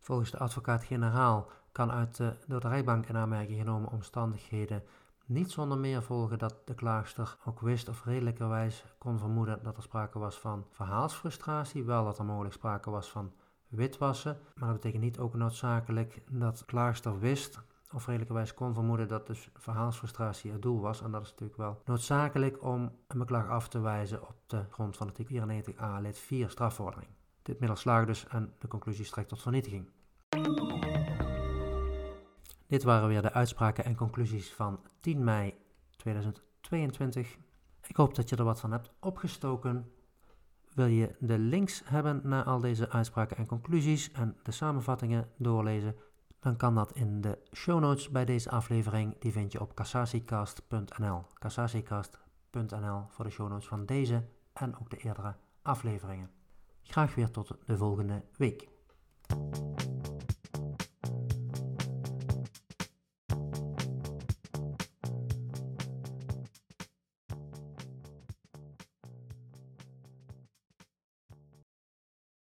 Volgens 0.00 0.30
de 0.30 0.38
advocaat-generaal 0.38 1.50
kan 1.72 1.92
uit 1.92 2.16
de 2.16 2.36
door 2.46 2.60
de 2.60 2.68
rijbank 2.68 3.06
in 3.06 3.16
aanmerking 3.16 3.58
genomen 3.58 3.90
omstandigheden 3.90 4.82
niet 5.26 5.50
zonder 5.50 5.78
meer 5.78 6.02
volgen 6.02 6.38
dat 6.38 6.56
de 6.64 6.74
klaagster 6.74 7.36
ook 7.44 7.60
wist 7.60 7.88
of 7.88 8.04
redelijkerwijs 8.04 8.84
kon 8.98 9.18
vermoeden 9.18 9.62
dat 9.62 9.76
er 9.76 9.82
sprake 9.82 10.18
was 10.18 10.38
van 10.38 10.66
verhaalsfrustratie, 10.70 11.84
wel 11.84 12.04
dat 12.04 12.18
er 12.18 12.24
mogelijk 12.24 12.54
sprake 12.54 12.90
was 12.90 13.10
van 13.10 13.32
witwassen, 13.68 14.38
maar 14.54 14.68
dat 14.68 14.76
betekent 14.76 15.02
niet 15.02 15.18
ook 15.18 15.34
noodzakelijk 15.34 16.22
dat 16.30 16.58
de 16.58 16.64
klaagster 16.64 17.18
wist 17.18 17.60
of 17.92 18.06
redelijkerwijs 18.06 18.54
kon 18.54 18.74
vermoeden 18.74 19.08
dat 19.08 19.26
dus 19.26 19.50
verhaalsfrustratie 19.54 20.52
het 20.52 20.62
doel 20.62 20.80
was. 20.80 21.02
En 21.02 21.10
dat 21.10 21.22
is 21.22 21.30
natuurlijk 21.30 21.58
wel 21.58 21.82
noodzakelijk 21.84 22.62
om 22.62 22.92
een 23.06 23.18
beklag 23.18 23.48
af 23.48 23.68
te 23.68 23.80
wijzen 23.80 24.22
op 24.22 24.34
de 24.46 24.64
grond 24.70 24.96
van 24.96 25.06
artikel 25.06 25.48
94a 25.48 26.00
lid 26.00 26.18
4 26.18 26.50
strafvordering. 26.50 27.15
Dit 27.46 27.58
middel 27.58 27.76
slaagt 27.76 28.06
dus 28.06 28.26
en 28.26 28.54
de 28.58 28.68
conclusie 28.68 29.04
strekt 29.04 29.28
tot 29.28 29.42
vernietiging. 29.42 29.88
Dit 32.66 32.82
waren 32.82 33.08
weer 33.08 33.22
de 33.22 33.32
uitspraken 33.32 33.84
en 33.84 33.96
conclusies 33.96 34.54
van 34.54 34.80
10 35.00 35.24
mei 35.24 35.54
2022. 35.96 37.36
Ik 37.86 37.96
hoop 37.96 38.14
dat 38.14 38.28
je 38.28 38.36
er 38.36 38.44
wat 38.44 38.60
van 38.60 38.72
hebt 38.72 38.90
opgestoken. 39.00 39.92
Wil 40.74 40.86
je 40.86 41.16
de 41.18 41.38
links 41.38 41.82
hebben 41.84 42.20
naar 42.24 42.44
al 42.44 42.60
deze 42.60 42.90
uitspraken 42.90 43.36
en 43.36 43.46
conclusies 43.46 44.12
en 44.12 44.36
de 44.42 44.52
samenvattingen 44.52 45.28
doorlezen, 45.36 45.96
dan 46.40 46.56
kan 46.56 46.74
dat 46.74 46.92
in 46.92 47.20
de 47.20 47.38
show 47.52 47.80
notes 47.80 48.10
bij 48.10 48.24
deze 48.24 48.50
aflevering. 48.50 49.18
Die 49.18 49.32
vind 49.32 49.52
je 49.52 49.60
op 49.60 49.74
cassatiecast.nl. 49.74 51.22
cassatiecast.nl 51.34 53.04
voor 53.08 53.24
de 53.24 53.30
show 53.30 53.48
notes 53.48 53.68
van 53.68 53.86
deze 53.86 54.24
en 54.52 54.78
ook 54.78 54.90
de 54.90 54.96
eerdere 54.96 55.34
afleveringen. 55.62 56.35
Graag 56.88 57.14
weer 57.14 57.30
tot 57.30 57.56
de 57.66 57.76
volgende 57.76 58.22
week. 58.36 58.68